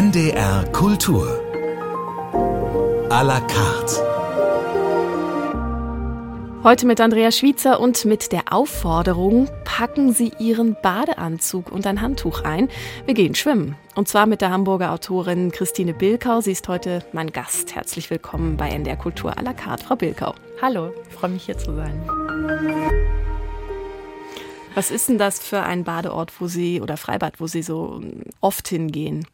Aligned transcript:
NDR 0.00 0.64
Kultur. 0.72 1.26
A 3.10 3.20
la 3.20 3.38
carte. 3.38 3.96
Heute 6.64 6.86
mit 6.86 7.02
Andrea 7.02 7.30
Schwitzer 7.30 7.78
und 7.78 8.06
mit 8.06 8.32
der 8.32 8.50
Aufforderung, 8.50 9.50
packen 9.66 10.14
Sie 10.14 10.32
Ihren 10.38 10.74
Badeanzug 10.82 11.70
und 11.70 11.86
ein 11.86 12.00
Handtuch 12.00 12.44
ein. 12.44 12.70
Wir 13.04 13.12
gehen 13.12 13.34
schwimmen. 13.34 13.76
Und 13.94 14.08
zwar 14.08 14.24
mit 14.24 14.40
der 14.40 14.48
Hamburger 14.48 14.92
Autorin 14.92 15.52
Christine 15.52 15.92
Bilkau. 15.92 16.40
Sie 16.40 16.52
ist 16.52 16.66
heute 16.66 17.04
mein 17.12 17.30
Gast. 17.30 17.74
Herzlich 17.74 18.08
willkommen 18.08 18.56
bei 18.56 18.70
NDR 18.70 18.96
Kultur 18.96 19.36
à 19.36 19.42
la 19.42 19.52
carte, 19.52 19.84
Frau 19.84 19.96
Bilkau. 19.96 20.34
Hallo, 20.62 20.94
ich 21.10 21.14
freue 21.14 21.32
mich 21.32 21.44
hier 21.44 21.58
zu 21.58 21.76
sein. 21.76 22.00
Was 24.74 24.90
ist 24.90 25.10
denn 25.10 25.18
das 25.18 25.40
für 25.40 25.62
ein 25.62 25.84
Badeort, 25.84 26.40
wo 26.40 26.46
Sie 26.46 26.80
oder 26.80 26.96
Freibad, 26.96 27.34
wo 27.38 27.46
Sie 27.46 27.62
so 27.62 28.00
oft 28.40 28.66
hingehen? 28.66 29.26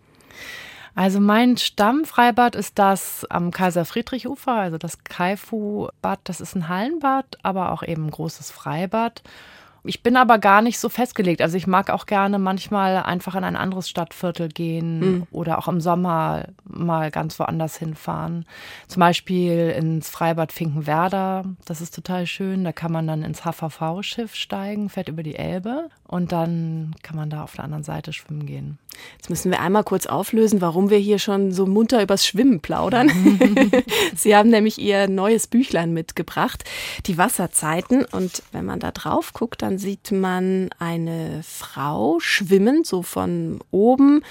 Also 0.97 1.21
mein 1.21 1.59
Stammfreibad 1.59 2.57
ist 2.57 2.79
das 2.79 3.27
am 3.29 3.51
Kaiser-Friedrich-Ufer, 3.51 4.53
also 4.55 4.79
das 4.79 5.05
Kaifu-Bad. 5.05 6.21
Das 6.25 6.41
ist 6.41 6.57
ein 6.57 6.69
Hallenbad, 6.69 7.39
aber 7.43 7.73
auch 7.73 7.83
eben 7.83 8.07
ein 8.07 8.11
großes 8.11 8.51
Freibad. 8.51 9.23
Ich 9.87 10.03
bin 10.03 10.17
aber 10.17 10.39
gar 10.39 10.63
nicht 10.63 10.79
so 10.79 10.89
festgelegt. 10.89 11.41
Also 11.41 11.57
ich 11.57 11.67
mag 11.67 11.91
auch 11.91 12.07
gerne 12.07 12.39
manchmal 12.39 12.97
einfach 12.97 13.35
in 13.35 13.45
ein 13.45 13.57
anderes 13.57 13.89
Stadtviertel 13.89 14.49
gehen 14.49 14.99
mhm. 14.99 15.27
oder 15.31 15.59
auch 15.59 15.69
im 15.69 15.81
Sommer 15.81 16.47
mal 16.65 17.11
ganz 17.11 17.39
woanders 17.39 17.77
hinfahren. 17.77 18.45
Zum 18.89 19.01
Beispiel 19.01 19.75
ins 19.77 20.11
Freibad 20.11 20.53
Finkenwerder. 20.53 21.45
Das 21.65 21.81
ist 21.81 21.95
total 21.95 22.27
schön. 22.27 22.65
Da 22.65 22.73
kann 22.73 22.93
man 22.93 23.07
dann 23.07 23.23
ins 23.23 23.45
HVV-Schiff 23.45 24.35
steigen, 24.35 24.89
fährt 24.89 25.09
über 25.09 25.23
die 25.23 25.37
Elbe 25.37 25.89
und 26.07 26.33
dann 26.33 26.95
kann 27.03 27.17
man 27.17 27.31
da 27.31 27.43
auf 27.43 27.55
der 27.55 27.65
anderen 27.65 27.85
Seite 27.85 28.13
schwimmen 28.13 28.47
gehen. 28.47 28.79
Jetzt 29.17 29.31
müssen 29.31 29.51
wir 29.51 29.61
einmal 29.61 29.85
kurz 29.85 30.07
auflösen, 30.07 30.61
warum 30.61 30.91
wir 30.91 30.99
hier 30.99 31.19
schon 31.19 31.53
so 31.53 31.67
munter 31.67 32.03
übers 32.03 32.27
Schwimmen 32.27 32.61
plaudern. 32.61 33.11
Sie 34.15 34.35
haben 34.35 34.51
nämlich 34.51 34.79
Ihr 34.79 35.09
neues 35.09 35.47
Büchlein 35.47 35.93
mitgebracht, 35.93 36.65
die 37.07 37.19
Wasserzeiten. 37.19 38.05
Und 38.05 38.43
wenn 38.53 38.65
man 38.65 38.81
da 38.81 38.91
drauf 38.91 39.33
guckt, 39.33 39.63
dann 39.63 39.76
sieht 39.79 40.13
man 40.13 40.71
eine 40.79 41.43
Frau 41.43 42.19
schwimmen, 42.21 42.85
so 42.85 43.03
von 43.03 43.61
oben. 43.71 44.23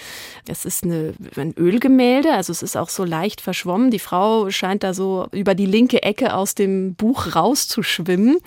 Es 0.47 0.65
ist 0.65 0.83
eine, 0.83 1.13
ein 1.35 1.53
Ölgemälde, 1.57 2.31
also 2.31 2.51
es 2.51 2.63
ist 2.63 2.77
auch 2.77 2.89
so 2.89 3.03
leicht 3.03 3.41
verschwommen. 3.41 3.91
Die 3.91 3.99
Frau 3.99 4.49
scheint 4.49 4.83
da 4.83 4.93
so 4.93 5.27
über 5.31 5.55
die 5.55 5.65
linke 5.65 6.03
Ecke 6.03 6.33
aus 6.33 6.55
dem 6.55 6.95
Buch 6.95 7.35
rauszuschwimmen. 7.35 8.37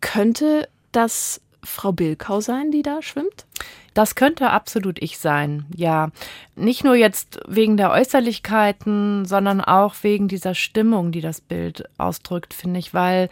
Könnte 0.00 0.68
das 0.92 1.40
Frau 1.62 1.92
Bilkau 1.92 2.40
sein, 2.40 2.70
die 2.70 2.82
da 2.82 3.02
schwimmt? 3.02 3.46
Das 3.94 4.14
könnte 4.14 4.50
absolut 4.50 5.02
ich 5.02 5.18
sein, 5.18 5.64
ja. 5.74 6.10
Nicht 6.54 6.84
nur 6.84 6.94
jetzt 6.94 7.40
wegen 7.48 7.76
der 7.76 7.90
Äußerlichkeiten, 7.90 9.24
sondern 9.24 9.60
auch 9.60 9.96
wegen 10.02 10.28
dieser 10.28 10.54
Stimmung, 10.54 11.10
die 11.10 11.20
das 11.20 11.40
Bild 11.40 11.82
ausdrückt, 11.98 12.54
finde 12.54 12.78
ich, 12.78 12.94
weil 12.94 13.28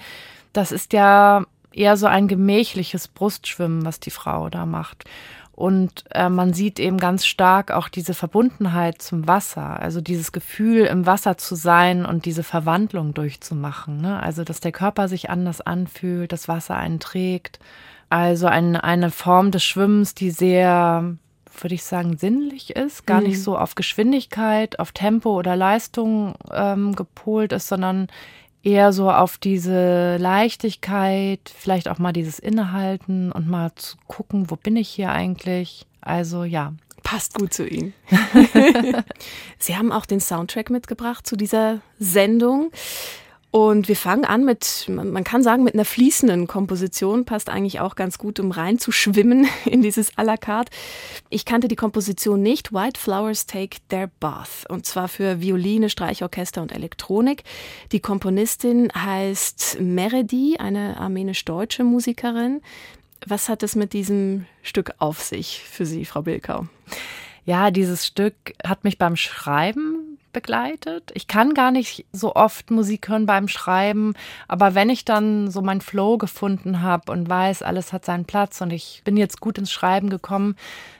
das 0.53 0.73
ist 0.73 0.93
ja 0.93 1.45
eher 1.77 1.97
so 1.97 2.07
ein 2.07 2.29
gemächliches 2.29 3.09
Brustschwimmen, 3.09 3.85
was 3.85 4.01
die 4.01 4.11
Frau 4.11 4.49
da 4.49 4.67
macht. 4.67 5.05
Und 5.57 6.05
äh, 6.11 6.29
man 6.29 6.53
sieht 6.53 6.79
eben 6.79 6.99
ganz 6.99 7.25
stark 7.25 7.71
auch 7.71 7.89
diese 7.89 8.13
Verbundenheit 8.13 9.01
zum 9.01 9.27
Wasser, 9.27 9.81
also 9.81 10.03
dieses 10.03 10.31
Gefühl, 10.31 10.85
im 10.85 11.07
Wasser 11.07 11.39
zu 11.39 11.55
sein 11.55 12.05
und 12.05 12.27
diese 12.27 12.43
Verwandlung 12.43 13.15
durchzumachen. 13.15 14.03
Ne? 14.03 14.23
Also, 14.23 14.45
dass 14.45 14.61
der 14.61 14.73
Körper 14.73 15.09
sich 15.09 15.31
anders 15.31 15.63
anfühlt, 15.63 16.33
das 16.33 16.47
Wasser 16.47 16.77
einen 16.77 17.01
trägt. 17.01 17.59
Also 18.11 18.47
ein, 18.49 18.77
eine 18.77 19.11
Form 19.11 19.51
des 19.51 19.65
Schwimmens, 19.65 20.15
die 20.15 20.31
sehr, 20.31 21.17
würde 21.59 21.75
ich 21.75 21.85
sagen, 21.85 22.19
sinnlich 22.19 22.77
ist, 22.77 23.07
gar 23.07 23.23
mhm. 23.23 23.29
nicht 23.29 23.43
so 23.43 23.57
auf 23.57 23.77
Geschwindigkeit, 23.77 24.79
auf 24.79 24.93
Tempo 24.93 25.39
oder 25.39 25.57
Leistung 25.57 26.35
ähm, 26.53 26.95
gepolt 26.95 27.53
ist, 27.53 27.69
sondern 27.69 28.09
eher 28.67 28.93
so 28.93 29.11
auf 29.11 29.39
diese 29.39 30.17
Leichtigkeit, 30.17 31.41
vielleicht 31.57 31.89
auch 31.89 31.99
mal 31.99 32.13
dieses 32.13 32.41
Innehalten 32.41 33.31
und 33.31 33.49
mal 33.49 33.71
zu 33.77 33.97
gucken, 34.09 34.51
wo 34.51 34.57
bin 34.57 34.77
ich 34.77 34.89
hier 34.89 35.11
eigentlich. 35.11 35.87
Also 36.01 36.43
ja. 36.45 36.75
Passt 37.05 37.35
gut 37.35 37.55
zu 37.55 37.65
Ihnen. 37.69 37.95
Sie 39.59 39.77
haben 39.77 39.93
auch 39.93 40.07
den 40.07 40.19
Soundtrack 40.19 40.71
mitgebracht 40.71 41.25
zu 41.25 41.37
dieser 41.37 41.79
Sendung. 42.01 42.73
Und 43.51 43.89
wir 43.89 43.97
fangen 43.97 44.25
an 44.25 44.45
mit, 44.45 44.87
man 44.89 45.25
kann 45.25 45.43
sagen, 45.43 45.65
mit 45.65 45.75
einer 45.75 45.85
fließenden 45.85 46.47
Komposition, 46.47 47.25
passt 47.25 47.49
eigentlich 47.49 47.81
auch 47.81 47.95
ganz 47.95 48.19
gut, 48.19 48.39
um 48.39 48.51
reinzuschwimmen 48.51 49.47
in 49.65 49.83
dieses 49.83 50.13
à 50.19 50.25
la 50.25 50.37
carte. 50.37 50.71
Ich 51.31 51.45
kannte 51.45 51.69
die 51.69 51.77
Komposition 51.77 52.43
nicht, 52.43 52.73
White 52.73 53.01
Flowers 53.01 53.47
Take 53.47 53.79
Their 53.89 54.11
Bath, 54.21 54.67
und 54.69 54.85
zwar 54.85 55.09
für 55.09 55.41
Violine, 55.41 55.89
Streichorchester 55.89 56.61
und 56.61 56.73
Elektronik. 56.73 57.45
Die 57.93 58.01
Komponistin 58.01 58.93
heißt 58.95 59.79
Meredi, 59.81 60.57
eine 60.59 60.99
armenisch-deutsche 60.99 61.85
Musikerin. 61.85 62.61
Was 63.27 63.49
hat 63.49 63.63
es 63.63 63.75
mit 63.75 63.93
diesem 63.93 64.47
Stück 64.63 64.93
auf 64.99 65.23
sich 65.23 65.63
für 65.63 65.87
Sie, 65.87 66.05
Frau 66.05 66.23
Bilkau? 66.23 66.67
Ja, 67.47 67.71
dieses 67.71 68.07
Stück 68.07 68.35
hat 68.65 68.85
mich 68.85 68.99
beim 68.99 69.17
Schreiben 69.17 70.16
begleitet. 70.37 71.13
Ich 71.15 71.29
kann 71.29 71.55
gar 71.55 71.71
nicht 71.71 72.05
so 72.13 72.37
oft 72.37 72.71
Musik 72.71 73.09
hören 73.09 73.25
beim 73.25 73.49
Schreiben, 73.49 74.13
aber 74.49 74.75
wenn 74.75 74.91
ich 74.91 75.07
dann 75.07 75.51
so 75.51 75.63
mein 75.63 75.81
Flow 75.81 76.19
gefunden 76.19 76.83
habe 76.83 77.11
und 77.11 77.27
weiß, 77.27 77.63
alles 77.63 77.95
hat 77.95 78.05
seinen 78.05 78.27
Platz 78.27 78.61
und 78.61 78.71
ich 78.71 79.01
bin 79.03 79.17
jetzt 79.17 79.41
gut 79.41 79.57
ins 79.57 79.73
Schreiben 79.73 80.11
gekommen, 80.11 80.55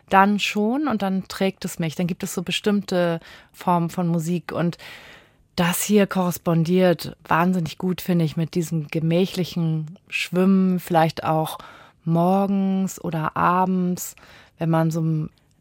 dann 0.09 0.39
schon 0.39 0.89
und 0.89 1.03
dann 1.03 1.29
trägt 1.29 1.67
es 1.67 1.79
mich. 1.79 1.95
Dann 1.97 2.07
gibt 2.07 2.23
es 2.23 2.33
so 2.33 2.43
bestimmte 2.43 3.21
Formen 3.53 3.91
von 3.91 4.09
Musik 4.09 4.53
und 4.53 4.79
das 5.55 5.83
hier 5.83 6.07
korrespondiert 6.07 7.15
wahnsinnig 7.29 7.77
gut, 7.77 8.01
finde 8.01 8.25
ich, 8.25 8.39
mit 8.39 8.55
diesem 8.55 8.89
gemächlichen 8.89 9.99
Schwimmen, 10.09 10.81
vielleicht 10.81 11.25
auch 11.25 11.59
morgens 12.05 12.99
oder 13.05 13.37
abends, 13.37 14.17
wenn 14.59 14.71
man 14.71 14.91
so, 14.91 15.03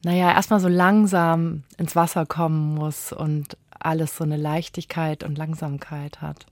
naja, 0.06 0.32
erstmal 0.32 0.62
so 0.62 0.70
langsam 0.70 1.64
ins 1.78 1.94
Wasser 1.98 2.26
kommen 2.26 2.76
muss 2.76 3.12
und 3.12 3.58
alles 3.86 4.18
so 4.18 4.24
eine 4.24 4.38
Leichtigkeit 4.38 5.24
und 5.24 5.38
Langsamkeit 5.38 6.22
hat. 6.22 6.46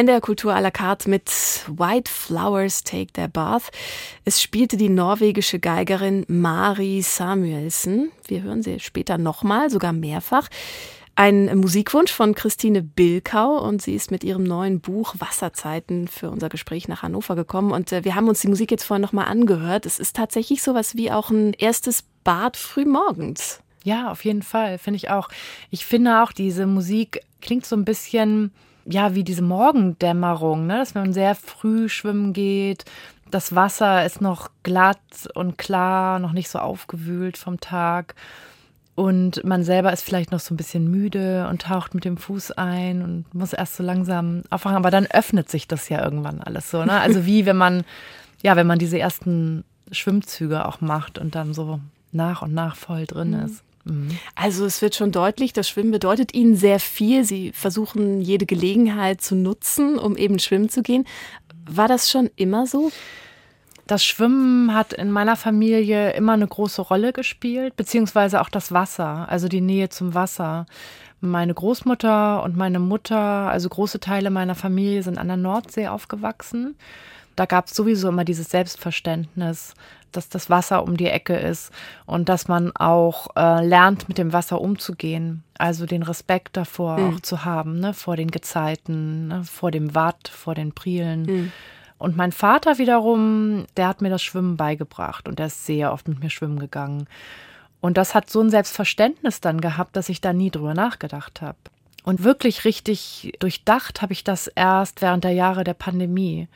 NDR 0.00 0.22
Kultur 0.22 0.52
à 0.52 0.62
la 0.62 0.70
carte 0.70 1.10
mit 1.10 1.28
White 1.68 2.10
Flowers 2.10 2.84
Take 2.84 3.12
Their 3.12 3.28
Bath. 3.28 3.70
Es 4.24 4.40
spielte 4.40 4.78
die 4.78 4.88
norwegische 4.88 5.58
Geigerin 5.58 6.24
Mari 6.26 7.02
Samuelsen. 7.02 8.10
Wir 8.26 8.40
hören 8.40 8.62
sie 8.62 8.80
später 8.80 9.18
nochmal, 9.18 9.68
sogar 9.68 9.92
mehrfach. 9.92 10.48
Ein 11.16 11.54
Musikwunsch 11.58 12.12
von 12.12 12.34
Christine 12.34 12.82
Bilkau 12.82 13.58
und 13.58 13.82
sie 13.82 13.94
ist 13.94 14.10
mit 14.10 14.24
ihrem 14.24 14.42
neuen 14.42 14.80
Buch 14.80 15.16
Wasserzeiten 15.18 16.08
für 16.08 16.30
unser 16.30 16.48
Gespräch 16.48 16.88
nach 16.88 17.02
Hannover 17.02 17.36
gekommen 17.36 17.70
und 17.70 17.92
äh, 17.92 18.02
wir 18.02 18.14
haben 18.14 18.28
uns 18.28 18.40
die 18.40 18.48
Musik 18.48 18.70
jetzt 18.70 18.84
vorhin 18.84 19.02
nochmal 19.02 19.26
angehört. 19.26 19.84
Es 19.84 19.98
ist 19.98 20.16
tatsächlich 20.16 20.62
sowas 20.62 20.96
wie 20.96 21.12
auch 21.12 21.28
ein 21.28 21.52
erstes 21.52 22.04
Bad 22.24 22.56
frühmorgens. 22.56 23.60
Ja, 23.84 24.10
auf 24.10 24.24
jeden 24.24 24.42
Fall, 24.42 24.78
finde 24.78 24.96
ich 24.96 25.10
auch. 25.10 25.28
Ich 25.68 25.84
finde 25.84 26.22
auch, 26.22 26.32
diese 26.32 26.66
Musik 26.66 27.20
klingt 27.42 27.66
so 27.66 27.76
ein 27.76 27.84
bisschen, 27.84 28.50
ja, 28.84 29.14
wie 29.14 29.24
diese 29.24 29.42
Morgendämmerung, 29.42 30.66
ne? 30.66 30.78
dass 30.78 30.94
man 30.94 31.12
sehr 31.12 31.34
früh 31.34 31.88
schwimmen 31.88 32.32
geht. 32.32 32.84
Das 33.30 33.54
Wasser 33.54 34.04
ist 34.04 34.20
noch 34.20 34.50
glatt 34.62 34.98
und 35.34 35.58
klar, 35.58 36.18
noch 36.18 36.32
nicht 36.32 36.48
so 36.48 36.58
aufgewühlt 36.58 37.36
vom 37.36 37.60
Tag. 37.60 38.14
Und 38.96 39.44
man 39.44 39.62
selber 39.62 39.92
ist 39.92 40.02
vielleicht 40.02 40.30
noch 40.30 40.40
so 40.40 40.52
ein 40.52 40.56
bisschen 40.56 40.90
müde 40.90 41.46
und 41.48 41.62
taucht 41.62 41.94
mit 41.94 42.04
dem 42.04 42.16
Fuß 42.16 42.52
ein 42.52 43.02
und 43.02 43.34
muss 43.34 43.52
erst 43.52 43.76
so 43.76 43.82
langsam 43.82 44.42
aufwachen. 44.50 44.76
Aber 44.76 44.90
dann 44.90 45.06
öffnet 45.06 45.48
sich 45.48 45.66
das 45.68 45.88
ja 45.88 46.02
irgendwann 46.02 46.40
alles 46.42 46.70
so. 46.70 46.84
Ne? 46.84 47.00
Also 47.00 47.24
wie 47.24 47.46
wenn 47.46 47.56
man, 47.56 47.84
ja, 48.42 48.56
wenn 48.56 48.66
man 48.66 48.78
diese 48.78 48.98
ersten 48.98 49.64
Schwimmzüge 49.90 50.66
auch 50.66 50.80
macht 50.80 51.18
und 51.18 51.34
dann 51.34 51.54
so 51.54 51.80
nach 52.12 52.42
und 52.42 52.52
nach 52.52 52.76
voll 52.76 53.06
drin 53.06 53.30
mhm. 53.30 53.46
ist. 53.46 53.62
Also 54.34 54.66
es 54.66 54.82
wird 54.82 54.94
schon 54.94 55.10
deutlich, 55.10 55.52
das 55.52 55.68
Schwimmen 55.68 55.90
bedeutet 55.90 56.34
Ihnen 56.34 56.54
sehr 56.54 56.80
viel. 56.80 57.24
Sie 57.24 57.52
versuchen 57.52 58.20
jede 58.20 58.46
Gelegenheit 58.46 59.20
zu 59.20 59.34
nutzen, 59.34 59.98
um 59.98 60.16
eben 60.16 60.38
schwimmen 60.38 60.68
zu 60.68 60.82
gehen. 60.82 61.06
War 61.68 61.88
das 61.88 62.10
schon 62.10 62.30
immer 62.36 62.66
so? 62.66 62.90
Das 63.86 64.04
Schwimmen 64.04 64.74
hat 64.74 64.92
in 64.92 65.10
meiner 65.10 65.34
Familie 65.34 66.12
immer 66.12 66.34
eine 66.34 66.46
große 66.46 66.82
Rolle 66.82 67.12
gespielt, 67.12 67.74
beziehungsweise 67.76 68.40
auch 68.40 68.48
das 68.48 68.70
Wasser, 68.70 69.28
also 69.28 69.48
die 69.48 69.60
Nähe 69.60 69.88
zum 69.88 70.14
Wasser. 70.14 70.66
Meine 71.20 71.52
Großmutter 71.52 72.42
und 72.44 72.56
meine 72.56 72.78
Mutter, 72.78 73.18
also 73.18 73.68
große 73.68 73.98
Teile 73.98 74.30
meiner 74.30 74.54
Familie 74.54 75.02
sind 75.02 75.18
an 75.18 75.26
der 75.26 75.36
Nordsee 75.36 75.88
aufgewachsen. 75.88 76.76
Da 77.34 77.46
gab 77.46 77.66
es 77.66 77.74
sowieso 77.74 78.08
immer 78.08 78.24
dieses 78.24 78.50
Selbstverständnis, 78.50 79.74
dass 80.16 80.28
das 80.28 80.50
Wasser 80.50 80.82
um 80.82 80.96
die 80.96 81.08
Ecke 81.08 81.36
ist 81.36 81.72
und 82.06 82.28
dass 82.28 82.48
man 82.48 82.74
auch 82.74 83.28
äh, 83.36 83.64
lernt, 83.64 84.08
mit 84.08 84.18
dem 84.18 84.32
Wasser 84.32 84.60
umzugehen. 84.60 85.42
Also 85.58 85.86
den 85.86 86.02
Respekt 86.02 86.56
davor 86.56 86.98
mhm. 86.98 87.14
auch 87.14 87.20
zu 87.20 87.44
haben, 87.44 87.80
ne, 87.80 87.94
vor 87.94 88.16
den 88.16 88.30
Gezeiten, 88.30 89.28
ne, 89.28 89.44
vor 89.44 89.70
dem 89.70 89.94
Watt, 89.94 90.28
vor 90.28 90.54
den 90.54 90.72
Prielen. 90.72 91.22
Mhm. 91.22 91.52
Und 91.98 92.16
mein 92.16 92.32
Vater 92.32 92.78
wiederum, 92.78 93.66
der 93.76 93.88
hat 93.88 94.00
mir 94.00 94.08
das 94.08 94.22
Schwimmen 94.22 94.56
beigebracht 94.56 95.28
und 95.28 95.38
der 95.38 95.46
ist 95.46 95.66
sehr 95.66 95.92
oft 95.92 96.08
mit 96.08 96.20
mir 96.20 96.30
schwimmen 96.30 96.58
gegangen. 96.58 97.06
Und 97.80 97.96
das 97.96 98.14
hat 98.14 98.30
so 98.30 98.40
ein 98.40 98.50
Selbstverständnis 98.50 99.40
dann 99.40 99.60
gehabt, 99.60 99.96
dass 99.96 100.08
ich 100.08 100.20
da 100.20 100.32
nie 100.32 100.50
drüber 100.50 100.74
nachgedacht 100.74 101.42
habe. 101.42 101.58
Und 102.02 102.24
wirklich 102.24 102.64
richtig 102.64 103.32
durchdacht 103.38 104.02
habe 104.02 104.12
ich 104.12 104.24
das 104.24 104.46
erst 104.46 105.02
während 105.02 105.24
der 105.24 105.32
Jahre 105.32 105.64
der 105.64 105.74
Pandemie 105.74 106.48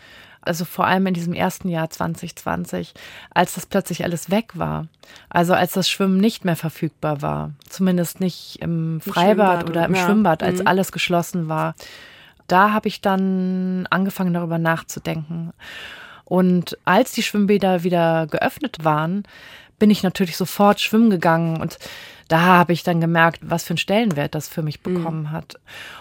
also 0.45 0.65
vor 0.65 0.87
allem 0.87 1.07
in 1.07 1.15
diesem 1.15 1.33
ersten 1.33 1.69
Jahr 1.69 1.91
2020, 1.91 2.95
als 3.33 3.55
das 3.55 3.67
plötzlich 3.67 4.05
alles 4.05 4.31
weg 4.31 4.53
war. 4.55 4.87
Also 5.29 5.55
als 5.55 5.73
das 5.73 5.89
Schwimmen 5.89 6.19
nicht 6.19 6.45
mehr 6.45 6.57
verfügbar 6.57 7.23
war. 7.23 7.53
Zumindest 7.69 8.21
nicht 8.21 8.59
im 8.61 9.01
Freibad 9.01 9.65
Im 9.65 9.69
oder 9.71 9.87
im 9.87 9.95
ja. 9.95 10.05
Schwimmbad, 10.05 10.43
als 10.43 10.61
mhm. 10.61 10.67
alles 10.67 10.93
geschlossen 10.93 11.49
war. 11.49 11.75
Da 12.47 12.73
habe 12.73 12.89
ich 12.89 13.01
dann 13.01 13.87
angefangen 13.91 14.35
darüber 14.35 14.59
nachzudenken. 14.59 15.53
Und 16.25 16.79
als 16.85 17.13
die 17.13 17.23
Schwimmbäder 17.23 17.85
wieder 17.85 18.27
geöffnet 18.27 18.79
waren, 18.83 19.25
bin 19.79 19.91
ich 19.91 20.03
natürlich 20.03 20.37
sofort 20.37 20.81
schwimmen 20.81 21.11
gegangen 21.11 21.61
und 21.61 21.79
da 22.29 22.41
habe 22.41 22.73
ich 22.73 22.83
dann 22.83 23.01
gemerkt, 23.01 23.41
was 23.43 23.65
für 23.65 23.71
einen 23.71 23.79
Stellenwert 23.79 24.35
das 24.35 24.49
für 24.49 24.63
mich 24.63 24.85
mhm. 24.85 24.95
bekommen 24.95 25.23
mhm. 25.23 25.31
hat. 25.33 25.55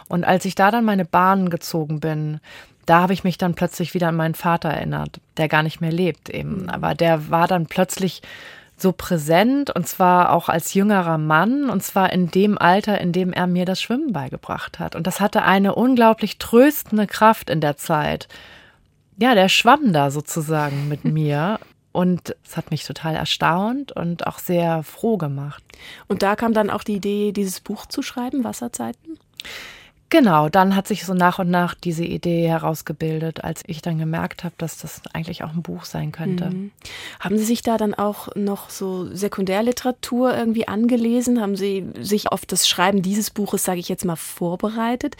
Und 0.07 0.23
als 0.23 0.45
ich 0.45 0.55
da 0.55 0.71
dann 0.71 0.85
meine 0.85 1.05
Bahn 1.05 1.49
gezogen 1.49 1.99
bin, 1.99 2.39
da 2.85 3.01
habe 3.01 3.13
ich 3.13 3.23
mich 3.23 3.37
dann 3.37 3.53
plötzlich 3.55 3.93
wieder 3.93 4.09
an 4.09 4.15
meinen 4.15 4.35
Vater 4.35 4.69
erinnert, 4.69 5.19
der 5.37 5.47
gar 5.47 5.63
nicht 5.63 5.81
mehr 5.81 5.91
lebt 5.91 6.29
eben. 6.29 6.63
Mhm. 6.63 6.69
Aber 6.69 6.95
der 6.95 7.29
war 7.29 7.47
dann 7.47 7.65
plötzlich 7.65 8.21
so 8.75 8.91
präsent 8.91 9.69
und 9.69 9.87
zwar 9.87 10.31
auch 10.31 10.49
als 10.49 10.73
jüngerer 10.73 11.17
Mann 11.17 11.69
und 11.69 11.83
zwar 11.83 12.11
in 12.11 12.31
dem 12.31 12.57
Alter, 12.57 12.99
in 12.99 13.11
dem 13.11 13.31
er 13.31 13.47
mir 13.47 13.65
das 13.65 13.81
Schwimmen 13.81 14.11
beigebracht 14.11 14.79
hat. 14.79 14.95
Und 14.95 15.07
das 15.07 15.19
hatte 15.19 15.43
eine 15.43 15.75
unglaublich 15.75 16.37
tröstende 16.37 17.07
Kraft 17.07 17.49
in 17.49 17.61
der 17.61 17.77
Zeit. 17.77 18.27
Ja, 19.17 19.35
der 19.35 19.47
schwamm 19.47 19.93
da 19.93 20.09
sozusagen 20.09 20.89
mit 20.89 21.05
mir 21.05 21.59
und 21.93 22.35
es 22.43 22.57
hat 22.57 22.71
mich 22.71 22.83
total 22.83 23.15
erstaunt 23.15 23.93
und 23.93 24.27
auch 24.27 24.39
sehr 24.39 24.83
froh 24.83 25.17
gemacht. 25.17 25.63
Und 26.07 26.23
da 26.23 26.35
kam 26.35 26.53
dann 26.53 26.69
auch 26.69 26.83
die 26.83 26.95
Idee, 26.95 27.31
dieses 27.31 27.61
Buch 27.61 27.85
zu 27.85 28.01
schreiben, 28.01 28.43
Wasserzeiten? 28.43 29.17
Genau, 30.13 30.47
dann 30.47 30.75
hat 30.75 30.87
sich 30.87 31.05
so 31.05 31.15
nach 31.15 31.39
und 31.39 31.49
nach 31.49 31.73
diese 31.73 32.05
Idee 32.05 32.47
herausgebildet, 32.47 33.43
als 33.43 33.63
ich 33.65 33.81
dann 33.81 33.97
gemerkt 33.97 34.43
habe, 34.43 34.53
dass 34.59 34.77
das 34.77 35.01
eigentlich 35.11 35.43
auch 35.43 35.53
ein 35.53 35.63
Buch 35.63 35.85
sein 35.85 36.11
könnte. 36.11 36.51
Mhm. 36.51 36.71
Haben 37.19 37.39
Sie 37.39 37.43
sich 37.43 37.63
da 37.63 37.79
dann 37.79 37.95
auch 37.95 38.27
noch 38.35 38.69
so 38.69 39.07
Sekundärliteratur 39.11 40.37
irgendwie 40.37 40.67
angelesen? 40.67 41.41
Haben 41.41 41.55
Sie 41.55 41.87
sich 41.99 42.31
auf 42.31 42.45
das 42.45 42.67
Schreiben 42.67 43.01
dieses 43.01 43.31
Buches, 43.31 43.63
sage 43.63 43.79
ich 43.79 43.89
jetzt 43.89 44.05
mal, 44.05 44.15
vorbereitet? 44.15 45.17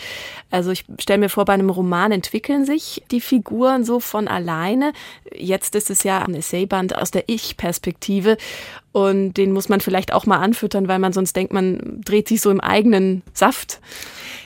Also 0.51 0.69
ich 0.69 0.85
stelle 0.99 1.21
mir 1.21 1.29
vor, 1.29 1.45
bei 1.45 1.53
einem 1.53 1.71
Roman 1.71 2.11
entwickeln 2.11 2.63
sich 2.63 3.03
die 3.09 3.21
Figuren 3.21 3.85
so 3.85 3.99
von 3.99 4.27
alleine. 4.27 4.93
Jetzt 5.35 5.73
ist 5.73 5.89
es 5.89 6.03
ja 6.03 6.19
ein 6.19 6.35
Essayband 6.35 6.95
aus 6.95 7.09
der 7.09 7.23
Ich-Perspektive. 7.29 8.37
Und 8.93 9.33
den 9.33 9.51
muss 9.51 9.69
man 9.69 9.81
vielleicht 9.81 10.13
auch 10.13 10.25
mal 10.25 10.37
anfüttern, 10.37 10.87
weil 10.87 10.99
man 10.99 11.13
sonst 11.13 11.35
denkt, 11.35 11.51
man 11.51 12.01
dreht 12.05 12.27
sich 12.27 12.41
so 12.41 12.51
im 12.51 12.61
eigenen 12.61 13.23
Saft. 13.33 13.81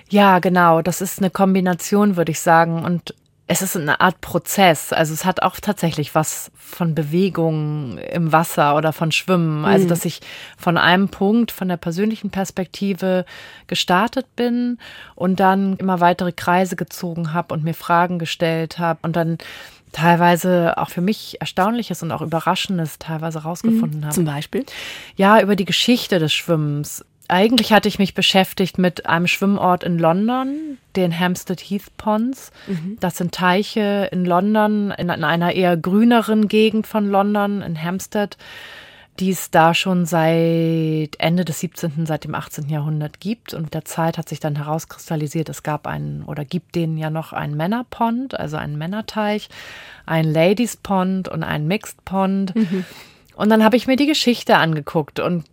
Ja, 0.09 0.39
genau. 0.39 0.81
Das 0.81 1.01
ist 1.01 1.19
eine 1.19 1.29
Kombination, 1.29 2.15
würde 2.15 2.31
ich 2.31 2.39
sagen. 2.39 2.83
Und 2.85 3.13
es 3.49 3.61
ist 3.61 3.77
eine 3.77 4.01
Art 4.01 4.19
Prozess. 4.19 4.91
Also 4.91 5.13
es 5.13 5.23
hat 5.23 5.41
auch 5.41 5.57
tatsächlich 5.61 6.13
was 6.15 6.51
von 6.55 6.95
Bewegung 6.95 7.97
im 7.97 8.33
Wasser 8.33 8.75
oder 8.75 8.91
von 8.91 9.13
Schwimmen. 9.13 9.63
Also 9.63 9.85
mhm. 9.85 9.89
dass 9.89 10.03
ich 10.03 10.19
von 10.57 10.77
einem 10.77 11.07
Punkt, 11.07 11.51
von 11.51 11.69
der 11.69 11.77
persönlichen 11.77 12.29
Perspektive 12.29 13.25
gestartet 13.67 14.27
bin 14.35 14.79
und 15.15 15.39
dann 15.39 15.77
immer 15.77 16.01
weitere 16.01 16.33
Kreise 16.33 16.75
gezogen 16.75 17.33
habe 17.33 17.53
und 17.53 17.63
mir 17.63 17.73
Fragen 17.73 18.19
gestellt 18.19 18.79
habe 18.79 18.99
und 19.03 19.15
dann 19.15 19.37
teilweise 19.91 20.77
auch 20.77 20.89
für 20.89 21.01
mich 21.01 21.37
Erstaunliches 21.39 22.03
und 22.03 22.11
auch 22.11 22.21
Überraschendes 22.21 22.99
teilweise 22.99 23.39
rausgefunden 23.39 24.01
mhm. 24.01 24.05
habe. 24.05 24.15
Zum 24.15 24.25
Beispiel? 24.25 24.65
Ja, 25.15 25.41
über 25.41 25.55
die 25.55 25.65
Geschichte 25.65 26.19
des 26.19 26.33
Schwimmens. 26.33 27.05
Eigentlich 27.29 27.73
hatte 27.73 27.89
ich 27.89 27.99
mich 27.99 28.13
beschäftigt 28.13 28.77
mit 28.77 29.05
einem 29.05 29.27
Schwimmort 29.27 29.83
in 29.83 29.99
London, 29.99 30.77
den 30.95 31.17
Hampstead 31.17 31.59
Heath 31.59 31.95
Ponds. 31.97 32.51
Mhm. 32.67 32.97
Das 33.01 33.17
sind 33.17 33.33
Teiche 33.33 34.07
in 34.11 34.23
London, 34.23 34.91
in 34.91 35.09
einer 35.09 35.51
eher 35.51 35.75
grüneren 35.75 36.47
Gegend 36.47 36.87
von 36.87 37.09
London, 37.09 37.61
in 37.61 37.81
Hampstead, 37.81 38.37
die 39.19 39.31
es 39.31 39.49
da 39.49 39.73
schon 39.73 40.05
seit 40.05 41.15
Ende 41.17 41.43
des 41.43 41.59
17., 41.59 42.05
seit 42.05 42.23
dem 42.23 42.35
18. 42.35 42.69
Jahrhundert 42.69 43.19
gibt. 43.19 43.53
Und 43.53 43.63
mit 43.63 43.73
der 43.73 43.85
Zeit 43.85 44.17
hat 44.17 44.29
sich 44.29 44.39
dann 44.39 44.55
herauskristallisiert, 44.55 45.49
es 45.49 45.63
gab 45.63 45.87
einen 45.87 46.23
oder 46.23 46.45
gibt 46.45 46.75
denen 46.75 46.97
ja 46.97 47.09
noch 47.09 47.33
einen 47.33 47.57
Männerpond, 47.57 48.39
also 48.39 48.57
einen 48.57 48.77
Männerteich, 48.77 49.49
einen 50.05 50.31
Ladies 50.31 50.77
Pond 50.77 51.27
und 51.27 51.43
einen 51.43 51.67
Mixed 51.67 52.03
Pond. 52.05 52.55
Mhm. 52.55 52.85
Und 53.35 53.49
dann 53.49 53.63
habe 53.63 53.75
ich 53.75 53.87
mir 53.87 53.95
die 53.95 54.07
Geschichte 54.07 54.57
angeguckt 54.57 55.19
und 55.19 55.45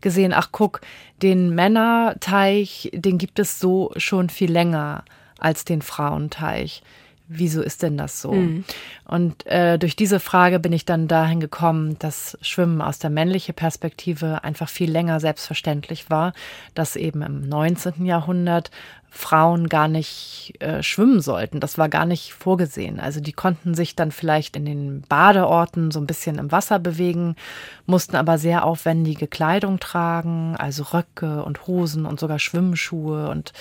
gesehen, 0.00 0.32
ach 0.32 0.48
guck, 0.52 0.80
den 1.22 1.54
Männerteich, 1.54 2.90
den 2.92 3.18
gibt 3.18 3.38
es 3.38 3.58
so 3.58 3.92
schon 3.96 4.28
viel 4.30 4.50
länger 4.50 5.04
als 5.38 5.64
den 5.64 5.82
Frauenteich. 5.82 6.82
Wieso 7.30 7.60
ist 7.60 7.82
denn 7.82 7.98
das 7.98 8.22
so? 8.22 8.32
Mhm. 8.32 8.64
Und 9.04 9.46
äh, 9.46 9.78
durch 9.78 9.96
diese 9.96 10.18
Frage 10.18 10.58
bin 10.58 10.72
ich 10.72 10.86
dann 10.86 11.08
dahin 11.08 11.40
gekommen, 11.40 11.98
dass 11.98 12.38
Schwimmen 12.40 12.80
aus 12.80 12.98
der 12.98 13.10
männlichen 13.10 13.54
Perspektive 13.54 14.44
einfach 14.44 14.70
viel 14.70 14.90
länger 14.90 15.20
selbstverständlich 15.20 16.08
war, 16.08 16.32
dass 16.74 16.96
eben 16.96 17.20
im 17.20 17.46
19. 17.46 18.06
Jahrhundert 18.06 18.70
Frauen 19.10 19.68
gar 19.68 19.88
nicht 19.88 20.54
äh, 20.60 20.82
schwimmen 20.82 21.20
sollten. 21.20 21.60
Das 21.60 21.76
war 21.76 21.88
gar 21.88 22.06
nicht 22.06 22.32
vorgesehen. 22.32 23.00
Also 23.00 23.20
die 23.20 23.32
konnten 23.32 23.74
sich 23.74 23.94
dann 23.94 24.10
vielleicht 24.10 24.56
in 24.56 24.64
den 24.64 25.02
Badeorten 25.02 25.90
so 25.90 26.00
ein 26.00 26.06
bisschen 26.06 26.38
im 26.38 26.52
Wasser 26.52 26.78
bewegen, 26.78 27.36
mussten 27.84 28.16
aber 28.16 28.38
sehr 28.38 28.64
aufwendige 28.64 29.26
Kleidung 29.26 29.80
tragen, 29.80 30.56
also 30.56 30.82
Röcke 30.82 31.42
und 31.42 31.66
Hosen 31.66 32.06
und 32.06 32.20
sogar 32.20 32.38
Schwimmschuhe. 32.38 33.28
Und, 33.28 33.52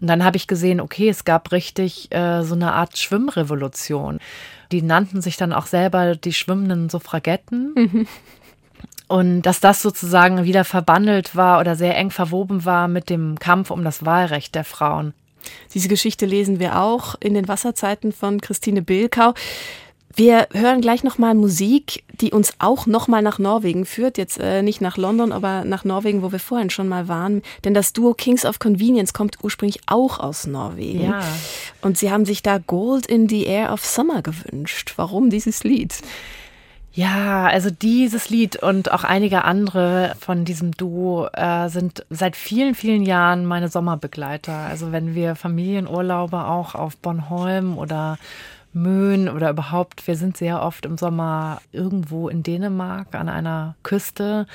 und 0.00 0.06
dann 0.06 0.24
habe 0.24 0.36
ich 0.36 0.46
gesehen, 0.46 0.80
okay, 0.80 1.08
es 1.08 1.24
gab 1.24 1.50
richtig 1.52 2.12
äh, 2.12 2.42
so 2.42 2.54
eine 2.54 2.72
Art 2.72 2.96
Schwimmrevolution. 2.96 4.18
Die 4.70 4.82
nannten 4.82 5.20
sich 5.22 5.36
dann 5.36 5.52
auch 5.52 5.66
selber 5.66 6.14
die 6.14 6.32
schwimmenden 6.32 6.88
Suffragetten. 6.88 7.72
Mhm. 7.74 8.06
Und 9.08 9.42
dass 9.42 9.60
das 9.60 9.80
sozusagen 9.80 10.44
wieder 10.44 10.64
verbandelt 10.64 11.34
war 11.34 11.60
oder 11.60 11.74
sehr 11.76 11.96
eng 11.96 12.10
verwoben 12.10 12.64
war 12.64 12.88
mit 12.88 13.08
dem 13.08 13.38
Kampf 13.38 13.70
um 13.70 13.82
das 13.82 14.04
Wahlrecht 14.04 14.54
der 14.54 14.64
Frauen. 14.64 15.14
Diese 15.72 15.88
Geschichte 15.88 16.26
lesen 16.26 16.60
wir 16.60 16.78
auch 16.78 17.14
in 17.18 17.32
den 17.32 17.48
Wasserzeiten 17.48 18.12
von 18.12 18.40
Christine 18.40 18.82
Bilkau. 18.82 19.32
Wir 20.18 20.48
hören 20.52 20.80
gleich 20.80 21.04
nochmal 21.04 21.36
Musik, 21.36 22.02
die 22.20 22.32
uns 22.32 22.54
auch 22.58 22.86
nochmal 22.86 23.22
nach 23.22 23.38
Norwegen 23.38 23.86
führt. 23.86 24.18
Jetzt 24.18 24.40
äh, 24.40 24.62
nicht 24.62 24.80
nach 24.80 24.96
London, 24.96 25.30
aber 25.30 25.64
nach 25.64 25.84
Norwegen, 25.84 26.24
wo 26.24 26.32
wir 26.32 26.40
vorhin 26.40 26.70
schon 26.70 26.88
mal 26.88 27.06
waren. 27.06 27.40
Denn 27.62 27.72
das 27.72 27.92
Duo 27.92 28.14
Kings 28.14 28.44
of 28.44 28.58
Convenience 28.58 29.12
kommt 29.12 29.36
ursprünglich 29.44 29.78
auch 29.86 30.18
aus 30.18 30.48
Norwegen. 30.48 31.04
Ja. 31.04 31.20
Und 31.82 31.98
sie 31.98 32.10
haben 32.10 32.24
sich 32.24 32.42
da 32.42 32.58
Gold 32.58 33.06
in 33.06 33.28
the 33.28 33.44
Air 33.44 33.72
of 33.72 33.86
Summer 33.86 34.22
gewünscht. 34.22 34.94
Warum 34.96 35.30
dieses 35.30 35.62
Lied? 35.62 35.94
Ja, 36.92 37.46
also 37.46 37.70
dieses 37.70 38.28
Lied 38.28 38.60
und 38.60 38.90
auch 38.90 39.04
einige 39.04 39.44
andere 39.44 40.16
von 40.18 40.44
diesem 40.44 40.72
Duo 40.72 41.28
äh, 41.32 41.68
sind 41.68 42.04
seit 42.10 42.34
vielen, 42.34 42.74
vielen 42.74 43.04
Jahren 43.04 43.46
meine 43.46 43.68
Sommerbegleiter. 43.68 44.52
Also 44.52 44.90
wenn 44.90 45.14
wir 45.14 45.36
Familienurlaube 45.36 46.44
auch 46.46 46.74
auf 46.74 46.96
Bornholm 46.96 47.78
oder 47.78 48.18
Möhn 48.72 49.28
oder 49.28 49.50
überhaupt, 49.50 50.06
wir 50.06 50.16
sind 50.16 50.36
sehr 50.36 50.62
oft 50.62 50.86
im 50.86 50.96
Sommer 50.96 51.60
irgendwo 51.72 52.28
in 52.28 52.42
Dänemark 52.42 53.14
an 53.14 53.28
einer 53.28 53.76
Küste. 53.82 54.46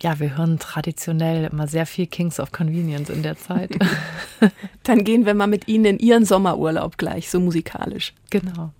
Ja, 0.00 0.18
wir 0.18 0.36
hören 0.36 0.58
traditionell 0.58 1.48
immer 1.52 1.68
sehr 1.68 1.86
viel 1.86 2.06
Kings 2.06 2.40
of 2.40 2.50
Convenience 2.50 3.08
in 3.08 3.22
der 3.22 3.36
Zeit. 3.36 3.70
Dann 4.82 5.04
gehen 5.04 5.26
wir 5.26 5.34
mal 5.34 5.46
mit 5.46 5.68
Ihnen 5.68 5.84
in 5.84 5.98
Ihren 5.98 6.24
Sommerurlaub 6.24 6.98
gleich, 6.98 7.30
so 7.30 7.38
musikalisch. 7.38 8.12
Genau. 8.30 8.72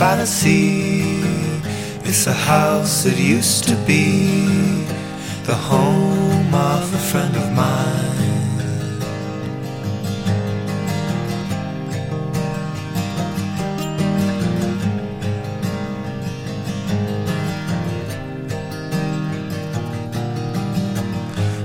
By 0.00 0.16
the 0.16 0.24
sea. 0.24 1.20
It's 2.08 2.26
a 2.26 2.32
house 2.32 3.04
that 3.04 3.18
used 3.18 3.68
to 3.68 3.76
be 3.86 4.86
the 5.44 5.54
home 5.54 6.54
of 6.54 6.94
a 6.94 7.02
friend 7.10 7.36
of 7.36 7.52
mine. 7.52 8.56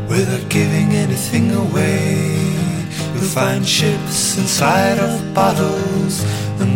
Without 0.10 0.50
giving 0.50 0.90
anything 0.92 1.52
away. 1.54 2.36
You'll 3.14 3.24
find 3.24 3.66
ships 3.66 4.38
inside 4.38 5.00
of 5.00 5.34
bottles, 5.34 6.22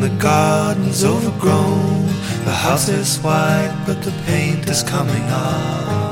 the 0.01 0.09
garden's 0.17 1.03
overgrown. 1.03 2.05
The 2.45 2.51
house 2.51 2.87
is 2.89 3.17
white, 3.19 3.83
but 3.85 4.01
the 4.01 4.11
paint 4.25 4.69
is 4.69 4.81
coming 4.83 5.23
off. 5.23 6.08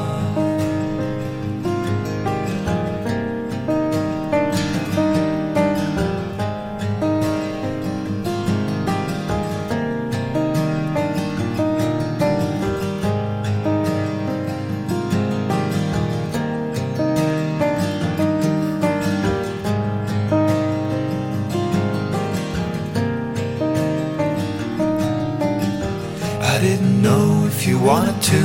Didn't 26.70 27.02
know 27.02 27.46
if 27.46 27.66
you 27.66 27.80
wanted 27.80 28.22
to 28.22 28.44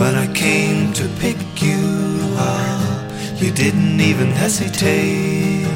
when 0.00 0.14
I 0.16 0.26
came 0.34 0.92
to 0.94 1.06
pick 1.20 1.38
you 1.62 1.84
up. 2.36 3.12
You 3.40 3.52
didn't 3.52 4.00
even 4.00 4.30
hesitate, 4.30 5.68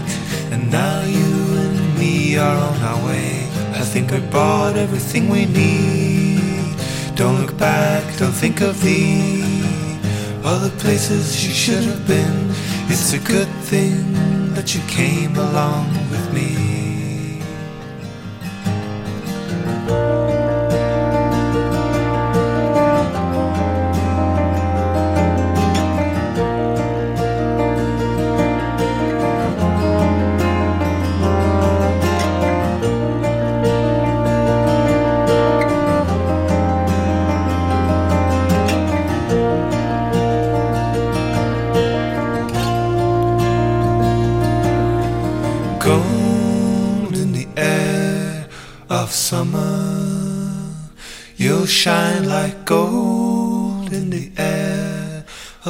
and 0.53 0.63
now 0.73 1.01
you 1.05 1.33
and 1.63 1.99
me 2.01 2.37
are 2.37 2.59
on 2.71 2.79
our 2.91 3.01
way. 3.07 3.47
I 3.81 3.85
think 3.93 4.13
I 4.13 4.19
bought 4.39 4.75
everything 4.75 5.29
we 5.29 5.47
need. 5.47 6.75
Don't 7.15 7.37
look 7.43 7.57
back, 7.57 8.03
don't 8.19 8.39
think 8.45 8.61
of 8.61 8.75
the 8.83 9.07
other 10.43 10.71
places 10.83 11.23
you 11.45 11.53
should 11.53 11.85
have 11.85 12.05
been. 12.09 12.39
It's 12.93 13.13
a 13.13 13.23
good 13.35 13.53
thing 13.71 13.99
that 14.57 14.75
you 14.75 14.81
came 14.89 15.37
along 15.37 15.87
with 16.11 16.27
me. 16.35 16.68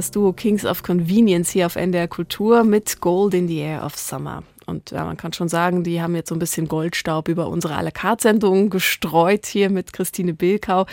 Das 0.00 0.10
Duo 0.10 0.32
Kings 0.32 0.64
of 0.64 0.82
Convenience 0.82 1.50
hier 1.50 1.66
auf 1.66 1.76
NDR 1.76 2.08
Kultur 2.08 2.64
mit 2.64 3.02
Gold 3.02 3.34
in 3.34 3.48
the 3.48 3.58
Air 3.58 3.84
of 3.84 3.98
Summer. 3.98 4.44
Und 4.64 4.92
ja, 4.92 5.04
man 5.04 5.18
kann 5.18 5.34
schon 5.34 5.50
sagen, 5.50 5.84
die 5.84 6.00
haben 6.00 6.16
jetzt 6.16 6.30
so 6.30 6.34
ein 6.34 6.38
bisschen 6.38 6.68
Goldstaub 6.68 7.28
über 7.28 7.48
unsere 7.48 7.74
à 7.74 7.82
la 7.82 7.90
carte 7.90 8.22
Sendung 8.22 8.70
gestreut 8.70 9.44
hier 9.44 9.68
mit 9.68 9.92
Christine 9.92 10.32
Bilkau 10.32 10.86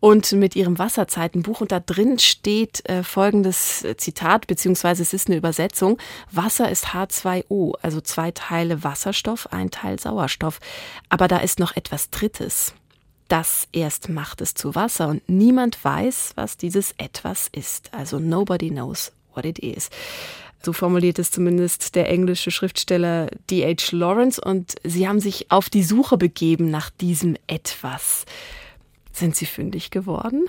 und 0.00 0.32
mit 0.32 0.54
ihrem 0.54 0.78
Wasserzeitenbuch. 0.78 1.62
Und 1.62 1.72
da 1.72 1.80
drin 1.80 2.18
steht 2.18 2.86
äh, 2.90 3.02
folgendes 3.02 3.86
Zitat, 3.96 4.48
beziehungsweise 4.48 5.00
es 5.02 5.14
ist 5.14 5.28
eine 5.28 5.38
Übersetzung. 5.38 5.96
Wasser 6.30 6.70
ist 6.70 6.88
H2O, 6.88 7.76
also 7.80 8.02
zwei 8.02 8.32
Teile 8.32 8.84
Wasserstoff, 8.84 9.50
ein 9.50 9.70
Teil 9.70 9.98
Sauerstoff. 9.98 10.60
Aber 11.08 11.26
da 11.26 11.38
ist 11.38 11.58
noch 11.58 11.74
etwas 11.74 12.10
Drittes. 12.10 12.74
Das 13.32 13.66
erst 13.72 14.10
macht 14.10 14.42
es 14.42 14.52
zu 14.52 14.74
Wasser 14.74 15.08
und 15.08 15.26
niemand 15.26 15.82
weiß, 15.82 16.32
was 16.34 16.58
dieses 16.58 16.92
etwas 16.98 17.48
ist. 17.50 17.88
Also 17.94 18.18
nobody 18.18 18.68
knows 18.68 19.10
what 19.32 19.46
it 19.46 19.58
is. 19.58 19.88
So 20.62 20.74
formuliert 20.74 21.18
es 21.18 21.30
zumindest 21.30 21.94
der 21.94 22.10
englische 22.10 22.50
Schriftsteller 22.50 23.28
D.H. 23.48 23.96
Lawrence 23.96 24.38
und 24.38 24.74
sie 24.84 25.08
haben 25.08 25.18
sich 25.18 25.50
auf 25.50 25.70
die 25.70 25.82
Suche 25.82 26.18
begeben 26.18 26.70
nach 26.70 26.90
diesem 26.90 27.38
etwas. 27.46 28.26
Sind 29.12 29.34
Sie 29.34 29.46
fündig 29.46 29.90
geworden? 29.90 30.44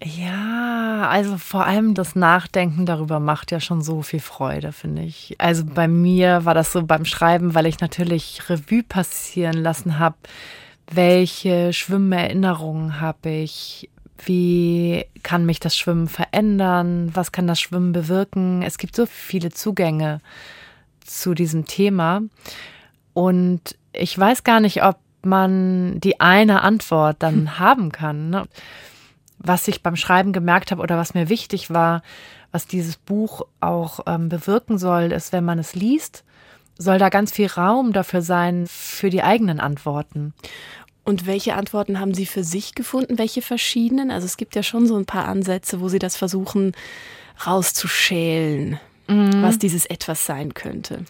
Ja, 0.00 1.08
also 1.10 1.38
vor 1.38 1.66
allem 1.66 1.94
das 1.94 2.14
Nachdenken 2.14 2.86
darüber 2.86 3.18
macht 3.18 3.50
ja 3.50 3.58
schon 3.58 3.82
so 3.82 4.02
viel 4.02 4.20
Freude, 4.20 4.70
finde 4.70 5.02
ich. 5.02 5.34
Also 5.38 5.64
bei 5.64 5.88
mir 5.88 6.44
war 6.44 6.54
das 6.54 6.70
so 6.70 6.84
beim 6.84 7.04
Schreiben, 7.04 7.56
weil 7.56 7.66
ich 7.66 7.80
natürlich 7.80 8.48
Revue 8.48 8.84
passieren 8.84 9.56
lassen 9.60 9.98
habe, 9.98 10.14
welche 10.90 11.72
Schwimmerinnerungen 11.72 13.00
habe 13.00 13.30
ich, 13.30 13.90
wie 14.24 15.04
kann 15.22 15.46
mich 15.46 15.60
das 15.60 15.76
Schwimmen 15.76 16.08
verändern, 16.08 17.10
was 17.14 17.32
kann 17.32 17.46
das 17.46 17.60
Schwimmen 17.60 17.92
bewirken. 17.92 18.62
Es 18.62 18.78
gibt 18.78 18.96
so 18.96 19.06
viele 19.06 19.50
Zugänge 19.50 20.20
zu 21.00 21.34
diesem 21.34 21.66
Thema 21.66 22.22
und 23.14 23.76
ich 23.92 24.18
weiß 24.18 24.44
gar 24.44 24.60
nicht, 24.60 24.82
ob 24.82 24.98
man 25.22 26.00
die 26.00 26.20
eine 26.20 26.62
Antwort 26.62 27.16
dann 27.20 27.34
hm. 27.34 27.58
haben 27.58 27.92
kann. 27.92 28.30
Ne? 28.30 28.46
was 29.38 29.68
ich 29.68 29.82
beim 29.82 29.96
Schreiben 29.96 30.32
gemerkt 30.32 30.70
habe 30.70 30.82
oder 30.82 30.98
was 30.98 31.14
mir 31.14 31.28
wichtig 31.28 31.70
war, 31.70 32.02
was 32.50 32.66
dieses 32.66 32.96
Buch 32.96 33.42
auch 33.60 34.00
ähm, 34.06 34.28
bewirken 34.28 34.78
soll, 34.78 35.12
ist, 35.12 35.32
wenn 35.32 35.44
man 35.44 35.58
es 35.58 35.74
liest, 35.74 36.24
soll 36.78 36.98
da 36.98 37.08
ganz 37.08 37.32
viel 37.32 37.48
Raum 37.48 37.92
dafür 37.92 38.22
sein, 38.22 38.66
für 38.68 39.10
die 39.10 39.22
eigenen 39.22 39.60
Antworten. 39.60 40.32
Und 41.04 41.26
welche 41.26 41.54
Antworten 41.54 42.00
haben 42.00 42.14
Sie 42.14 42.26
für 42.26 42.44
sich 42.44 42.74
gefunden? 42.74 43.18
Welche 43.18 43.42
verschiedenen? 43.42 44.10
Also 44.10 44.26
es 44.26 44.36
gibt 44.36 44.54
ja 44.54 44.62
schon 44.62 44.86
so 44.86 44.96
ein 44.96 45.06
paar 45.06 45.26
Ansätze, 45.26 45.80
wo 45.80 45.88
Sie 45.88 45.98
das 45.98 46.16
versuchen 46.16 46.72
rauszuschälen, 47.46 48.78
mhm. 49.06 49.42
was 49.42 49.58
dieses 49.58 49.86
etwas 49.86 50.26
sein 50.26 50.54
könnte. 50.54 51.04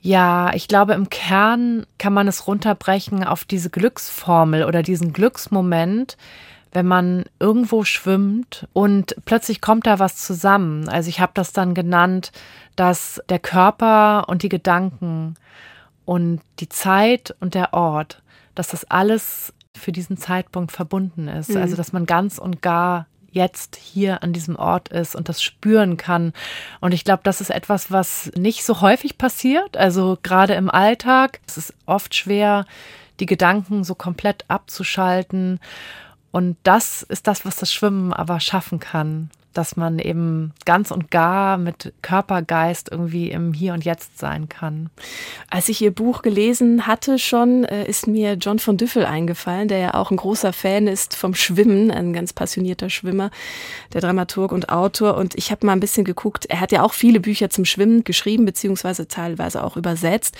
Ja, 0.00 0.52
ich 0.54 0.68
glaube, 0.68 0.94
im 0.94 1.10
Kern 1.10 1.84
kann 1.98 2.12
man 2.12 2.28
es 2.28 2.46
runterbrechen 2.46 3.24
auf 3.24 3.44
diese 3.44 3.70
Glücksformel 3.70 4.64
oder 4.64 4.82
diesen 4.82 5.12
Glücksmoment, 5.12 6.16
wenn 6.72 6.86
man 6.86 7.24
irgendwo 7.38 7.84
schwimmt 7.84 8.68
und 8.72 9.16
plötzlich 9.24 9.60
kommt 9.60 9.86
da 9.86 9.98
was 9.98 10.16
zusammen. 10.16 10.88
Also 10.88 11.08
ich 11.08 11.20
habe 11.20 11.32
das 11.34 11.52
dann 11.52 11.74
genannt, 11.74 12.32
dass 12.76 13.22
der 13.28 13.38
Körper 13.38 14.28
und 14.28 14.42
die 14.42 14.48
Gedanken 14.48 15.34
und 16.04 16.40
die 16.60 16.68
Zeit 16.68 17.34
und 17.40 17.54
der 17.54 17.72
Ort, 17.72 18.22
dass 18.54 18.68
das 18.68 18.84
alles 18.90 19.52
für 19.74 19.92
diesen 19.92 20.16
Zeitpunkt 20.16 20.72
verbunden 20.72 21.28
ist. 21.28 21.50
Mhm. 21.50 21.58
Also 21.58 21.76
dass 21.76 21.92
man 21.92 22.06
ganz 22.06 22.38
und 22.38 22.62
gar 22.62 23.06
jetzt 23.30 23.76
hier 23.76 24.22
an 24.22 24.32
diesem 24.32 24.56
Ort 24.56 24.88
ist 24.88 25.14
und 25.14 25.28
das 25.28 25.42
spüren 25.42 25.96
kann. 25.98 26.32
Und 26.80 26.92
ich 26.92 27.04
glaube, 27.04 27.20
das 27.22 27.40
ist 27.40 27.50
etwas, 27.50 27.92
was 27.92 28.32
nicht 28.34 28.64
so 28.64 28.80
häufig 28.80 29.18
passiert. 29.18 29.76
Also 29.76 30.18
gerade 30.22 30.54
im 30.54 30.70
Alltag. 30.70 31.40
Es 31.46 31.58
ist 31.58 31.74
oft 31.84 32.14
schwer, 32.14 32.64
die 33.20 33.26
Gedanken 33.26 33.84
so 33.84 33.94
komplett 33.94 34.46
abzuschalten. 34.48 35.60
Und 36.36 36.58
das 36.64 37.02
ist 37.02 37.28
das, 37.28 37.46
was 37.46 37.56
das 37.56 37.72
Schwimmen 37.72 38.12
aber 38.12 38.40
schaffen 38.40 38.78
kann 38.78 39.30
dass 39.56 39.76
man 39.76 39.98
eben 39.98 40.52
ganz 40.64 40.90
und 40.90 41.10
gar 41.10 41.58
mit 41.58 41.92
Körpergeist 42.02 42.90
irgendwie 42.90 43.30
im 43.30 43.52
Hier 43.52 43.72
und 43.72 43.84
Jetzt 43.84 44.18
sein 44.18 44.48
kann. 44.48 44.90
Als 45.50 45.68
ich 45.68 45.80
Ihr 45.80 45.90
Buch 45.90 46.22
gelesen 46.22 46.86
hatte 46.86 47.18
schon, 47.18 47.64
äh, 47.64 47.88
ist 47.88 48.06
mir 48.06 48.34
John 48.34 48.58
von 48.58 48.76
Düffel 48.76 49.04
eingefallen, 49.04 49.68
der 49.68 49.78
ja 49.78 49.94
auch 49.94 50.10
ein 50.10 50.16
großer 50.16 50.52
Fan 50.52 50.86
ist 50.86 51.16
vom 51.16 51.34
Schwimmen, 51.34 51.90
ein 51.90 52.12
ganz 52.12 52.32
passionierter 52.32 52.90
Schwimmer, 52.90 53.30
der 53.92 54.00
Dramaturg 54.00 54.52
und 54.52 54.68
Autor. 54.68 55.16
Und 55.16 55.34
ich 55.36 55.50
habe 55.50 55.66
mal 55.66 55.72
ein 55.72 55.80
bisschen 55.80 56.04
geguckt, 56.04 56.46
er 56.46 56.60
hat 56.60 56.72
ja 56.72 56.82
auch 56.82 56.92
viele 56.92 57.20
Bücher 57.20 57.50
zum 57.50 57.64
Schwimmen 57.64 58.04
geschrieben, 58.04 58.44
beziehungsweise 58.44 59.08
teilweise 59.08 59.62
auch 59.64 59.76
übersetzt. 59.76 60.36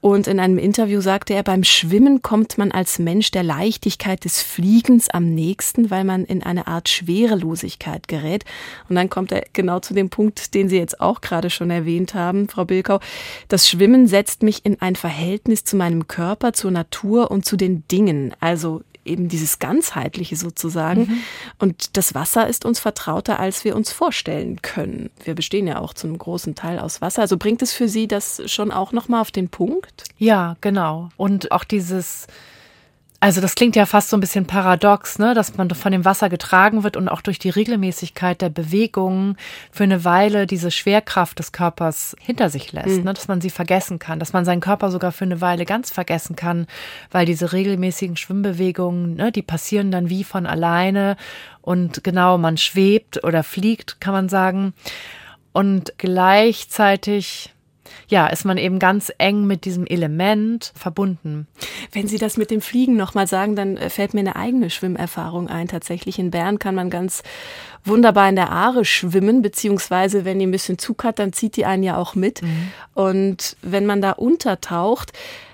Und 0.00 0.26
in 0.26 0.40
einem 0.40 0.58
Interview 0.58 1.00
sagte 1.00 1.34
er, 1.34 1.42
beim 1.42 1.64
Schwimmen 1.64 2.22
kommt 2.22 2.58
man 2.58 2.72
als 2.72 2.98
Mensch 2.98 3.30
der 3.30 3.42
Leichtigkeit 3.42 4.24
des 4.24 4.42
Fliegens 4.42 5.10
am 5.10 5.34
nächsten, 5.34 5.90
weil 5.90 6.04
man 6.04 6.24
in 6.24 6.42
eine 6.42 6.66
Art 6.66 6.88
Schwerelosigkeit 6.88 8.08
gerät. 8.08 8.44
Und 8.88 8.96
dann 8.96 9.10
kommt 9.10 9.32
er 9.32 9.44
genau 9.52 9.80
zu 9.80 9.94
dem 9.94 10.10
Punkt, 10.10 10.54
den 10.54 10.68
Sie 10.68 10.78
jetzt 10.78 11.00
auch 11.00 11.20
gerade 11.20 11.50
schon 11.50 11.70
erwähnt 11.70 12.14
haben, 12.14 12.48
Frau 12.48 12.64
Bilkau. 12.64 13.00
Das 13.48 13.68
Schwimmen 13.68 14.06
setzt 14.06 14.42
mich 14.42 14.64
in 14.64 14.80
ein 14.80 14.96
Verhältnis 14.96 15.64
zu 15.64 15.76
meinem 15.76 16.08
Körper, 16.08 16.52
zur 16.52 16.70
Natur 16.70 17.30
und 17.30 17.44
zu 17.44 17.56
den 17.56 17.84
Dingen. 17.88 18.34
Also 18.40 18.82
eben 19.04 19.28
dieses 19.28 19.58
ganzheitliche 19.58 20.36
sozusagen. 20.36 21.02
Mhm. 21.02 21.22
Und 21.58 21.96
das 21.96 22.14
Wasser 22.14 22.46
ist 22.48 22.64
uns 22.64 22.78
vertrauter, 22.78 23.40
als 23.40 23.64
wir 23.64 23.76
uns 23.76 23.92
vorstellen 23.92 24.62
können. 24.62 25.10
Wir 25.24 25.34
bestehen 25.34 25.66
ja 25.66 25.80
auch 25.80 25.94
zum 25.94 26.16
großen 26.16 26.54
Teil 26.54 26.78
aus 26.78 27.00
Wasser. 27.00 27.22
Also 27.22 27.36
bringt 27.36 27.62
es 27.62 27.72
für 27.72 27.88
Sie 27.88 28.08
das 28.08 28.42
schon 28.46 28.70
auch 28.70 28.92
noch 28.92 29.08
mal 29.08 29.20
auf 29.20 29.30
den 29.30 29.48
Punkt? 29.48 30.04
Ja, 30.18 30.56
genau. 30.60 31.08
Und 31.16 31.52
auch 31.52 31.64
dieses 31.64 32.26
also 33.22 33.42
das 33.42 33.54
klingt 33.54 33.76
ja 33.76 33.84
fast 33.84 34.08
so 34.08 34.16
ein 34.16 34.20
bisschen 34.20 34.46
paradox, 34.46 35.18
ne? 35.18 35.34
dass 35.34 35.54
man 35.58 35.68
von 35.68 35.92
dem 35.92 36.06
Wasser 36.06 36.30
getragen 36.30 36.84
wird 36.84 36.96
und 36.96 37.10
auch 37.10 37.20
durch 37.20 37.38
die 37.38 37.50
Regelmäßigkeit 37.50 38.40
der 38.40 38.48
Bewegungen 38.48 39.36
für 39.70 39.84
eine 39.84 40.04
Weile 40.06 40.46
diese 40.46 40.70
Schwerkraft 40.70 41.38
des 41.38 41.52
Körpers 41.52 42.16
hinter 42.18 42.48
sich 42.48 42.72
lässt, 42.72 42.98
mhm. 42.98 43.04
ne? 43.04 43.12
dass 43.12 43.28
man 43.28 43.42
sie 43.42 43.50
vergessen 43.50 43.98
kann, 43.98 44.20
dass 44.20 44.32
man 44.32 44.46
seinen 44.46 44.62
Körper 44.62 44.90
sogar 44.90 45.12
für 45.12 45.26
eine 45.26 45.42
Weile 45.42 45.66
ganz 45.66 45.90
vergessen 45.90 46.34
kann, 46.34 46.66
weil 47.10 47.26
diese 47.26 47.52
regelmäßigen 47.52 48.16
Schwimmbewegungen, 48.16 49.16
ne, 49.16 49.30
die 49.30 49.42
passieren 49.42 49.90
dann 49.90 50.08
wie 50.08 50.24
von 50.24 50.46
alleine 50.46 51.18
und 51.60 52.02
genau, 52.02 52.38
man 52.38 52.56
schwebt 52.56 53.22
oder 53.22 53.42
fliegt, 53.42 54.00
kann 54.00 54.14
man 54.14 54.30
sagen. 54.30 54.72
Und 55.52 55.92
gleichzeitig 55.98 57.52
ja, 58.08 58.26
ist 58.26 58.44
man 58.44 58.58
eben 58.58 58.78
ganz 58.78 59.12
eng 59.18 59.46
mit 59.46 59.64
diesem 59.64 59.86
Element 59.86 60.72
verbunden. 60.74 61.46
Wenn 61.92 62.08
Sie 62.08 62.18
das 62.18 62.36
mit 62.36 62.50
dem 62.50 62.60
Fliegen 62.60 62.96
nochmal 62.96 63.26
sagen, 63.26 63.56
dann 63.56 63.76
äh, 63.76 63.90
fällt 63.90 64.14
mir 64.14 64.20
eine 64.20 64.36
eigene 64.36 64.70
Schwimmerfahrung 64.70 65.48
ein. 65.48 65.68
Tatsächlich 65.68 66.18
in 66.18 66.30
Bern 66.30 66.58
kann 66.58 66.74
man 66.74 66.90
ganz 66.90 67.22
wunderbar 67.84 68.28
in 68.28 68.36
der 68.36 68.50
Aare 68.50 68.84
schwimmen, 68.84 69.42
beziehungsweise 69.42 70.24
wenn 70.24 70.38
die 70.38 70.46
ein 70.46 70.50
bisschen 70.50 70.78
Zug 70.78 71.04
hat, 71.04 71.18
dann 71.18 71.32
zieht 71.32 71.56
die 71.56 71.64
einen 71.64 71.82
ja 71.82 71.96
auch 71.96 72.14
mit. 72.14 72.42
Mhm. 72.42 72.72
Und 72.94 73.56
wenn 73.62 73.86
man 73.86 74.00
da 74.00 74.12
untertaucht, 74.12 75.12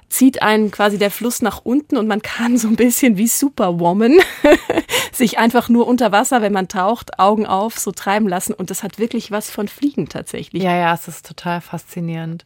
zieht 0.09 0.43
einen 0.43 0.71
quasi 0.71 0.99
der 0.99 1.11
Fluss 1.11 1.43
nach 1.43 1.61
unten 1.65 1.97
und 1.97 2.07
man 2.07 2.23
kann 2.23 2.59
so 2.59 2.69
ein 2.69 2.77
bisschen 2.77 3.17
wie 3.17 3.27
Superwoman 3.27 4.19
sich 5.13 5.39
einfach 5.39 5.69
nur 5.69 5.87
unter 5.87 6.13
Wasser, 6.13 6.43
wenn 6.43 6.53
man 6.53 6.69
taucht, 6.69 7.19
Augen 7.19 7.47
auf, 7.47 7.79
so 7.79 7.91
treiben 7.91 8.29
lassen. 8.29 8.53
Und 8.53 8.71
das 8.71 8.83
hat 8.83 8.99
wirklich 8.99 9.31
was 9.31 9.51
von 9.51 9.69
Fliegen 9.69 10.09
tatsächlich. 10.09 10.63
Ja, 10.63 10.77
ja, 10.77 10.95
es 10.95 11.09
ist 11.09 11.27
total 11.27 11.61
faszinierend. 11.61 12.45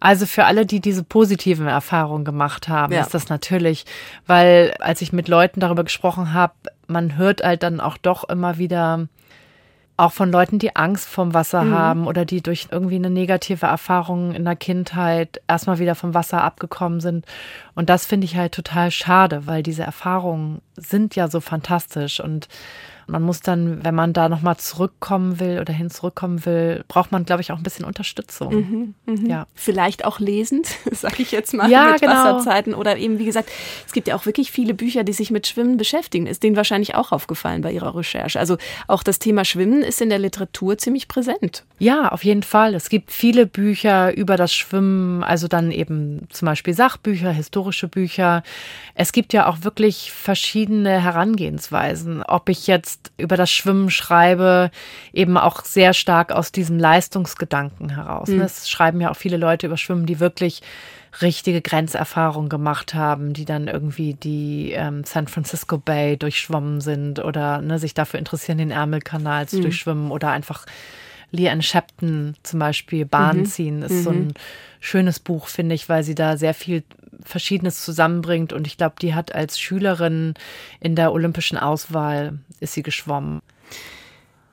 Also 0.00 0.26
für 0.26 0.44
alle, 0.44 0.64
die 0.64 0.80
diese 0.80 1.02
positiven 1.02 1.66
Erfahrungen 1.66 2.24
gemacht 2.24 2.68
haben, 2.68 2.92
ja. 2.92 3.00
ist 3.00 3.14
das 3.14 3.28
natürlich, 3.28 3.84
weil 4.26 4.74
als 4.78 5.02
ich 5.02 5.12
mit 5.12 5.28
Leuten 5.28 5.60
darüber 5.60 5.84
gesprochen 5.84 6.32
habe, 6.32 6.54
man 6.86 7.16
hört 7.16 7.42
halt 7.42 7.62
dann 7.62 7.80
auch 7.80 7.96
doch 7.96 8.28
immer 8.28 8.58
wieder, 8.58 9.08
auch 10.02 10.12
von 10.12 10.32
Leuten, 10.32 10.58
die 10.58 10.74
Angst 10.74 11.08
vom 11.08 11.32
Wasser 11.32 11.62
mhm. 11.62 11.74
haben 11.74 12.06
oder 12.06 12.24
die 12.24 12.42
durch 12.42 12.68
irgendwie 12.70 12.96
eine 12.96 13.10
negative 13.10 13.66
Erfahrung 13.66 14.34
in 14.34 14.44
der 14.44 14.56
Kindheit 14.56 15.40
erstmal 15.48 15.78
wieder 15.78 15.94
vom 15.94 16.12
Wasser 16.12 16.42
abgekommen 16.42 17.00
sind. 17.00 17.24
Und 17.74 17.88
das 17.88 18.04
finde 18.04 18.24
ich 18.24 18.36
halt 18.36 18.52
total 18.52 18.90
schade, 18.90 19.46
weil 19.46 19.62
diese 19.62 19.84
Erfahrungen 19.84 20.60
sind 20.76 21.14
ja 21.14 21.28
so 21.28 21.40
fantastisch 21.40 22.20
und 22.20 22.48
man 23.06 23.22
muss 23.22 23.40
dann, 23.40 23.84
wenn 23.84 23.94
man 23.94 24.12
da 24.12 24.28
nochmal 24.28 24.56
zurückkommen 24.56 25.40
will 25.40 25.58
oder 25.60 25.72
hin 25.72 25.90
zurückkommen 25.90 26.44
will, 26.44 26.84
braucht 26.88 27.12
man, 27.12 27.24
glaube 27.24 27.42
ich, 27.42 27.52
auch 27.52 27.56
ein 27.56 27.62
bisschen 27.62 27.84
Unterstützung. 27.84 28.54
Mhm, 28.54 28.94
mh. 29.06 29.28
Ja. 29.28 29.46
Vielleicht 29.54 30.04
auch 30.04 30.20
lesend, 30.20 30.68
sage 30.90 31.22
ich 31.22 31.32
jetzt 31.32 31.54
mal, 31.54 31.70
ja, 31.70 31.92
mit 31.92 32.00
genau. 32.00 32.12
Wasserzeiten. 32.12 32.74
Oder 32.74 32.96
eben, 32.96 33.18
wie 33.18 33.24
gesagt, 33.24 33.50
es 33.86 33.92
gibt 33.92 34.08
ja 34.08 34.16
auch 34.16 34.26
wirklich 34.26 34.50
viele 34.50 34.74
Bücher, 34.74 35.04
die 35.04 35.12
sich 35.12 35.30
mit 35.30 35.46
Schwimmen 35.46 35.76
beschäftigen. 35.76 36.26
Ist 36.26 36.42
denen 36.42 36.56
wahrscheinlich 36.56 36.94
auch 36.94 37.12
aufgefallen 37.12 37.62
bei 37.62 37.72
Ihrer 37.72 37.94
Recherche. 37.94 38.38
Also 38.38 38.56
auch 38.88 39.02
das 39.02 39.18
Thema 39.18 39.44
Schwimmen 39.44 39.82
ist 39.82 40.00
in 40.00 40.08
der 40.08 40.18
Literatur 40.18 40.78
ziemlich 40.78 41.08
präsent. 41.08 41.64
Ja, 41.78 42.08
auf 42.08 42.24
jeden 42.24 42.42
Fall. 42.42 42.74
Es 42.74 42.88
gibt 42.88 43.10
viele 43.10 43.46
Bücher 43.46 44.14
über 44.14 44.36
das 44.36 44.54
Schwimmen, 44.54 45.22
also 45.24 45.48
dann 45.48 45.70
eben 45.70 46.28
zum 46.30 46.46
Beispiel 46.46 46.74
Sachbücher, 46.74 47.30
historische 47.30 47.88
Bücher. 47.88 48.42
Es 48.94 49.12
gibt 49.12 49.32
ja 49.32 49.48
auch 49.48 49.62
wirklich 49.62 50.12
verschiedene 50.12 51.02
Herangehensweisen. 51.02 52.22
Ob 52.22 52.48
ich 52.48 52.66
jetzt 52.66 52.91
jetzt 52.92 53.12
über 53.16 53.36
das 53.36 53.50
Schwimmen 53.50 53.90
schreibe, 53.90 54.70
eben 55.12 55.36
auch 55.36 55.64
sehr 55.64 55.92
stark 55.94 56.32
aus 56.32 56.52
diesem 56.52 56.78
Leistungsgedanken 56.78 57.90
heraus. 57.90 58.28
Mhm. 58.28 58.40
Es 58.40 58.68
schreiben 58.68 59.00
ja 59.00 59.10
auch 59.10 59.16
viele 59.16 59.36
Leute 59.36 59.66
über 59.66 59.76
Schwimmen, 59.76 60.06
die 60.06 60.20
wirklich 60.20 60.62
richtige 61.20 61.60
Grenzerfahrungen 61.60 62.48
gemacht 62.48 62.94
haben, 62.94 63.34
die 63.34 63.44
dann 63.44 63.68
irgendwie 63.68 64.14
die 64.14 64.72
ähm, 64.72 65.04
San 65.04 65.28
Francisco 65.28 65.76
Bay 65.76 66.16
durchschwommen 66.16 66.80
sind 66.80 67.18
oder 67.22 67.60
ne, 67.60 67.78
sich 67.78 67.92
dafür 67.92 68.18
interessieren, 68.18 68.58
den 68.58 68.70
Ärmelkanal 68.70 69.46
zu 69.46 69.58
mhm. 69.58 69.62
durchschwimmen 69.62 70.10
oder 70.10 70.30
einfach 70.30 70.64
Leanne 71.32 71.62
Shepton 71.62 72.36
zum 72.42 72.60
Beispiel 72.60 73.04
Bahn 73.04 73.38
mhm. 73.38 73.46
ziehen, 73.46 73.82
ist 73.82 73.92
mhm. 73.92 74.02
so 74.02 74.10
ein 74.10 74.34
schönes 74.80 75.18
Buch, 75.18 75.48
finde 75.48 75.74
ich, 75.74 75.88
weil 75.88 76.04
sie 76.04 76.14
da 76.14 76.36
sehr 76.36 76.54
viel 76.54 76.84
Verschiedenes 77.24 77.84
zusammenbringt. 77.84 78.52
Und 78.52 78.66
ich 78.66 78.76
glaube, 78.76 78.96
die 79.00 79.14
hat 79.14 79.34
als 79.34 79.58
Schülerin 79.58 80.34
in 80.80 80.94
der 80.94 81.12
olympischen 81.12 81.58
Auswahl 81.58 82.38
ist 82.60 82.74
sie 82.74 82.82
geschwommen. 82.82 83.40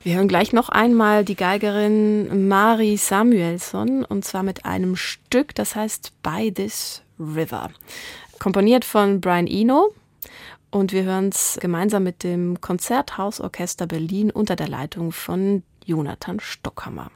Wir 0.01 0.15
hören 0.15 0.29
gleich 0.29 0.53
noch 0.53 0.69
einmal 0.69 1.25
die 1.25 1.35
Geigerin 1.35 2.47
Mari 2.47 2.95
Samuelson 2.95 4.05
und 4.05 4.23
zwar 4.23 4.43
mit 4.43 4.63
einem 4.63 4.95
Stück, 4.95 5.53
das 5.55 5.75
heißt 5.75 6.13
By 6.23 6.53
This 6.53 7.01
River. 7.19 7.69
Komponiert 8.39 8.85
von 8.85 9.19
Brian 9.19 9.45
Eno 9.45 9.93
Und 10.71 10.93
wir 10.93 11.03
hören 11.03 11.29
es 11.29 11.57
gemeinsam 11.59 12.03
mit 12.03 12.23
dem 12.23 12.61
Konzerthausorchester 12.61 13.87
Berlin 13.87 14.31
unter 14.31 14.55
der 14.55 14.69
Leitung 14.69 15.11
von 15.11 15.63
Jonathan 15.89 16.37
Stockhammer. 16.37 17.09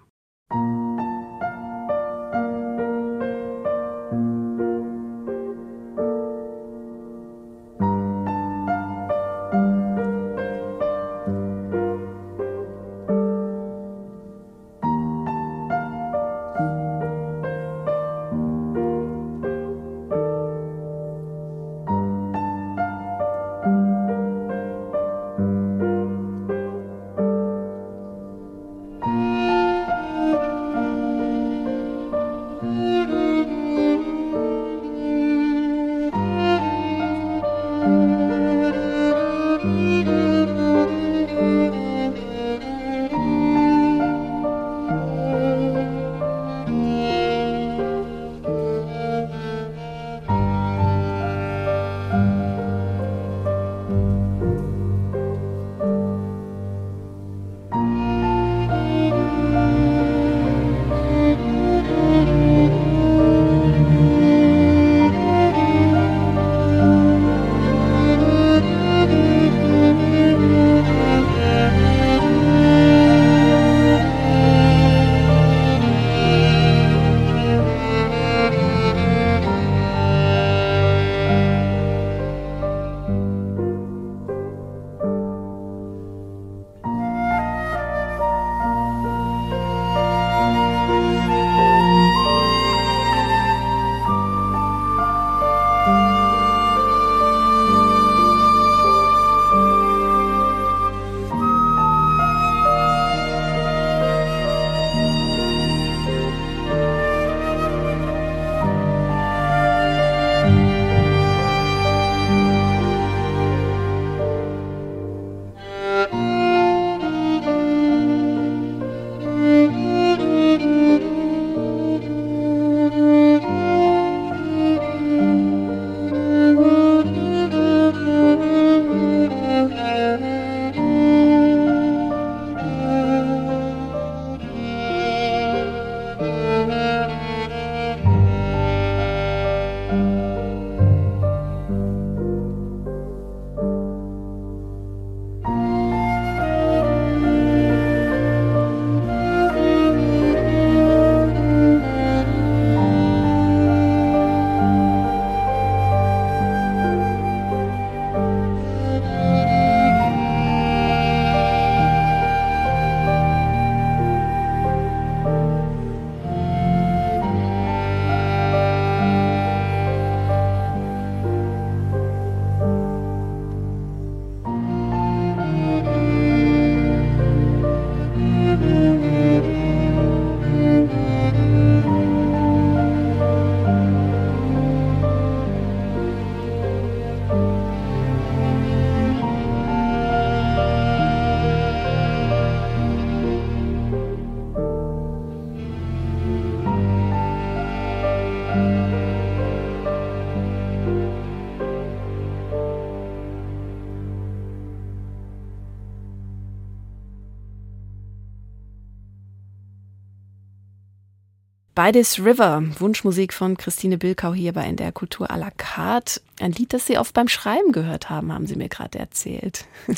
Beides 211.76 212.24
River, 212.24 212.62
Wunschmusik 212.78 213.34
von 213.34 213.58
Christine 213.58 213.98
Bilkau 213.98 214.32
hier 214.32 214.54
bei 214.54 214.64
NDR 214.64 214.92
Kultur 214.92 215.32
à 215.32 215.38
la 215.38 215.50
carte. 215.50 216.22
Ein 216.40 216.52
Lied, 216.52 216.72
das 216.72 216.86
Sie 216.86 217.00
oft 217.00 217.16
beim 217.16 217.28
Schreiben 217.28 217.72
gehört 217.72 218.12
haben, 218.12 218.32
haben 218.32 218.46
Sie 218.46 218.56
mir 218.56 218.70
gerade 218.70 219.00
erzählt. 219.00 219.66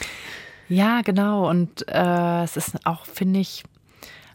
Ja, 0.67 1.01
genau. 1.01 1.47
Und 1.47 1.87
äh, 1.89 2.43
es 2.43 2.57
ist 2.57 2.87
auch, 2.87 3.05
finde 3.05 3.39
ich, 3.39 3.63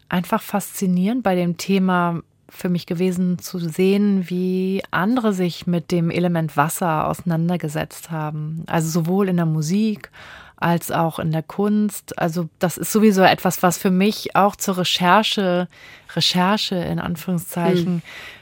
einfach 0.07 0.41
faszinierend 0.41 1.23
bei 1.23 1.35
dem 1.35 1.57
Thema 1.57 2.21
für 2.47 2.69
mich 2.69 2.85
gewesen 2.85 3.37
zu 3.37 3.59
sehen, 3.59 4.29
wie 4.29 4.81
andere 4.91 5.33
sich 5.33 5.67
mit 5.67 5.91
dem 5.91 6.09
Element 6.09 6.55
Wasser 6.55 7.07
auseinandergesetzt 7.09 8.11
haben. 8.11 8.63
Also 8.67 8.87
sowohl 8.87 9.27
in 9.27 9.35
der 9.35 9.45
Musik 9.45 10.09
als 10.61 10.91
auch 10.91 11.19
in 11.19 11.31
der 11.31 11.43
Kunst. 11.43 12.17
Also 12.19 12.49
das 12.59 12.77
ist 12.77 12.91
sowieso 12.91 13.23
etwas, 13.23 13.63
was 13.63 13.77
für 13.77 13.91
mich 13.91 14.35
auch 14.35 14.55
zur 14.55 14.77
Recherche, 14.77 15.67
Recherche 16.15 16.75
in 16.75 16.99
Anführungszeichen 16.99 17.95
mhm. 17.95 18.01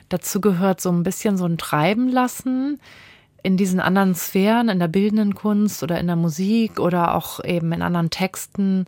dazu 0.09 0.41
gehört, 0.41 0.81
so 0.81 0.91
ein 0.91 1.03
bisschen 1.03 1.37
so 1.37 1.45
ein 1.45 1.57
Treiben 1.57 2.09
lassen 2.09 2.79
in 3.41 3.57
diesen 3.57 3.79
anderen 3.79 4.15
Sphären, 4.15 4.69
in 4.69 4.79
der 4.79 4.87
bildenden 4.87 5.33
Kunst 5.33 5.81
oder 5.81 5.99
in 5.99 6.07
der 6.07 6.15
Musik 6.15 6.79
oder 6.79 7.15
auch 7.15 7.43
eben 7.43 7.71
in 7.71 7.81
anderen 7.81 8.09
Texten 8.09 8.85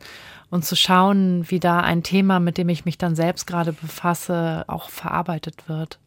und 0.50 0.66
zu 0.66 0.76
schauen, 0.76 1.46
wie 1.50 1.60
da 1.60 1.80
ein 1.80 2.04
Thema, 2.04 2.40
mit 2.40 2.58
dem 2.58 2.68
ich 2.68 2.84
mich 2.84 2.98
dann 2.98 3.16
selbst 3.16 3.48
gerade 3.48 3.72
befasse, 3.72 4.66
auch 4.68 4.90
verarbeitet 4.90 5.70
wird. 5.70 6.00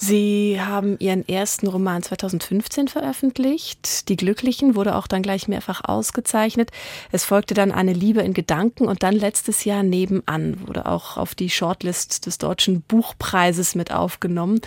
Sie 0.00 0.60
haben 0.60 0.96
Ihren 1.00 1.28
ersten 1.28 1.66
Roman 1.66 2.04
2015 2.04 2.86
veröffentlicht. 2.86 4.08
Die 4.08 4.14
Glücklichen 4.14 4.76
wurde 4.76 4.94
auch 4.94 5.08
dann 5.08 5.22
gleich 5.22 5.48
mehrfach 5.48 5.80
ausgezeichnet. 5.82 6.70
Es 7.10 7.24
folgte 7.24 7.54
dann 7.54 7.72
eine 7.72 7.94
Liebe 7.94 8.20
in 8.20 8.32
Gedanken 8.32 8.86
und 8.86 9.02
dann 9.02 9.16
letztes 9.16 9.64
Jahr 9.64 9.82
nebenan 9.82 10.68
wurde 10.68 10.86
auch 10.86 11.16
auf 11.16 11.34
die 11.34 11.50
Shortlist 11.50 12.26
des 12.26 12.38
Deutschen 12.38 12.82
Buchpreises 12.82 13.74
mit 13.74 13.90
aufgenommen. 13.90 14.60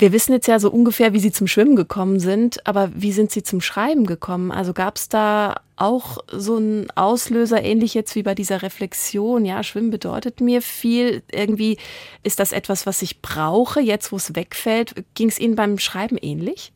Wir 0.00 0.12
wissen 0.12 0.32
jetzt 0.32 0.48
ja 0.48 0.58
so 0.58 0.70
ungefähr, 0.70 1.12
wie 1.12 1.20
Sie 1.20 1.30
zum 1.30 1.46
Schwimmen 1.46 1.76
gekommen 1.76 2.20
sind, 2.20 2.66
aber 2.66 2.90
wie 2.94 3.12
sind 3.12 3.30
Sie 3.30 3.42
zum 3.42 3.60
Schreiben 3.60 4.06
gekommen? 4.06 4.50
Also 4.50 4.72
gab 4.72 4.96
es 4.96 5.10
da 5.10 5.60
auch 5.76 6.16
so 6.32 6.56
einen 6.56 6.90
Auslöser, 6.94 7.62
ähnlich 7.62 7.92
jetzt 7.92 8.14
wie 8.14 8.22
bei 8.22 8.34
dieser 8.34 8.62
Reflexion? 8.62 9.44
Ja, 9.44 9.62
Schwimmen 9.62 9.90
bedeutet 9.90 10.40
mir 10.40 10.62
viel. 10.62 11.22
Irgendwie 11.30 11.76
ist 12.22 12.40
das 12.40 12.52
etwas, 12.52 12.86
was 12.86 13.02
ich 13.02 13.20
brauche, 13.20 13.82
jetzt 13.82 14.10
wo 14.10 14.16
es 14.16 14.34
wegfällt. 14.34 15.04
Ging 15.14 15.28
es 15.28 15.38
Ihnen 15.38 15.54
beim 15.54 15.78
Schreiben 15.78 16.16
ähnlich? 16.16 16.72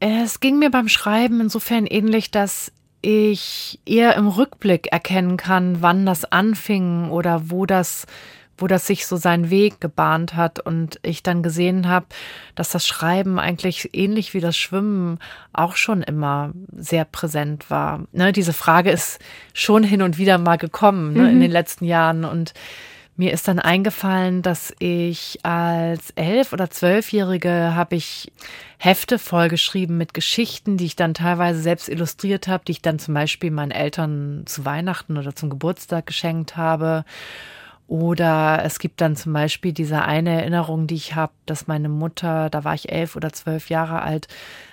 Es 0.00 0.40
ging 0.40 0.58
mir 0.58 0.70
beim 0.72 0.88
Schreiben 0.88 1.40
insofern 1.40 1.86
ähnlich, 1.86 2.32
dass 2.32 2.72
ich 3.00 3.78
eher 3.86 4.16
im 4.16 4.26
Rückblick 4.26 4.88
erkennen 4.90 5.36
kann, 5.36 5.82
wann 5.82 6.04
das 6.04 6.24
anfing 6.24 7.10
oder 7.10 7.48
wo 7.48 7.64
das 7.64 8.06
wo 8.58 8.66
das 8.66 8.86
sich 8.86 9.06
so 9.06 9.16
seinen 9.16 9.50
Weg 9.50 9.80
gebahnt 9.80 10.34
hat 10.34 10.60
und 10.60 10.98
ich 11.02 11.22
dann 11.22 11.42
gesehen 11.42 11.88
habe, 11.88 12.06
dass 12.54 12.70
das 12.70 12.86
Schreiben 12.86 13.38
eigentlich 13.38 13.90
ähnlich 13.92 14.34
wie 14.34 14.40
das 14.40 14.56
Schwimmen 14.56 15.18
auch 15.52 15.76
schon 15.76 16.02
immer 16.02 16.52
sehr 16.74 17.04
präsent 17.04 17.70
war. 17.70 18.04
Ne, 18.12 18.32
diese 18.32 18.52
Frage 18.52 18.90
ist 18.90 19.20
schon 19.52 19.82
hin 19.82 20.02
und 20.02 20.18
wieder 20.18 20.38
mal 20.38 20.56
gekommen 20.56 21.12
ne, 21.12 21.22
mhm. 21.22 21.28
in 21.28 21.40
den 21.40 21.50
letzten 21.50 21.84
Jahren 21.84 22.24
und 22.24 22.54
mir 23.18 23.32
ist 23.32 23.48
dann 23.48 23.58
eingefallen, 23.58 24.42
dass 24.42 24.74
ich 24.78 25.38
als 25.42 26.10
elf 26.16 26.52
oder 26.52 26.68
zwölfjährige 26.68 27.74
habe 27.74 27.96
ich 27.96 28.30
Hefte 28.76 29.18
vollgeschrieben 29.18 29.96
mit 29.96 30.12
Geschichten, 30.12 30.76
die 30.76 30.84
ich 30.84 30.96
dann 30.96 31.14
teilweise 31.14 31.60
selbst 31.60 31.88
illustriert 31.88 32.46
habe, 32.46 32.64
die 32.66 32.72
ich 32.72 32.82
dann 32.82 32.98
zum 32.98 33.14
Beispiel 33.14 33.50
meinen 33.50 33.70
Eltern 33.70 34.42
zu 34.44 34.66
Weihnachten 34.66 35.16
oder 35.16 35.34
zum 35.34 35.48
Geburtstag 35.48 36.04
geschenkt 36.04 36.58
habe. 36.58 37.06
Oder 37.88 38.62
es 38.64 38.78
gibt 38.78 39.00
dann 39.00 39.14
zum 39.14 39.32
Beispiel 39.32 39.72
diese 39.72 40.02
eine 40.02 40.40
Erinnerung, 40.40 40.86
die 40.86 40.96
ich 40.96 41.14
habe, 41.14 41.32
dass 41.46 41.68
meine 41.68 41.88
Mutter, 41.88 42.50
da 42.50 42.64
war 42.64 42.74
ich 42.74 42.90
elf 42.90 43.14
oder 43.14 43.32
zwölf 43.32 43.70
Jahre 43.70 44.02
alt, 44.02 44.26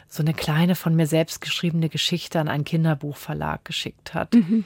so 0.09 0.23
eine 0.23 0.33
kleine 0.33 0.75
von 0.75 0.95
mir 0.95 1.07
selbst 1.07 1.41
geschriebene 1.41 1.89
Geschichte 1.89 2.39
an 2.39 2.47
einen 2.47 2.63
Kinderbuchverlag 2.65 3.65
geschickt 3.65 4.13
hat. 4.13 4.33
Mhm. 4.33 4.65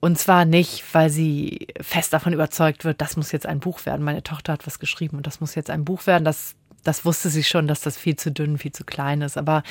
Und 0.00 0.18
zwar 0.18 0.44
nicht, 0.44 0.84
weil 0.92 1.10
sie 1.10 1.68
fest 1.80 2.12
davon 2.12 2.32
überzeugt 2.32 2.84
wird, 2.84 3.00
das 3.00 3.16
muss 3.16 3.32
jetzt 3.32 3.46
ein 3.46 3.60
Buch 3.60 3.84
werden. 3.86 4.04
Meine 4.04 4.22
Tochter 4.22 4.52
hat 4.52 4.66
was 4.66 4.78
geschrieben 4.78 5.16
und 5.16 5.26
das 5.26 5.40
muss 5.40 5.54
jetzt 5.54 5.70
ein 5.70 5.84
Buch 5.84 6.06
werden. 6.06 6.24
Das 6.24 6.54
das 6.86 7.04
wusste 7.04 7.30
sie 7.30 7.42
schon, 7.42 7.66
dass 7.66 7.80
das 7.80 7.96
viel 7.96 8.16
zu 8.16 8.30
dünn, 8.30 8.58
viel 8.58 8.72
zu 8.72 8.84
klein 8.84 9.22
ist. 9.22 9.36
Aber 9.36 9.62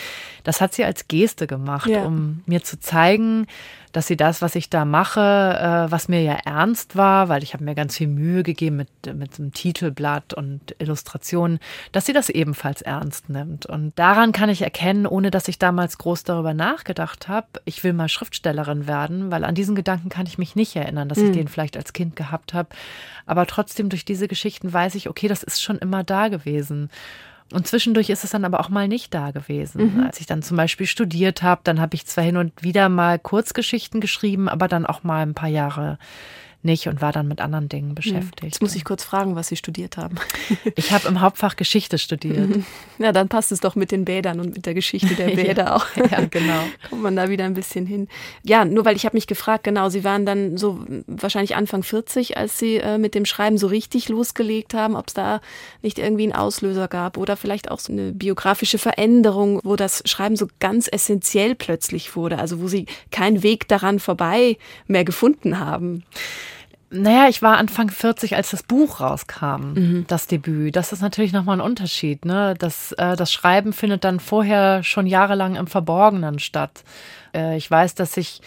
das 0.43 0.59
hat 0.59 0.73
sie 0.73 0.83
als 0.83 1.07
Geste 1.07 1.47
gemacht, 1.47 1.87
ja. 1.89 2.03
um 2.03 2.43
mir 2.45 2.63
zu 2.63 2.79
zeigen, 2.79 3.47
dass 3.95 4.07
sie 4.07 4.17
das, 4.17 4.41
was 4.41 4.55
ich 4.55 4.69
da 4.69 4.83
mache, 4.83 5.21
äh, 5.21 5.89
was 5.89 6.09
mir 6.09 6.21
ja 6.21 6.33
ernst 6.43 6.97
war, 6.97 7.29
weil 7.29 7.43
ich 7.43 7.53
habe 7.53 7.63
mir 7.63 7.75
ganz 7.75 7.95
viel 7.95 8.07
Mühe 8.07 8.43
gegeben 8.43 8.75
mit, 8.75 8.89
mit 9.15 9.39
einem 9.39 9.53
Titelblatt 9.53 10.33
und 10.33 10.75
Illustrationen, 10.79 11.59
dass 11.93 12.05
sie 12.05 12.11
das 12.11 12.29
ebenfalls 12.29 12.81
ernst 12.81 13.29
nimmt. 13.29 13.65
Und 13.65 13.97
daran 13.97 14.33
kann 14.33 14.49
ich 14.49 14.63
erkennen, 14.63 15.07
ohne 15.07 15.31
dass 15.31 15.47
ich 15.47 15.59
damals 15.59 15.97
groß 15.97 16.25
darüber 16.25 16.53
nachgedacht 16.53 17.29
habe, 17.29 17.47
ich 17.63 17.85
will 17.85 17.93
mal 17.93 18.09
Schriftstellerin 18.09 18.85
werden, 18.85 19.31
weil 19.31 19.45
an 19.45 19.55
diesen 19.55 19.75
Gedanken 19.75 20.09
kann 20.09 20.25
ich 20.25 20.37
mich 20.37 20.57
nicht 20.57 20.75
erinnern, 20.75 21.07
dass 21.07 21.19
mhm. 21.19 21.27
ich 21.27 21.31
den 21.31 21.47
vielleicht 21.47 21.77
als 21.77 21.93
Kind 21.93 22.17
gehabt 22.17 22.53
habe. 22.53 22.67
Aber 23.25 23.45
trotzdem 23.45 23.87
durch 23.87 24.03
diese 24.03 24.27
Geschichten 24.27 24.73
weiß 24.73 24.95
ich, 24.95 25.07
okay, 25.07 25.29
das 25.29 25.41
ist 25.41 25.61
schon 25.61 25.77
immer 25.77 26.03
da 26.03 26.27
gewesen. 26.27 26.89
Und 27.51 27.67
zwischendurch 27.67 28.09
ist 28.09 28.23
es 28.23 28.31
dann 28.31 28.43
aber 28.43 28.59
auch 28.59 28.69
mal 28.69 28.87
nicht 28.87 29.13
da 29.13 29.31
gewesen. 29.31 29.95
Mhm. 29.95 30.03
Als 30.05 30.19
ich 30.19 30.25
dann 30.25 30.41
zum 30.41 30.57
Beispiel 30.57 30.87
studiert 30.87 31.43
habe, 31.43 31.61
dann 31.63 31.79
habe 31.79 31.95
ich 31.95 32.05
zwar 32.05 32.23
hin 32.23 32.37
und 32.37 32.63
wieder 32.63 32.89
mal 32.89 33.19
Kurzgeschichten 33.19 34.01
geschrieben, 34.01 34.49
aber 34.49 34.67
dann 34.67 34.85
auch 34.85 35.03
mal 35.03 35.21
ein 35.21 35.35
paar 35.35 35.49
Jahre 35.49 35.99
nicht 36.65 36.87
und 36.87 37.01
war 37.01 37.11
dann 37.11 37.27
mit 37.27 37.39
anderen 37.39 37.69
Dingen 37.69 37.89
hm. 37.89 37.95
beschäftigt. 37.95 38.43
Jetzt 38.43 38.61
muss 38.61 38.75
ich 38.75 38.83
kurz 38.83 39.03
fragen, 39.03 39.35
was 39.35 39.47
Sie 39.47 39.55
studiert 39.55 39.97
haben. 39.97 40.15
Ich 40.75 40.91
habe 40.91 41.07
im 41.07 41.21
Hauptfach 41.21 41.55
Geschichte 41.55 41.97
studiert. 41.97 42.49
Ja, 42.97 43.11
dann 43.11 43.29
passt 43.29 43.51
es 43.51 43.59
doch 43.59 43.75
mit 43.75 43.91
den 43.91 44.03
Bädern 44.03 44.39
und 44.39 44.55
mit 44.55 44.65
der 44.65 44.73
Geschichte 44.73 45.15
der 45.15 45.27
Bäder 45.35 45.65
ja, 45.65 45.75
auch. 45.75 45.85
Ja, 46.11 46.25
genau. 46.25 46.63
Kommt 46.89 47.01
man 47.01 47.15
da 47.15 47.29
wieder 47.29 47.45
ein 47.45 47.53
bisschen 47.53 47.85
hin. 47.85 48.07
Ja, 48.43 48.65
nur 48.65 48.85
weil 48.85 48.95
ich 48.95 49.05
habe 49.05 49.15
mich 49.15 49.27
gefragt, 49.27 49.63
genau, 49.63 49.89
Sie 49.89 50.03
waren 50.03 50.25
dann 50.25 50.57
so 50.57 50.85
wahrscheinlich 51.07 51.55
Anfang 51.55 51.83
40, 51.83 52.37
als 52.37 52.57
Sie 52.57 52.77
äh, 52.77 52.97
mit 52.97 53.15
dem 53.15 53.25
Schreiben 53.25 53.57
so 53.57 53.67
richtig 53.67 54.09
losgelegt 54.09 54.73
haben, 54.73 54.95
ob 54.95 55.07
es 55.07 55.13
da 55.13 55.41
nicht 55.81 55.99
irgendwie 55.99 56.23
einen 56.23 56.33
Auslöser 56.33 56.87
gab 56.87 57.17
oder 57.17 57.37
vielleicht 57.37 57.71
auch 57.71 57.79
so 57.79 57.93
eine 57.93 58.11
biografische 58.11 58.77
Veränderung, 58.77 59.59
wo 59.63 59.75
das 59.75 60.03
Schreiben 60.05 60.35
so 60.35 60.47
ganz 60.59 60.89
essentiell 60.91 61.55
plötzlich 61.55 62.15
wurde, 62.15 62.39
also 62.39 62.61
wo 62.61 62.67
Sie 62.67 62.85
keinen 63.11 63.43
Weg 63.43 63.67
daran 63.67 63.99
vorbei 63.99 64.57
mehr 64.87 65.05
gefunden 65.05 65.59
haben. 65.59 66.03
Naja, 66.89 67.27
ich 67.29 67.41
war 67.41 67.57
Anfang 67.57 67.89
40, 67.89 68.35
als 68.35 68.51
das 68.51 68.63
Buch 68.63 68.99
rauskam, 68.99 69.73
mhm. 69.73 70.05
das 70.07 70.27
Debüt. 70.27 70.75
Das 70.75 70.91
ist 70.91 71.01
natürlich 71.01 71.33
nochmal 71.33 71.57
ein 71.57 71.65
Unterschied. 71.65 72.25
Ne? 72.25 72.53
Das, 72.57 72.91
äh, 72.93 73.15
das 73.15 73.33
Schreiben 73.33 73.73
findet 73.73 74.03
dann 74.03 74.19
vorher 74.19 74.83
schon 74.83 75.07
jahrelang 75.07 75.55
im 75.55 75.67
Verborgenen 75.67 76.39
statt. 76.39 76.83
Äh, 77.33 77.57
ich 77.57 77.69
weiß, 77.69 77.95
dass 77.95 78.15
ich 78.17 78.41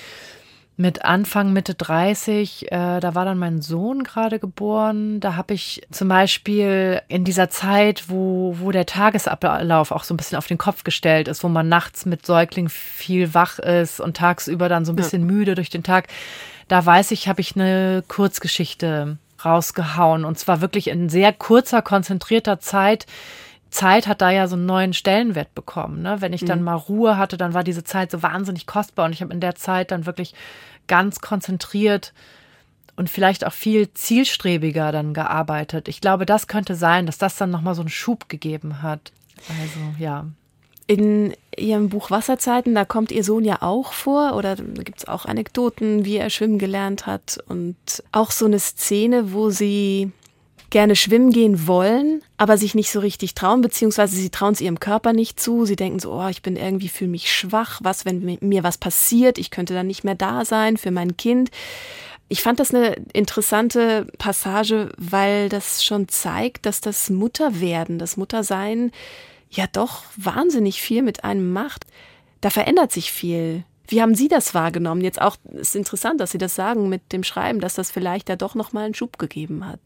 mit 0.80 1.04
Anfang, 1.04 1.52
Mitte 1.52 1.74
30, 1.74 2.70
äh, 2.70 3.00
da 3.00 3.14
war 3.16 3.24
dann 3.24 3.36
mein 3.36 3.60
Sohn 3.60 4.04
gerade 4.04 4.38
geboren. 4.38 5.18
Da 5.18 5.34
habe 5.34 5.52
ich 5.52 5.82
zum 5.90 6.06
Beispiel 6.06 7.02
in 7.08 7.24
dieser 7.24 7.50
Zeit, 7.50 8.04
wo, 8.06 8.54
wo 8.60 8.70
der 8.70 8.86
Tagesablauf 8.86 9.90
auch 9.90 10.04
so 10.04 10.14
ein 10.14 10.16
bisschen 10.16 10.38
auf 10.38 10.46
den 10.46 10.56
Kopf 10.56 10.84
gestellt 10.84 11.26
ist, 11.26 11.42
wo 11.42 11.48
man 11.48 11.68
nachts 11.68 12.06
mit 12.06 12.24
Säugling 12.24 12.68
viel 12.68 13.34
wach 13.34 13.58
ist 13.58 13.98
und 14.00 14.16
tagsüber 14.16 14.68
dann 14.68 14.84
so 14.84 14.92
ein 14.92 14.96
bisschen 14.96 15.22
ja. 15.22 15.32
müde 15.32 15.54
durch 15.56 15.68
den 15.68 15.82
Tag, 15.82 16.06
da 16.68 16.84
weiß 16.84 17.10
ich, 17.10 17.28
habe 17.28 17.40
ich 17.40 17.56
eine 17.56 18.04
Kurzgeschichte 18.06 19.18
rausgehauen 19.44 20.24
und 20.24 20.38
zwar 20.38 20.60
wirklich 20.60 20.88
in 20.88 21.08
sehr 21.08 21.32
kurzer, 21.32 21.82
konzentrierter 21.82 22.60
Zeit. 22.60 23.06
Zeit 23.70 24.06
hat 24.06 24.20
da 24.20 24.30
ja 24.30 24.48
so 24.48 24.56
einen 24.56 24.66
neuen 24.66 24.94
Stellenwert 24.94 25.54
bekommen. 25.54 26.02
Ne? 26.02 26.20
Wenn 26.20 26.32
ich 26.32 26.44
dann 26.44 26.60
mhm. 26.60 26.64
mal 26.64 26.74
Ruhe 26.74 27.16
hatte, 27.16 27.36
dann 27.36 27.54
war 27.54 27.64
diese 27.64 27.84
Zeit 27.84 28.10
so 28.10 28.22
wahnsinnig 28.22 28.66
kostbar 28.66 29.06
und 29.06 29.12
ich 29.12 29.22
habe 29.22 29.32
in 29.32 29.40
der 29.40 29.54
Zeit 29.54 29.90
dann 29.90 30.06
wirklich 30.06 30.34
ganz 30.86 31.20
konzentriert 31.20 32.12
und 32.96 33.08
vielleicht 33.08 33.46
auch 33.46 33.52
viel 33.52 33.92
zielstrebiger 33.92 34.90
dann 34.90 35.14
gearbeitet. 35.14 35.86
Ich 35.86 36.00
glaube, 36.00 36.26
das 36.26 36.48
könnte 36.48 36.74
sein, 36.74 37.06
dass 37.06 37.18
das 37.18 37.36
dann 37.36 37.50
nochmal 37.50 37.74
so 37.74 37.82
einen 37.82 37.90
Schub 37.90 38.28
gegeben 38.28 38.82
hat. 38.82 39.12
Also 39.48 39.80
ja. 39.98 40.26
In 40.88 41.34
Ihrem 41.56 41.90
Buch 41.90 42.10
Wasserzeiten, 42.10 42.74
da 42.74 42.84
kommt 42.84 43.12
Ihr 43.12 43.22
Sohn 43.22 43.44
ja 43.44 43.62
auch 43.62 43.92
vor 43.92 44.34
oder 44.34 44.56
da 44.56 44.82
gibt 44.82 44.98
es 44.98 45.08
auch 45.08 45.26
Anekdoten, 45.26 46.04
wie 46.04 46.16
er 46.16 46.30
schwimmen 46.30 46.58
gelernt 46.58 47.06
hat 47.06 47.38
und 47.46 47.76
auch 48.10 48.30
so 48.30 48.46
eine 48.46 48.58
Szene, 48.58 49.32
wo 49.32 49.50
Sie 49.50 50.10
gerne 50.70 50.96
schwimmen 50.96 51.30
gehen 51.30 51.66
wollen, 51.66 52.22
aber 52.36 52.58
sich 52.58 52.74
nicht 52.74 52.90
so 52.90 53.00
richtig 53.00 53.34
trauen, 53.34 53.62
beziehungsweise 53.62 54.16
sie 54.16 54.30
trauen 54.30 54.52
es 54.52 54.60
ihrem 54.60 54.80
Körper 54.80 55.12
nicht 55.12 55.40
zu. 55.40 55.64
Sie 55.64 55.76
denken 55.76 55.98
so, 55.98 56.12
oh, 56.12 56.28
ich 56.28 56.42
bin 56.42 56.56
irgendwie, 56.56 56.88
fühle 56.88 57.10
mich 57.10 57.32
schwach. 57.32 57.80
Was, 57.82 58.04
wenn 58.04 58.38
mir 58.40 58.64
was 58.64 58.76
passiert? 58.76 59.38
Ich 59.38 59.50
könnte 59.50 59.74
dann 59.74 59.86
nicht 59.86 60.04
mehr 60.04 60.14
da 60.14 60.44
sein 60.44 60.76
für 60.76 60.90
mein 60.90 61.16
Kind. 61.16 61.50
Ich 62.28 62.42
fand 62.42 62.60
das 62.60 62.74
eine 62.74 62.96
interessante 63.14 64.06
Passage, 64.18 64.90
weil 64.98 65.48
das 65.48 65.82
schon 65.82 66.08
zeigt, 66.08 66.66
dass 66.66 66.82
das 66.82 67.08
Mutterwerden, 67.08 67.98
das 67.98 68.18
Muttersein 68.18 68.92
ja 69.50 69.66
doch 69.70 70.04
wahnsinnig 70.16 70.80
viel 70.80 71.02
mit 71.02 71.24
einem 71.24 71.52
macht. 71.52 71.86
Da 72.40 72.50
verändert 72.50 72.92
sich 72.92 73.10
viel. 73.10 73.64
Wie 73.90 74.02
haben 74.02 74.14
Sie 74.14 74.28
das 74.28 74.52
wahrgenommen? 74.52 75.00
Jetzt 75.00 75.20
auch 75.20 75.36
ist 75.50 75.74
interessant, 75.74 76.20
dass 76.20 76.30
Sie 76.30 76.38
das 76.38 76.54
sagen 76.54 76.90
mit 76.90 77.10
dem 77.10 77.24
Schreiben, 77.24 77.58
dass 77.58 77.74
das 77.74 77.90
vielleicht 77.90 78.28
da 78.28 78.36
doch 78.36 78.54
noch 78.54 78.74
mal 78.74 78.84
einen 78.84 78.94
Schub 78.94 79.18
gegeben 79.18 79.66
hat. 79.66 79.80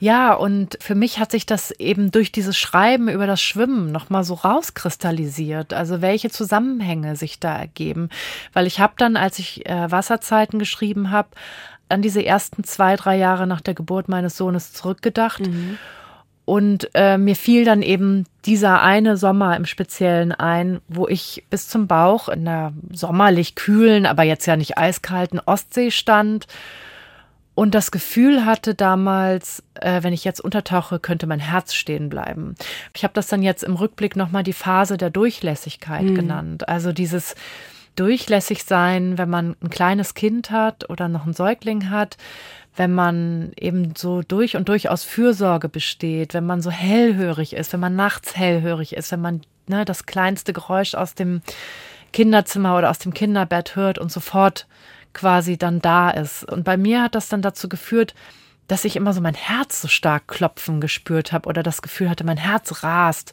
Ja, 0.00 0.34
und 0.34 0.76
für 0.80 0.96
mich 0.96 1.20
hat 1.20 1.30
sich 1.30 1.46
das 1.46 1.70
eben 1.70 2.10
durch 2.10 2.32
dieses 2.32 2.58
Schreiben 2.58 3.08
über 3.08 3.28
das 3.28 3.40
Schwimmen 3.40 3.92
noch 3.92 4.10
mal 4.10 4.24
so 4.24 4.34
rauskristallisiert, 4.34 5.72
also 5.72 6.02
welche 6.02 6.30
Zusammenhänge 6.30 7.14
sich 7.14 7.38
da 7.38 7.56
ergeben, 7.56 8.08
weil 8.54 8.66
ich 8.66 8.80
habe 8.80 8.94
dann, 8.96 9.16
als 9.16 9.38
ich 9.38 9.64
äh, 9.66 9.88
Wasserzeiten 9.88 10.58
geschrieben 10.58 11.12
habe, 11.12 11.28
an 11.88 12.02
diese 12.02 12.24
ersten 12.24 12.64
zwei, 12.64 12.96
drei 12.96 13.16
Jahre 13.16 13.46
nach 13.46 13.60
der 13.60 13.74
Geburt 13.74 14.08
meines 14.08 14.36
Sohnes 14.36 14.72
zurückgedacht. 14.72 15.46
Mhm 15.46 15.78
und 16.48 16.88
äh, 16.94 17.18
mir 17.18 17.36
fiel 17.36 17.66
dann 17.66 17.82
eben 17.82 18.24
dieser 18.46 18.80
eine 18.80 19.18
Sommer 19.18 19.54
im 19.54 19.66
Speziellen 19.66 20.32
ein, 20.32 20.80
wo 20.88 21.06
ich 21.06 21.44
bis 21.50 21.68
zum 21.68 21.86
Bauch 21.86 22.30
in 22.30 22.46
der 22.46 22.72
sommerlich 22.90 23.54
kühlen, 23.54 24.06
aber 24.06 24.22
jetzt 24.22 24.46
ja 24.46 24.56
nicht 24.56 24.78
eiskalten 24.78 25.40
Ostsee 25.44 25.90
stand 25.90 26.46
und 27.54 27.74
das 27.74 27.90
Gefühl 27.90 28.46
hatte 28.46 28.74
damals, 28.74 29.62
äh, 29.74 30.02
wenn 30.02 30.14
ich 30.14 30.24
jetzt 30.24 30.40
untertauche, 30.40 30.98
könnte 30.98 31.26
mein 31.26 31.40
Herz 31.40 31.74
stehen 31.74 32.08
bleiben. 32.08 32.54
Ich 32.94 33.02
habe 33.02 33.12
das 33.12 33.26
dann 33.26 33.42
jetzt 33.42 33.62
im 33.62 33.74
Rückblick 33.74 34.16
nochmal 34.16 34.42
die 34.42 34.54
Phase 34.54 34.96
der 34.96 35.10
Durchlässigkeit 35.10 36.04
mhm. 36.04 36.14
genannt. 36.14 36.66
Also 36.66 36.92
dieses 36.92 37.34
durchlässig 37.94 38.64
sein, 38.64 39.18
wenn 39.18 39.28
man 39.28 39.56
ein 39.60 39.68
kleines 39.68 40.14
Kind 40.14 40.50
hat 40.50 40.88
oder 40.88 41.08
noch 41.08 41.24
einen 41.24 41.34
Säugling 41.34 41.90
hat, 41.90 42.16
wenn 42.78 42.94
man 42.94 43.52
eben 43.56 43.94
so 43.96 44.22
durch 44.22 44.56
und 44.56 44.68
durch 44.68 44.88
aus 44.88 45.02
Fürsorge 45.02 45.68
besteht, 45.68 46.32
wenn 46.32 46.46
man 46.46 46.62
so 46.62 46.70
hellhörig 46.70 47.54
ist, 47.54 47.72
wenn 47.72 47.80
man 47.80 47.96
nachts 47.96 48.36
hellhörig 48.36 48.94
ist, 48.96 49.10
wenn 49.10 49.20
man 49.20 49.42
ne, 49.66 49.84
das 49.84 50.06
kleinste 50.06 50.52
Geräusch 50.52 50.94
aus 50.94 51.14
dem 51.14 51.42
Kinderzimmer 52.12 52.78
oder 52.78 52.90
aus 52.90 53.00
dem 53.00 53.12
Kinderbett 53.12 53.74
hört 53.74 53.98
und 53.98 54.12
sofort 54.12 54.66
quasi 55.12 55.58
dann 55.58 55.80
da 55.80 56.10
ist. 56.10 56.44
Und 56.44 56.64
bei 56.64 56.76
mir 56.76 57.02
hat 57.02 57.16
das 57.16 57.28
dann 57.28 57.42
dazu 57.42 57.68
geführt, 57.68 58.14
dass 58.68 58.84
ich 58.84 58.96
immer 58.96 59.12
so 59.12 59.20
mein 59.20 59.34
Herz 59.34 59.80
so 59.82 59.88
stark 59.88 60.28
klopfen 60.28 60.80
gespürt 60.80 61.32
habe 61.32 61.48
oder 61.48 61.62
das 61.62 61.82
Gefühl 61.82 62.08
hatte, 62.08 62.24
mein 62.24 62.36
Herz 62.36 62.84
rast. 62.84 63.32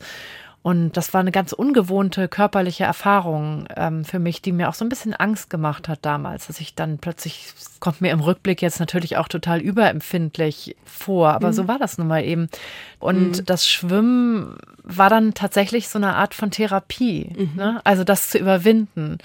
Und 0.66 0.98
das 0.98 1.14
war 1.14 1.22
eine 1.22 1.32
ganz 1.32 1.54
ungewohnte 1.54 2.28
körperliche 2.28 2.86
Erfahrung 2.86 3.68
ähm, 3.76 4.04
für 4.04 4.18
mich, 4.18 4.42
die 4.42 4.52
mir 4.52 4.68
auch 4.68 4.74
so 4.74 4.84
ein 4.84 4.90
bisschen 4.90 5.14
Angst 5.14 5.52
gemacht 5.52 5.88
hat 5.88 6.00
damals, 6.02 6.48
dass 6.48 6.60
ich 6.60 6.74
dann 6.74 6.98
plötzlich, 6.98 7.54
kommt 7.80 8.02
mir 8.02 8.10
im 8.10 8.20
Rückblick 8.20 8.64
jetzt 8.64 8.80
natürlich 8.80 9.18
auch 9.18 9.28
total 9.28 9.62
überempfindlich 9.62 10.76
vor, 10.84 11.34
aber 11.34 11.50
mhm. 11.50 11.54
so 11.54 11.68
war 11.68 11.78
das 11.78 12.00
nun 12.00 12.08
mal 12.08 12.24
eben. 12.24 12.50
Und 12.98 13.38
mhm. 13.38 13.46
das 13.46 13.68
Schwimmen 13.68 14.58
war 14.82 15.12
dann 15.12 15.36
tatsächlich 15.36 15.88
so 15.88 16.00
eine 16.00 16.16
Art 16.16 16.34
von 16.34 16.50
Therapie, 16.50 17.32
mhm. 17.38 17.52
ne? 17.56 17.82
also 17.84 18.04
das 18.04 18.32
zu 18.32 18.40
überwinden 18.40 19.20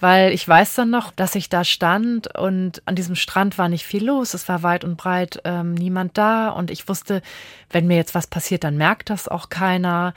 weil 0.00 0.32
ich 0.32 0.46
weiß 0.46 0.74
dann 0.74 0.90
noch, 0.90 1.12
dass 1.12 1.34
ich 1.34 1.48
da 1.48 1.64
stand 1.64 2.36
und 2.36 2.82
an 2.84 2.94
diesem 2.94 3.14
Strand 3.14 3.56
war 3.56 3.70
nicht 3.70 3.86
viel 3.86 4.04
los. 4.04 4.34
Es 4.34 4.48
war 4.50 4.62
weit 4.62 4.84
und 4.84 4.96
breit 4.98 5.40
ähm, 5.44 5.72
niemand 5.72 6.18
da 6.18 6.50
und 6.50 6.70
ich 6.70 6.88
wusste, 6.88 7.22
wenn 7.70 7.86
mir 7.86 7.96
jetzt 7.96 8.14
was 8.14 8.26
passiert, 8.26 8.64
dann 8.64 8.76
merkt 8.76 9.08
das 9.08 9.28
auch 9.28 9.48
keiner. 9.48 10.12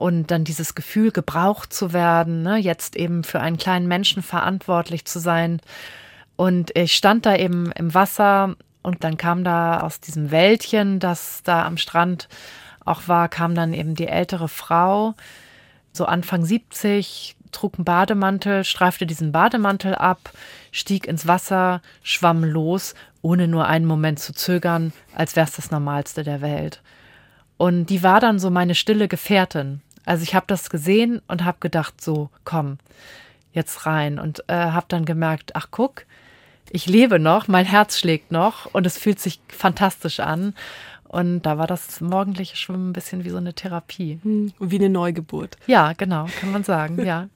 Und 0.00 0.30
dann 0.30 0.44
dieses 0.44 0.74
Gefühl, 0.74 1.10
gebraucht 1.10 1.74
zu 1.74 1.92
werden, 1.92 2.40
ne, 2.40 2.56
jetzt 2.56 2.96
eben 2.96 3.22
für 3.22 3.40
einen 3.40 3.58
kleinen 3.58 3.86
Menschen 3.86 4.22
verantwortlich 4.22 5.04
zu 5.04 5.18
sein. 5.18 5.60
Und 6.36 6.74
ich 6.74 6.94
stand 6.96 7.26
da 7.26 7.36
eben 7.36 7.70
im 7.72 7.92
Wasser 7.92 8.56
und 8.80 9.04
dann 9.04 9.18
kam 9.18 9.44
da 9.44 9.80
aus 9.80 10.00
diesem 10.00 10.30
Wäldchen, 10.30 11.00
das 11.00 11.42
da 11.42 11.66
am 11.66 11.76
Strand 11.76 12.30
auch 12.86 13.08
war, 13.08 13.28
kam 13.28 13.54
dann 13.54 13.74
eben 13.74 13.94
die 13.94 14.08
ältere 14.08 14.48
Frau, 14.48 15.12
so 15.92 16.06
Anfang 16.06 16.46
70, 16.46 17.36
trug 17.52 17.74
einen 17.76 17.84
Bademantel, 17.84 18.64
streifte 18.64 19.04
diesen 19.04 19.32
Bademantel 19.32 19.94
ab, 19.94 20.30
stieg 20.72 21.06
ins 21.06 21.26
Wasser, 21.26 21.82
schwamm 22.02 22.42
los, 22.42 22.94
ohne 23.20 23.48
nur 23.48 23.66
einen 23.66 23.84
Moment 23.84 24.18
zu 24.18 24.32
zögern, 24.32 24.94
als 25.14 25.36
wäre 25.36 25.46
es 25.46 25.56
das 25.56 25.70
Normalste 25.70 26.22
der 26.22 26.40
Welt. 26.40 26.80
Und 27.58 27.90
die 27.90 28.02
war 28.02 28.20
dann 28.20 28.38
so 28.38 28.48
meine 28.48 28.74
stille 28.74 29.06
Gefährtin. 29.06 29.82
Also 30.04 30.22
ich 30.22 30.34
habe 30.34 30.46
das 30.48 30.70
gesehen 30.70 31.20
und 31.28 31.44
habe 31.44 31.58
gedacht, 31.60 32.00
so, 32.00 32.30
komm, 32.44 32.78
jetzt 33.52 33.86
rein. 33.86 34.18
Und 34.18 34.44
äh, 34.48 34.54
habe 34.54 34.86
dann 34.88 35.04
gemerkt, 35.04 35.54
ach 35.54 35.68
guck, 35.70 36.04
ich 36.70 36.86
lebe 36.86 37.18
noch, 37.18 37.48
mein 37.48 37.66
Herz 37.66 37.98
schlägt 37.98 38.30
noch 38.30 38.66
und 38.66 38.86
es 38.86 38.96
fühlt 38.96 39.20
sich 39.20 39.40
fantastisch 39.48 40.20
an. 40.20 40.54
Und 41.04 41.42
da 41.42 41.58
war 41.58 41.66
das 41.66 42.00
morgendliche 42.00 42.56
Schwimmen 42.56 42.90
ein 42.90 42.92
bisschen 42.92 43.24
wie 43.24 43.30
so 43.30 43.36
eine 43.36 43.52
Therapie. 43.52 44.20
Hm, 44.22 44.52
wie 44.60 44.76
eine 44.76 44.88
Neugeburt. 44.88 45.56
Ja, 45.66 45.92
genau, 45.92 46.26
kann 46.38 46.52
man 46.52 46.62
sagen, 46.62 47.04
ja. 47.04 47.28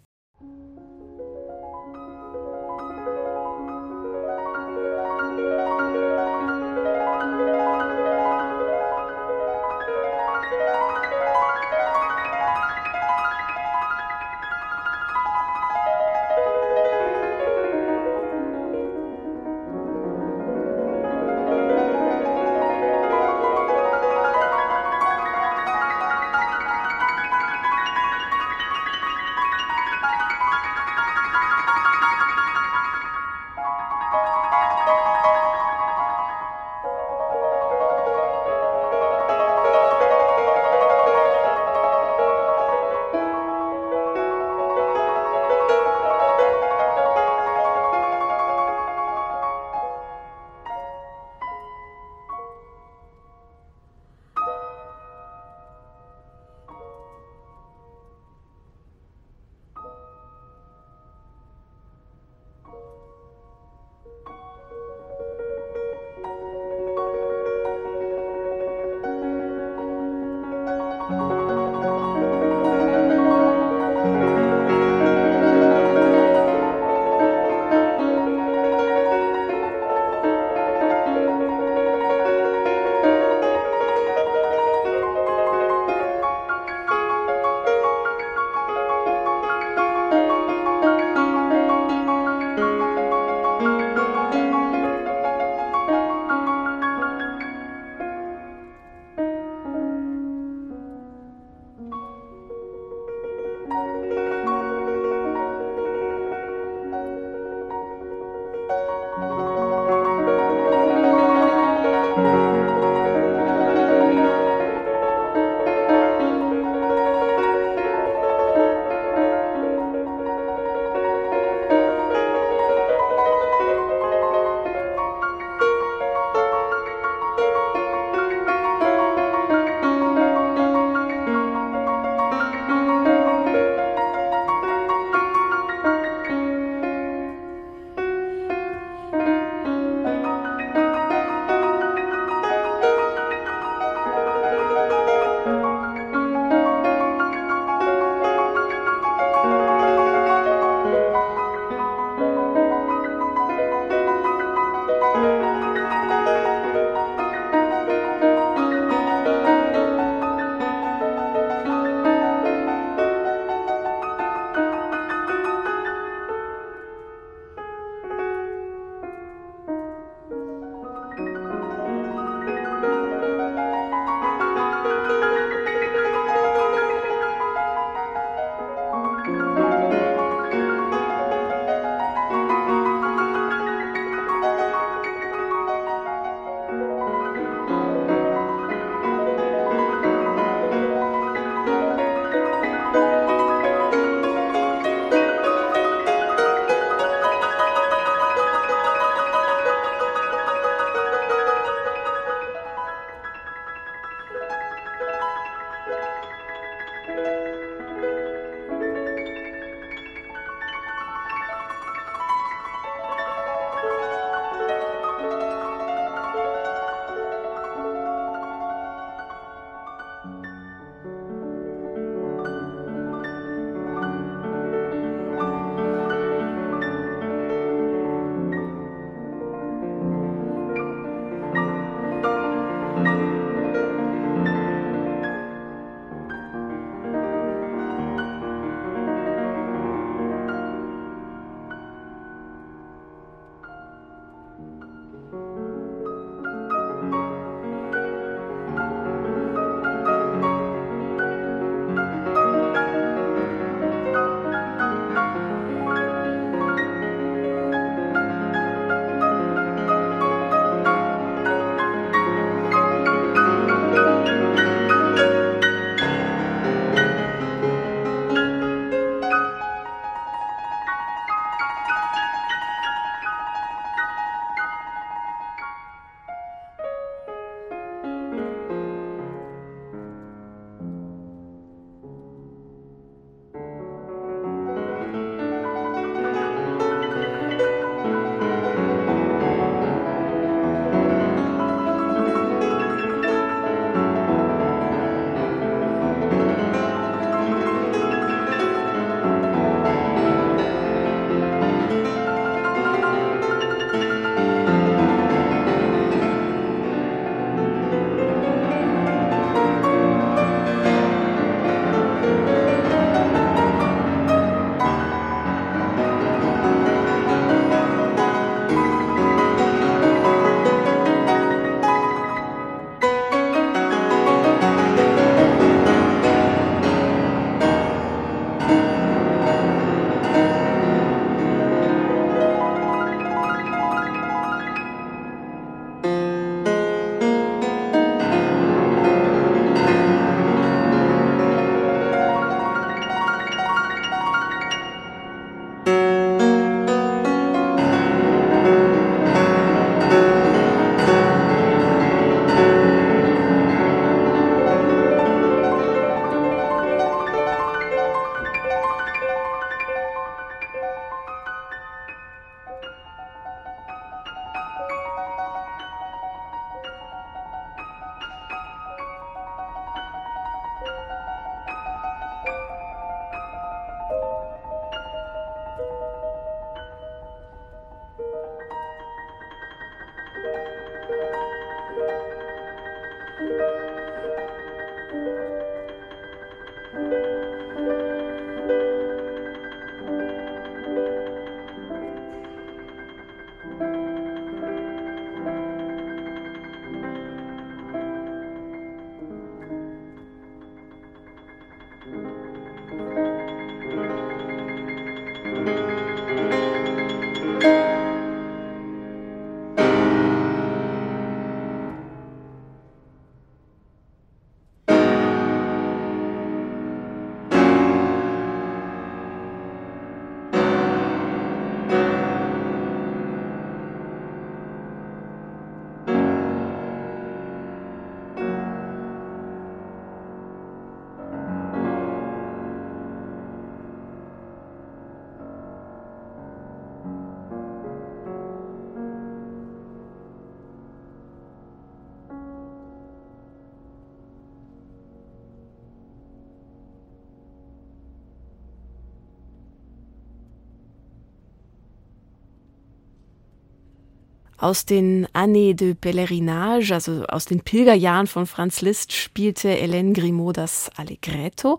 Aus 454.65 454.87
den 454.87 455.29
Années 455.35 455.75
de 455.75 455.93
Pèlerinage, 455.93 456.95
also 456.95 457.25
aus 457.27 457.45
den 457.45 457.61
Pilgerjahren 457.61 458.27
von 458.27 458.47
Franz 458.47 458.81
Liszt, 458.81 459.13
spielte 459.13 459.69
Hélène 459.69 460.15
Grimaud 460.15 460.57
das 460.57 460.91
Allegretto. 460.97 461.79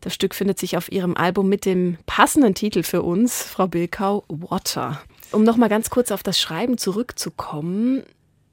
Das 0.00 0.14
Stück 0.14 0.34
findet 0.34 0.58
sich 0.58 0.78
auf 0.78 0.90
ihrem 0.90 1.14
Album 1.14 1.50
mit 1.50 1.66
dem 1.66 1.98
passenden 2.06 2.54
Titel 2.54 2.84
für 2.84 3.02
uns, 3.02 3.42
Frau 3.42 3.66
Bilkau, 3.66 4.24
Water. 4.28 5.02
Um 5.30 5.44
noch 5.44 5.58
mal 5.58 5.68
ganz 5.68 5.90
kurz 5.90 6.10
auf 6.10 6.22
das 6.22 6.40
Schreiben 6.40 6.78
zurückzukommen. 6.78 8.02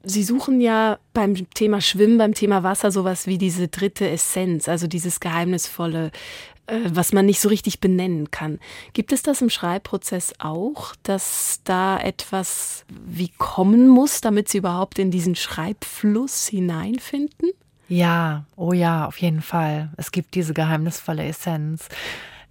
Sie 0.02 0.24
suchen 0.24 0.60
ja 0.60 0.98
beim 1.14 1.48
Thema 1.54 1.80
Schwimmen, 1.80 2.18
beim 2.18 2.34
Thema 2.34 2.62
Wasser 2.62 2.90
sowas 2.90 3.26
wie 3.26 3.38
diese 3.38 3.68
dritte 3.68 4.06
Essenz, 4.10 4.68
also 4.68 4.88
dieses 4.88 5.20
geheimnisvolle, 5.20 6.10
was 6.88 7.12
man 7.12 7.26
nicht 7.26 7.40
so 7.40 7.48
richtig 7.48 7.80
benennen 7.80 8.30
kann. 8.30 8.58
Gibt 8.92 9.12
es 9.12 9.22
das 9.22 9.42
im 9.42 9.50
Schreibprozess 9.50 10.34
auch, 10.38 10.94
dass 11.02 11.60
da 11.64 11.98
etwas 11.98 12.84
wie 12.88 13.30
kommen 13.38 13.88
muss, 13.88 14.20
damit 14.20 14.48
Sie 14.48 14.58
überhaupt 14.58 14.98
in 14.98 15.10
diesen 15.10 15.34
Schreibfluss 15.34 16.48
hineinfinden? 16.48 17.50
Ja, 17.88 18.44
oh 18.56 18.72
ja, 18.72 19.06
auf 19.06 19.18
jeden 19.18 19.42
Fall. 19.42 19.90
Es 19.96 20.12
gibt 20.12 20.34
diese 20.34 20.54
geheimnisvolle 20.54 21.24
Essenz. 21.24 21.88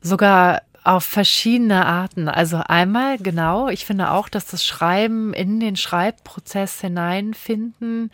Sogar 0.02 0.62
auf 0.84 1.04
verschiedene 1.04 1.86
Arten. 1.86 2.28
Also 2.28 2.58
einmal 2.58 3.18
genau, 3.18 3.70
ich 3.70 3.86
finde 3.86 4.12
auch, 4.12 4.30
dass 4.30 4.46
das 4.46 4.66
Schreiben 4.66 5.34
in 5.34 5.60
den 5.60 5.76
Schreibprozess 5.76 6.82
hineinfinden 6.82 8.12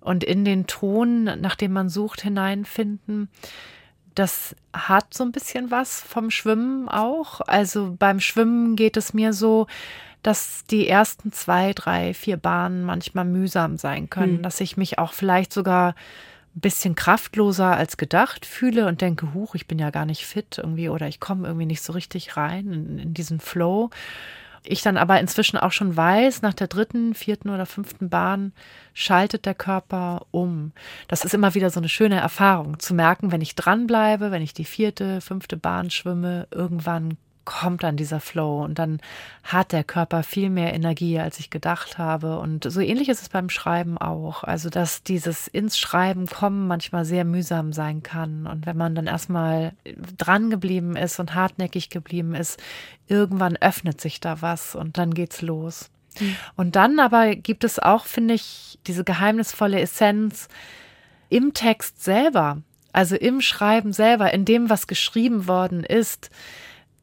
und 0.00 0.24
in 0.24 0.44
den 0.44 0.66
Ton, 0.66 1.24
nach 1.24 1.54
dem 1.54 1.72
man 1.72 1.88
sucht, 1.88 2.22
hineinfinden 2.22 3.28
das 4.18 4.56
hat 4.72 5.14
so 5.14 5.22
ein 5.24 5.32
bisschen 5.32 5.70
was 5.70 6.00
vom 6.00 6.30
Schwimmen 6.30 6.88
auch. 6.88 7.40
Also 7.42 7.94
beim 7.98 8.20
Schwimmen 8.20 8.74
geht 8.74 8.96
es 8.96 9.14
mir 9.14 9.32
so, 9.32 9.66
dass 10.22 10.64
die 10.66 10.88
ersten 10.88 11.30
zwei, 11.32 11.72
drei, 11.72 12.14
vier 12.14 12.36
Bahnen 12.36 12.84
manchmal 12.84 13.24
mühsam 13.24 13.76
sein 13.76 14.10
können, 14.10 14.38
hm. 14.38 14.42
dass 14.42 14.60
ich 14.60 14.76
mich 14.76 14.98
auch 14.98 15.12
vielleicht 15.12 15.52
sogar 15.52 15.94
ein 16.56 16.60
bisschen 16.60 16.96
kraftloser 16.96 17.76
als 17.76 17.96
gedacht 17.96 18.44
fühle 18.44 18.88
und 18.88 19.00
denke, 19.00 19.32
huch, 19.34 19.54
ich 19.54 19.68
bin 19.68 19.78
ja 19.78 19.90
gar 19.90 20.06
nicht 20.06 20.26
fit 20.26 20.58
irgendwie 20.58 20.88
oder 20.88 21.06
ich 21.06 21.20
komme 21.20 21.46
irgendwie 21.46 21.66
nicht 21.66 21.82
so 21.82 21.92
richtig 21.92 22.36
rein 22.36 22.72
in, 22.72 22.98
in 22.98 23.14
diesen 23.14 23.38
Flow 23.38 23.90
ich 24.64 24.82
dann 24.82 24.96
aber 24.96 25.20
inzwischen 25.20 25.56
auch 25.58 25.72
schon 25.72 25.96
weiß, 25.96 26.42
nach 26.42 26.54
der 26.54 26.66
dritten, 26.66 27.14
vierten 27.14 27.50
oder 27.50 27.66
fünften 27.66 28.08
Bahn 28.08 28.52
schaltet 28.94 29.46
der 29.46 29.54
Körper 29.54 30.26
um. 30.30 30.72
Das 31.08 31.24
ist 31.24 31.34
immer 31.34 31.54
wieder 31.54 31.70
so 31.70 31.80
eine 31.80 31.88
schöne 31.88 32.20
Erfahrung, 32.20 32.78
zu 32.78 32.94
merken, 32.94 33.32
wenn 33.32 33.40
ich 33.40 33.54
dranbleibe, 33.54 34.30
wenn 34.30 34.42
ich 34.42 34.54
die 34.54 34.64
vierte, 34.64 35.20
fünfte 35.20 35.56
Bahn 35.56 35.90
schwimme, 35.90 36.48
irgendwann 36.50 37.16
kommt 37.48 37.82
dann 37.82 37.96
dieser 37.96 38.20
Flow 38.20 38.62
und 38.62 38.78
dann 38.78 39.00
hat 39.42 39.72
der 39.72 39.82
Körper 39.82 40.22
viel 40.22 40.50
mehr 40.50 40.74
Energie, 40.74 41.18
als 41.18 41.40
ich 41.40 41.48
gedacht 41.48 41.96
habe. 41.96 42.38
Und 42.40 42.70
so 42.70 42.80
ähnlich 42.80 43.08
ist 43.08 43.22
es 43.22 43.30
beim 43.30 43.48
Schreiben 43.48 43.96
auch. 43.96 44.44
Also, 44.44 44.68
dass 44.68 45.02
dieses 45.02 45.48
ins 45.48 45.78
Schreiben 45.78 46.26
kommen 46.26 46.66
manchmal 46.66 47.06
sehr 47.06 47.24
mühsam 47.24 47.72
sein 47.72 48.02
kann. 48.02 48.46
Und 48.46 48.66
wenn 48.66 48.76
man 48.76 48.94
dann 48.94 49.06
erstmal 49.06 49.72
dran 50.18 50.50
geblieben 50.50 50.94
ist 50.94 51.18
und 51.20 51.34
hartnäckig 51.34 51.88
geblieben 51.88 52.34
ist, 52.34 52.60
irgendwann 53.06 53.56
öffnet 53.56 53.98
sich 53.98 54.20
da 54.20 54.42
was 54.42 54.74
und 54.74 54.98
dann 54.98 55.14
geht's 55.14 55.40
los. 55.40 55.88
Mhm. 56.20 56.36
Und 56.56 56.76
dann 56.76 57.00
aber 57.00 57.34
gibt 57.34 57.64
es 57.64 57.78
auch, 57.78 58.04
finde 58.04 58.34
ich, 58.34 58.78
diese 58.86 59.04
geheimnisvolle 59.04 59.80
Essenz 59.80 60.48
im 61.30 61.54
Text 61.54 62.04
selber. 62.04 62.58
Also 62.92 63.16
im 63.16 63.40
Schreiben 63.40 63.94
selber, 63.94 64.34
in 64.34 64.44
dem, 64.44 64.68
was 64.68 64.86
geschrieben 64.86 65.46
worden 65.48 65.82
ist 65.82 66.28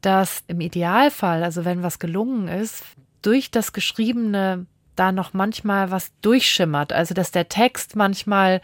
dass 0.06 0.44
im 0.46 0.60
Idealfall, 0.60 1.42
also 1.42 1.64
wenn 1.64 1.82
was 1.82 1.98
gelungen 1.98 2.46
ist, 2.46 2.84
durch 3.22 3.50
das 3.50 3.72
Geschriebene 3.72 4.66
da 4.94 5.10
noch 5.10 5.34
manchmal 5.34 5.90
was 5.90 6.12
durchschimmert. 6.22 6.92
Also 6.92 7.12
dass 7.12 7.32
der 7.32 7.48
Text 7.48 7.96
manchmal 7.96 8.60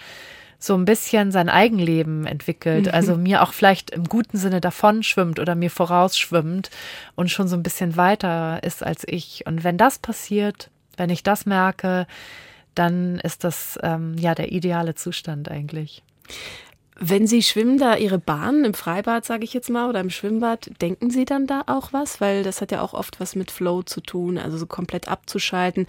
so 0.60 0.74
ein 0.76 0.84
bisschen 0.84 1.32
sein 1.32 1.48
Eigenleben 1.48 2.26
entwickelt, 2.26 2.86
mhm. 2.86 2.92
also 2.92 3.16
mir 3.16 3.42
auch 3.42 3.52
vielleicht 3.52 3.90
im 3.90 4.04
guten 4.04 4.38
Sinne 4.38 4.60
davon 4.60 5.02
schwimmt 5.02 5.40
oder 5.40 5.56
mir 5.56 5.70
vorausschwimmt 5.70 6.70
und 7.16 7.28
schon 7.28 7.48
so 7.48 7.56
ein 7.56 7.64
bisschen 7.64 7.96
weiter 7.96 8.62
ist 8.62 8.84
als 8.84 9.02
ich. 9.04 9.44
Und 9.44 9.64
wenn 9.64 9.76
das 9.76 9.98
passiert, 9.98 10.70
wenn 10.96 11.10
ich 11.10 11.24
das 11.24 11.44
merke, 11.44 12.06
dann 12.76 13.18
ist 13.18 13.42
das 13.42 13.80
ähm, 13.82 14.16
ja 14.16 14.36
der 14.36 14.52
ideale 14.52 14.94
Zustand 14.94 15.50
eigentlich. 15.50 16.04
Wenn 16.98 17.26
Sie 17.26 17.42
schwimmen 17.42 17.78
da 17.78 17.96
Ihre 17.96 18.18
Bahn 18.18 18.64
im 18.64 18.74
Freibad, 18.74 19.24
sage 19.24 19.44
ich 19.44 19.54
jetzt 19.54 19.70
mal, 19.70 19.88
oder 19.88 20.00
im 20.00 20.10
Schwimmbad, 20.10 20.70
denken 20.80 21.10
Sie 21.10 21.24
dann 21.24 21.46
da 21.46 21.62
auch 21.66 21.92
was? 21.92 22.20
Weil 22.20 22.42
das 22.42 22.60
hat 22.60 22.70
ja 22.70 22.82
auch 22.82 22.92
oft 22.92 23.18
was 23.18 23.34
mit 23.34 23.50
Flow 23.50 23.82
zu 23.82 24.00
tun, 24.00 24.38
also 24.38 24.58
so 24.58 24.66
komplett 24.66 25.08
abzuschalten. 25.08 25.86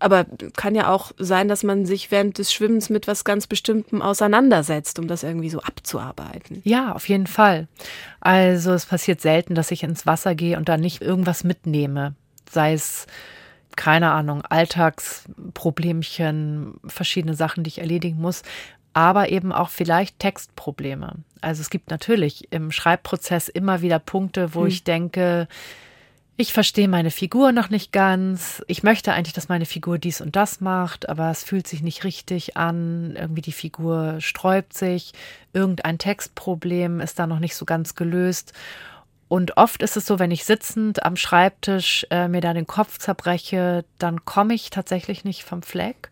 Aber 0.00 0.24
kann 0.56 0.74
ja 0.74 0.90
auch 0.90 1.12
sein, 1.18 1.48
dass 1.48 1.64
man 1.64 1.84
sich 1.84 2.10
während 2.10 2.38
des 2.38 2.52
Schwimmens 2.52 2.88
mit 2.88 3.08
was 3.08 3.24
ganz 3.24 3.46
Bestimmtem 3.46 4.00
auseinandersetzt, 4.00 4.98
um 4.98 5.08
das 5.08 5.22
irgendwie 5.22 5.50
so 5.50 5.60
abzuarbeiten. 5.60 6.62
Ja, 6.64 6.92
auf 6.92 7.08
jeden 7.08 7.26
Fall. 7.26 7.68
Also 8.20 8.72
es 8.72 8.86
passiert 8.86 9.20
selten, 9.20 9.54
dass 9.54 9.72
ich 9.72 9.82
ins 9.82 10.06
Wasser 10.06 10.34
gehe 10.34 10.56
und 10.56 10.68
da 10.68 10.76
nicht 10.76 11.02
irgendwas 11.02 11.42
mitnehme. 11.42 12.14
Sei 12.48 12.74
es, 12.74 13.06
keine 13.74 14.12
Ahnung, 14.12 14.42
Alltagsproblemchen, 14.42 16.78
verschiedene 16.86 17.34
Sachen, 17.34 17.64
die 17.64 17.68
ich 17.68 17.80
erledigen 17.80 18.20
muss 18.20 18.42
aber 18.98 19.28
eben 19.28 19.52
auch 19.52 19.68
vielleicht 19.68 20.18
Textprobleme. 20.18 21.14
Also 21.40 21.60
es 21.60 21.70
gibt 21.70 21.88
natürlich 21.88 22.52
im 22.52 22.72
Schreibprozess 22.72 23.46
immer 23.46 23.80
wieder 23.80 24.00
Punkte, 24.00 24.56
wo 24.56 24.62
hm. 24.62 24.66
ich 24.66 24.82
denke, 24.82 25.46
ich 26.36 26.52
verstehe 26.52 26.88
meine 26.88 27.12
Figur 27.12 27.52
noch 27.52 27.70
nicht 27.70 27.92
ganz. 27.92 28.60
Ich 28.66 28.82
möchte 28.82 29.12
eigentlich, 29.12 29.34
dass 29.34 29.48
meine 29.48 29.66
Figur 29.66 29.98
dies 29.98 30.20
und 30.20 30.34
das 30.34 30.60
macht, 30.60 31.08
aber 31.08 31.30
es 31.30 31.44
fühlt 31.44 31.68
sich 31.68 31.80
nicht 31.80 32.02
richtig 32.02 32.56
an. 32.56 33.14
Irgendwie 33.16 33.40
die 33.40 33.52
Figur 33.52 34.16
sträubt 34.18 34.74
sich. 34.74 35.12
Irgendein 35.52 35.98
Textproblem 35.98 36.98
ist 36.98 37.20
da 37.20 37.28
noch 37.28 37.38
nicht 37.38 37.54
so 37.54 37.64
ganz 37.64 37.94
gelöst. 37.94 38.52
Und 39.28 39.58
oft 39.58 39.80
ist 39.80 39.96
es 39.96 40.06
so, 40.06 40.18
wenn 40.18 40.32
ich 40.32 40.44
sitzend 40.44 41.04
am 41.04 41.14
Schreibtisch 41.14 42.04
äh, 42.10 42.26
mir 42.26 42.40
da 42.40 42.52
den 42.52 42.66
Kopf 42.66 42.98
zerbreche, 42.98 43.84
dann 43.98 44.24
komme 44.24 44.54
ich 44.54 44.70
tatsächlich 44.70 45.22
nicht 45.22 45.44
vom 45.44 45.62
Fleck. 45.62 46.10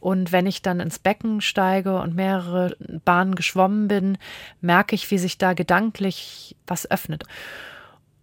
Und 0.00 0.32
wenn 0.32 0.46
ich 0.46 0.62
dann 0.62 0.80
ins 0.80 0.98
Becken 0.98 1.40
steige 1.40 2.00
und 2.00 2.14
mehrere 2.14 2.76
Bahnen 3.04 3.34
geschwommen 3.34 3.86
bin, 3.86 4.18
merke 4.60 4.94
ich, 4.94 5.10
wie 5.10 5.18
sich 5.18 5.38
da 5.38 5.52
gedanklich 5.52 6.56
was 6.66 6.90
öffnet. 6.90 7.24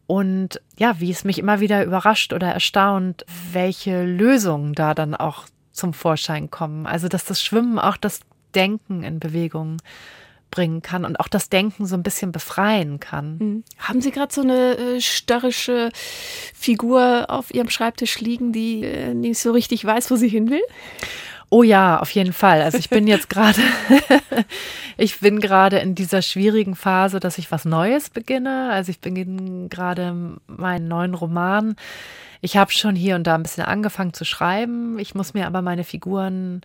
Und 0.07 0.61
ja, 0.77 0.99
wie 0.99 1.11
es 1.11 1.23
mich 1.23 1.37
immer 1.37 1.59
wieder 1.59 1.83
überrascht 1.83 2.33
oder 2.33 2.47
erstaunt, 2.47 3.25
welche 3.51 4.03
Lösungen 4.03 4.73
da 4.73 4.93
dann 4.93 5.13
auch 5.13 5.45
zum 5.71 5.93
Vorschein 5.93 6.49
kommen. 6.49 6.87
Also, 6.87 7.07
dass 7.07 7.25
das 7.25 7.43
Schwimmen 7.43 7.77
auch 7.77 7.97
das 7.97 8.21
Denken 8.55 9.03
in 9.03 9.19
Bewegung 9.19 9.77
bringen 10.49 10.81
kann 10.81 11.05
und 11.05 11.19
auch 11.19 11.27
das 11.27 11.49
Denken 11.49 11.85
so 11.85 11.95
ein 11.95 12.03
bisschen 12.03 12.31
befreien 12.31 12.99
kann. 12.99 13.37
Mhm. 13.37 13.63
Haben 13.77 14.01
Sie 14.01 14.11
gerade 14.11 14.33
so 14.33 14.41
eine 14.41 14.77
äh, 14.77 15.01
störrische 15.01 15.89
Figur 16.53 17.25
auf 17.27 17.53
Ihrem 17.53 17.69
Schreibtisch 17.69 18.19
liegen, 18.19 18.53
die 18.53 18.83
äh, 18.83 19.13
nicht 19.13 19.39
so 19.39 19.51
richtig 19.51 19.83
weiß, 19.83 20.09
wo 20.09 20.15
sie 20.15 20.29
hin 20.29 20.49
will? 20.49 20.63
Oh 21.49 21.63
ja, 21.63 21.99
auf 21.99 22.11
jeden 22.11 22.33
Fall. 22.33 22.61
Also 22.61 22.77
ich 22.77 22.89
bin 22.89 23.07
jetzt 23.07 23.29
gerade, 23.29 23.61
ich 24.97 25.19
bin 25.19 25.39
gerade 25.39 25.79
in 25.79 25.95
dieser 25.95 26.21
schwierigen 26.21 26.75
Phase, 26.75 27.19
dass 27.19 27.37
ich 27.37 27.51
was 27.51 27.65
Neues 27.65 28.09
beginne. 28.09 28.69
Also 28.71 28.89
ich 28.91 28.99
beginne 28.99 29.69
gerade 29.69 30.37
meinen 30.47 30.87
neuen 30.87 31.13
Roman. 31.13 31.75
Ich 32.41 32.57
habe 32.57 32.71
schon 32.71 32.95
hier 32.95 33.15
und 33.15 33.25
da 33.25 33.35
ein 33.35 33.43
bisschen 33.43 33.63
angefangen 33.63 34.13
zu 34.13 34.25
schreiben. 34.25 34.99
Ich 34.99 35.15
muss 35.15 35.33
mir 35.33 35.47
aber 35.47 35.61
meine 35.61 35.83
Figuren 35.83 36.61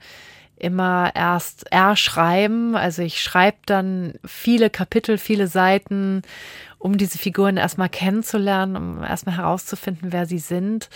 immer 0.56 1.10
erst 1.14 1.70
erschreiben. 1.72 2.76
Also 2.76 3.02
ich 3.02 3.22
schreibe 3.22 3.58
dann 3.66 4.14
viele 4.24 4.68
Kapitel, 4.70 5.18
viele 5.18 5.48
Seiten 5.48 6.22
um 6.78 6.98
diese 6.98 7.18
Figuren 7.18 7.56
erstmal 7.56 7.88
kennenzulernen, 7.88 8.76
um 8.76 9.04
erstmal 9.04 9.36
herauszufinden, 9.36 10.12
wer 10.12 10.26
sie 10.26 10.40
sind. 10.40 10.88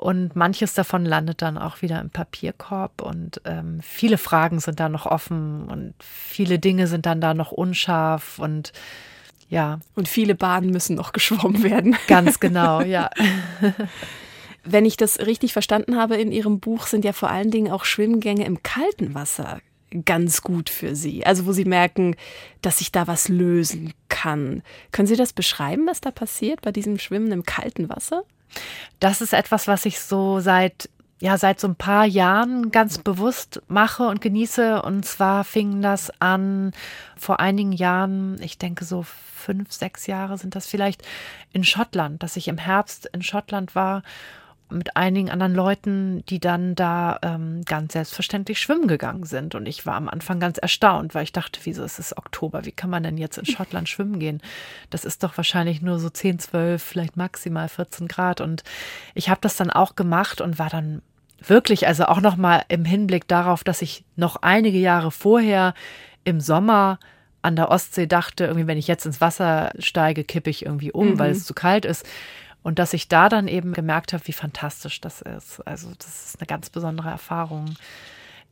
Und 0.00 0.34
manches 0.34 0.72
davon 0.72 1.04
landet 1.04 1.42
dann 1.42 1.58
auch 1.58 1.82
wieder 1.82 2.00
im 2.00 2.08
Papierkorb 2.08 3.02
und 3.02 3.42
ähm, 3.44 3.80
viele 3.82 4.16
Fragen 4.16 4.58
sind 4.58 4.80
da 4.80 4.88
noch 4.88 5.04
offen 5.04 5.68
und 5.68 5.92
viele 5.98 6.58
Dinge 6.58 6.86
sind 6.86 7.04
dann 7.04 7.20
da 7.20 7.34
noch 7.34 7.52
unscharf 7.52 8.38
und 8.38 8.72
ja. 9.50 9.80
Und 9.94 10.08
viele 10.08 10.34
Bahnen 10.34 10.70
müssen 10.70 10.96
noch 10.96 11.12
geschwommen 11.12 11.62
werden. 11.62 11.98
Ganz 12.06 12.40
genau, 12.40 12.80
ja. 12.80 13.10
Wenn 14.64 14.86
ich 14.86 14.96
das 14.96 15.18
richtig 15.18 15.52
verstanden 15.52 15.96
habe 15.96 16.16
in 16.16 16.32
Ihrem 16.32 16.60
Buch, 16.60 16.86
sind 16.86 17.04
ja 17.04 17.12
vor 17.12 17.28
allen 17.28 17.50
Dingen 17.50 17.70
auch 17.70 17.84
Schwimmgänge 17.84 18.46
im 18.46 18.62
kalten 18.62 19.14
Wasser 19.14 19.60
ganz 20.06 20.40
gut 20.40 20.70
für 20.70 20.96
Sie. 20.96 21.26
Also 21.26 21.44
wo 21.44 21.52
Sie 21.52 21.66
merken, 21.66 22.16
dass 22.62 22.78
sich 22.78 22.90
da 22.90 23.06
was 23.06 23.28
lösen 23.28 23.92
kann. 24.08 24.62
Können 24.92 25.08
Sie 25.08 25.16
das 25.16 25.34
beschreiben, 25.34 25.86
was 25.86 26.00
da 26.00 26.10
passiert 26.10 26.62
bei 26.62 26.72
diesem 26.72 26.98
Schwimmen 26.98 27.32
im 27.32 27.42
kalten 27.42 27.90
Wasser? 27.90 28.22
Das 28.98 29.20
ist 29.20 29.32
etwas, 29.32 29.68
was 29.68 29.86
ich 29.86 30.00
so 30.00 30.40
seit 30.40 30.88
ja 31.20 31.36
seit 31.36 31.60
so 31.60 31.68
ein 31.68 31.76
paar 31.76 32.06
Jahren 32.06 32.70
ganz 32.70 32.98
bewusst 32.98 33.62
mache 33.68 34.04
und 34.06 34.20
genieße. 34.20 34.82
Und 34.82 35.04
zwar 35.04 35.44
fing 35.44 35.82
das 35.82 36.10
an 36.20 36.72
vor 37.16 37.40
einigen 37.40 37.72
Jahren, 37.72 38.40
ich 38.40 38.58
denke 38.58 38.84
so 38.84 39.02
fünf, 39.02 39.72
sechs 39.72 40.06
Jahre 40.06 40.38
sind 40.38 40.54
das 40.54 40.66
vielleicht, 40.66 41.02
in 41.52 41.64
Schottland, 41.64 42.22
dass 42.22 42.36
ich 42.36 42.48
im 42.48 42.58
Herbst 42.58 43.06
in 43.12 43.22
Schottland 43.22 43.74
war 43.74 44.02
mit 44.70 44.96
einigen 44.96 45.30
anderen 45.30 45.54
Leuten, 45.54 46.24
die 46.26 46.40
dann 46.40 46.74
da 46.74 47.18
ähm, 47.22 47.62
ganz 47.64 47.92
selbstverständlich 47.92 48.60
schwimmen 48.60 48.88
gegangen 48.88 49.24
sind. 49.24 49.54
Und 49.54 49.66
ich 49.66 49.86
war 49.86 49.94
am 49.94 50.08
Anfang 50.08 50.40
ganz 50.40 50.58
erstaunt, 50.58 51.14
weil 51.14 51.24
ich 51.24 51.32
dachte, 51.32 51.60
wieso 51.64 51.84
ist 51.84 51.98
es 51.98 52.16
Oktober? 52.16 52.64
Wie 52.64 52.72
kann 52.72 52.90
man 52.90 53.02
denn 53.02 53.18
jetzt 53.18 53.38
in 53.38 53.46
Schottland 53.46 53.88
schwimmen 53.88 54.18
gehen? 54.18 54.40
Das 54.90 55.04
ist 55.04 55.22
doch 55.22 55.36
wahrscheinlich 55.36 55.82
nur 55.82 55.98
so 55.98 56.10
10, 56.10 56.38
12, 56.38 56.82
vielleicht 56.82 57.16
maximal 57.16 57.68
14 57.68 58.08
Grad. 58.08 58.40
Und 58.40 58.62
ich 59.14 59.28
habe 59.28 59.40
das 59.40 59.56
dann 59.56 59.70
auch 59.70 59.96
gemacht 59.96 60.40
und 60.40 60.58
war 60.58 60.70
dann 60.70 61.02
wirklich, 61.46 61.86
also 61.86 62.04
auch 62.04 62.20
nochmal 62.20 62.64
im 62.68 62.84
Hinblick 62.84 63.26
darauf, 63.28 63.64
dass 63.64 63.82
ich 63.82 64.04
noch 64.16 64.36
einige 64.36 64.78
Jahre 64.78 65.10
vorher 65.10 65.74
im 66.24 66.40
Sommer 66.40 66.98
an 67.42 67.56
der 67.56 67.70
Ostsee 67.70 68.06
dachte, 68.06 68.44
irgendwie, 68.44 68.66
wenn 68.66 68.78
ich 68.78 68.86
jetzt 68.86 69.06
ins 69.06 69.20
Wasser 69.20 69.72
steige, 69.78 70.24
kippe 70.24 70.50
ich 70.50 70.66
irgendwie 70.66 70.92
um, 70.92 71.12
mhm. 71.12 71.18
weil 71.18 71.30
es 71.30 71.44
zu 71.44 71.54
kalt 71.54 71.84
ist. 71.84 72.06
Und 72.62 72.78
dass 72.78 72.92
ich 72.92 73.08
da 73.08 73.28
dann 73.28 73.48
eben 73.48 73.72
gemerkt 73.72 74.12
habe, 74.12 74.26
wie 74.26 74.32
fantastisch 74.32 75.00
das 75.00 75.22
ist. 75.22 75.66
Also, 75.66 75.90
das 75.98 76.26
ist 76.26 76.40
eine 76.40 76.46
ganz 76.46 76.70
besondere 76.70 77.08
Erfahrung 77.08 77.74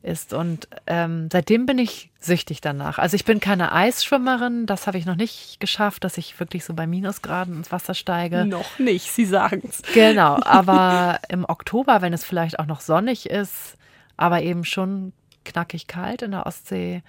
ist. 0.03 0.33
Und 0.33 0.69
ähm, 0.87 1.29
seitdem 1.33 1.67
bin 1.67 1.79
ich 1.79 2.11
süchtig 2.21 2.61
danach. 2.61 2.99
Also 2.99 3.15
ich 3.17 3.25
bin 3.25 3.41
keine 3.41 3.73
Eisschwimmerin, 3.73 4.67
das 4.67 4.87
habe 4.87 4.99
ich 4.99 5.07
noch 5.07 5.17
nicht 5.17 5.61
geschafft, 5.61 6.05
dass 6.05 6.19
ich 6.19 6.39
wirklich 6.39 6.65
so 6.65 6.75
bei 6.75 6.87
Minusgraden 6.87 7.57
ins 7.57 7.73
Wasser 7.73 7.95
steige. 7.95 8.45
Noch 8.45 8.79
nicht, 8.79 9.11
Sie 9.11 9.25
sagen 9.25 9.63
es. 9.69 9.83
Genau, 9.95 10.39
aber 10.45 11.21
im 11.29 11.45
Oktober, 11.45 12.01
wenn 12.01 12.13
es 12.13 12.25
vielleicht 12.25 12.59
auch 12.59 12.67
noch 12.67 12.81
sonnig 12.81 13.29
ist, 13.29 13.77
aber 14.17 14.43
eben 14.43 14.65
schon 14.65 15.13
knackig 15.45 15.87
kalt 15.87 16.23
in 16.23 16.33
der 16.33 16.47
Ostsee, 16.47 17.03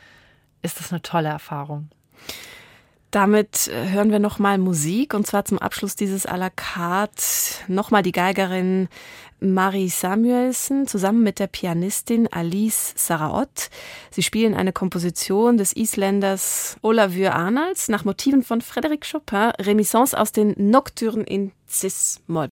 ist 0.62 0.80
das 0.80 0.91
eine 0.91 1.02
tolle 1.02 1.30
Erfahrung. 1.30 1.89
Damit 3.12 3.68
äh, 3.68 3.89
hören 3.89 4.12
wir 4.12 4.20
nochmal 4.20 4.60
Musik 4.60 5.14
und 5.16 5.26
zwar 5.26 5.43
zum 5.43 5.57
Abschluss 5.57 5.95
dieses 5.95 6.28
à 6.28 6.38
la 6.38 6.49
carte 6.51 7.24
nochmal 7.68 8.03
die 8.03 8.12
Geigerin 8.12 8.88
Marie 9.39 9.89
Samuelsen 9.89 10.86
zusammen 10.86 11.24
mit 11.24 11.39
der 11.39 11.47
Pianistin 11.47 12.28
Alice 12.32 12.93
Saraot. 12.95 13.70
Sie 14.12 14.22
spielen 14.22 14.53
eine 14.53 14.74
Komposition 14.74 15.57
des 15.57 15.76
Isländers 15.76 16.78
Olavur 16.82 17.34
Arnalds 17.34 17.88
nach 17.88 18.05
Motiven 18.05 18.43
von 18.43 18.62
Frédéric 18.62 19.10
Chopin, 19.12 19.51
Remissions 19.60 20.14
aus 20.14 20.32
den 20.32 20.53
Nocturnen 20.57 21.26
in 21.26 21.51
Cis-Moll. 21.68 22.49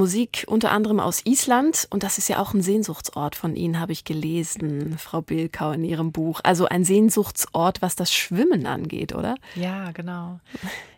Musik 0.00 0.46
unter 0.48 0.72
anderem 0.72 0.98
aus 0.98 1.26
Island 1.26 1.86
und 1.90 2.02
das 2.02 2.16
ist 2.16 2.28
ja 2.30 2.38
auch 2.38 2.54
ein 2.54 2.62
Sehnsuchtsort 2.62 3.36
von 3.36 3.54
Ihnen, 3.54 3.78
habe 3.78 3.92
ich 3.92 4.04
gelesen, 4.04 4.96
Frau 4.96 5.20
Bilkau 5.20 5.72
in 5.72 5.84
Ihrem 5.84 6.10
Buch. 6.10 6.40
Also 6.42 6.64
ein 6.64 6.84
Sehnsuchtsort, 6.84 7.82
was 7.82 7.96
das 7.96 8.10
Schwimmen 8.10 8.64
angeht, 8.64 9.14
oder? 9.14 9.34
Ja, 9.56 9.90
genau. 9.92 10.40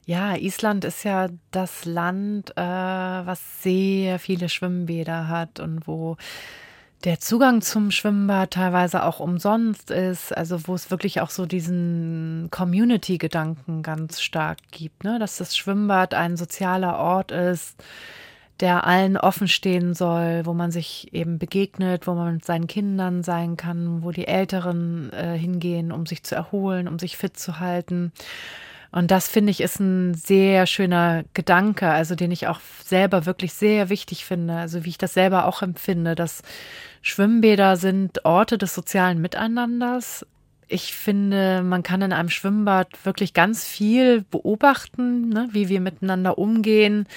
Ja, 0.07 0.37
Island 0.37 0.85
ist 0.85 1.03
ja 1.03 1.31
das 1.51 1.85
Land, 1.85 2.53
äh, 2.53 2.63
was 2.63 3.41
sehr 3.65 4.21
viele 4.21 4.49
Schwimmbäder 4.49 5.27
hat 5.27 5.59
und 5.59 5.89
wo 5.89 6.17
der 7.03 7.19
Zugang 7.19 7.61
zum 7.61 7.91
Schwimmbad 7.91 8.53
teilweise 8.53 9.03
auch 9.03 9.19
umsonst 9.19 9.91
ist, 9.91 10.37
also 10.37 10.69
wo 10.69 10.77
es 10.77 10.93
wirklich 10.93 11.21
auch 11.21 11.31
so 11.31 11.47
diesen 11.47 12.47
Community-Gedanken 12.53 13.83
ganz 13.83 14.21
stark 14.21 14.59
gibt, 14.71 15.03
ne? 15.03 15.19
dass 15.19 15.39
das 15.39 15.57
Schwimmbad 15.57 16.15
ein 16.15 16.37
sozialer 16.37 16.99
Ort 16.99 17.33
ist, 17.33 17.83
der 18.63 18.87
allen 18.87 19.17
offen 19.17 19.49
stehen 19.49 19.93
soll, 19.93 20.47
wo 20.47 20.55
man 20.55 20.71
sich 20.71 21.13
eben 21.13 21.39
begegnet, 21.39 22.07
wo 22.07 22.15
man 22.15 22.35
mit 22.35 22.45
seinen 22.45 22.69
Kindern 22.69 23.25
sein 23.25 23.57
kann, 23.57 24.05
wo 24.05 24.13
die 24.13 24.29
Älteren 24.29 25.13
äh, 25.13 25.37
hingehen, 25.37 25.91
um 25.91 26.07
sich 26.07 26.23
zu 26.23 26.37
erholen, 26.37 26.87
um 26.87 27.01
sich 27.01 27.17
fit 27.17 27.37
zu 27.37 27.59
halten. 27.59 28.13
Und 28.93 29.11
das 29.11 29.27
finde 29.27 29.51
ich 29.51 29.61
ist 29.61 29.81
ein 29.81 30.15
sehr 30.15 30.67
schöner 30.67 31.25
Gedanke, 31.35 31.89
also 31.89 32.15
den 32.15 32.31
ich 32.31 32.47
auch 32.47 32.61
selber 32.85 33.27
wirklich 33.27 33.53
sehr 33.53 33.89
wichtig 33.89 34.25
finde, 34.25 34.55
also 34.55 34.85
wie 34.85 34.91
ich 34.91 34.99
das 34.99 35.15
selber 35.15 35.47
auch 35.47 35.63
empfinde, 35.63 36.15
dass 36.15 36.43
Schwimmbäder 37.01 37.77
sind 37.77 38.25
Orte 38.25 38.59
des 38.59 38.75
sozialen 38.75 39.21
Miteinanders. 39.21 40.25
Ich 40.69 40.95
finde, 40.95 41.63
man 41.65 41.83
kann 41.83 42.03
in 42.03 42.13
einem 42.13 42.29
Schwimmbad 42.29 43.05
wirklich 43.05 43.35
ganz 43.35 43.67
viel 43.67 44.23
beobachten, 44.31 45.31
ne, 45.31 45.49
wie 45.51 45.69
wir 45.69 45.81
miteinander 45.81 46.39
umgehen, 46.39 47.09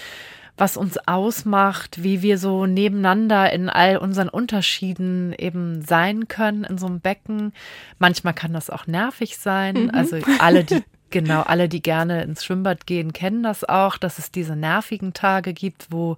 was 0.58 0.78
uns 0.78 0.98
ausmacht, 1.06 2.02
wie 2.04 2.22
wir 2.22 2.38
so 2.38 2.66
nebeneinander 2.66 3.52
in 3.52 3.70
all 3.70 3.98
unseren 3.98 4.30
Unterschieden 4.30 5.34
eben 5.38 5.82
sein 5.82 6.28
können 6.28 6.64
in 6.64 6.78
so 6.78 6.86
einem 6.86 7.02
Becken. 7.02 7.54
Manchmal 8.00 8.34
kann 8.34 8.54
das 8.54 8.70
auch 8.70 8.88
nervig 8.88 9.38
sein. 9.38 9.86
Mhm. 9.86 9.92
Also 9.94 10.20
alle, 10.40 10.64
die 10.64 10.82
Genau, 11.12 11.44
alle, 11.44 11.70
die 11.70 11.82
gerne 11.82 12.24
ins 12.24 12.44
Schwimmbad 12.44 12.88
gehen, 12.88 13.14
kennen 13.14 13.44
das 13.44 13.64
auch, 13.64 13.96
dass 13.96 14.18
es 14.20 14.32
diese 14.32 14.56
nervigen 14.56 15.14
Tage 15.14 15.54
gibt, 15.54 15.88
wo 15.90 16.18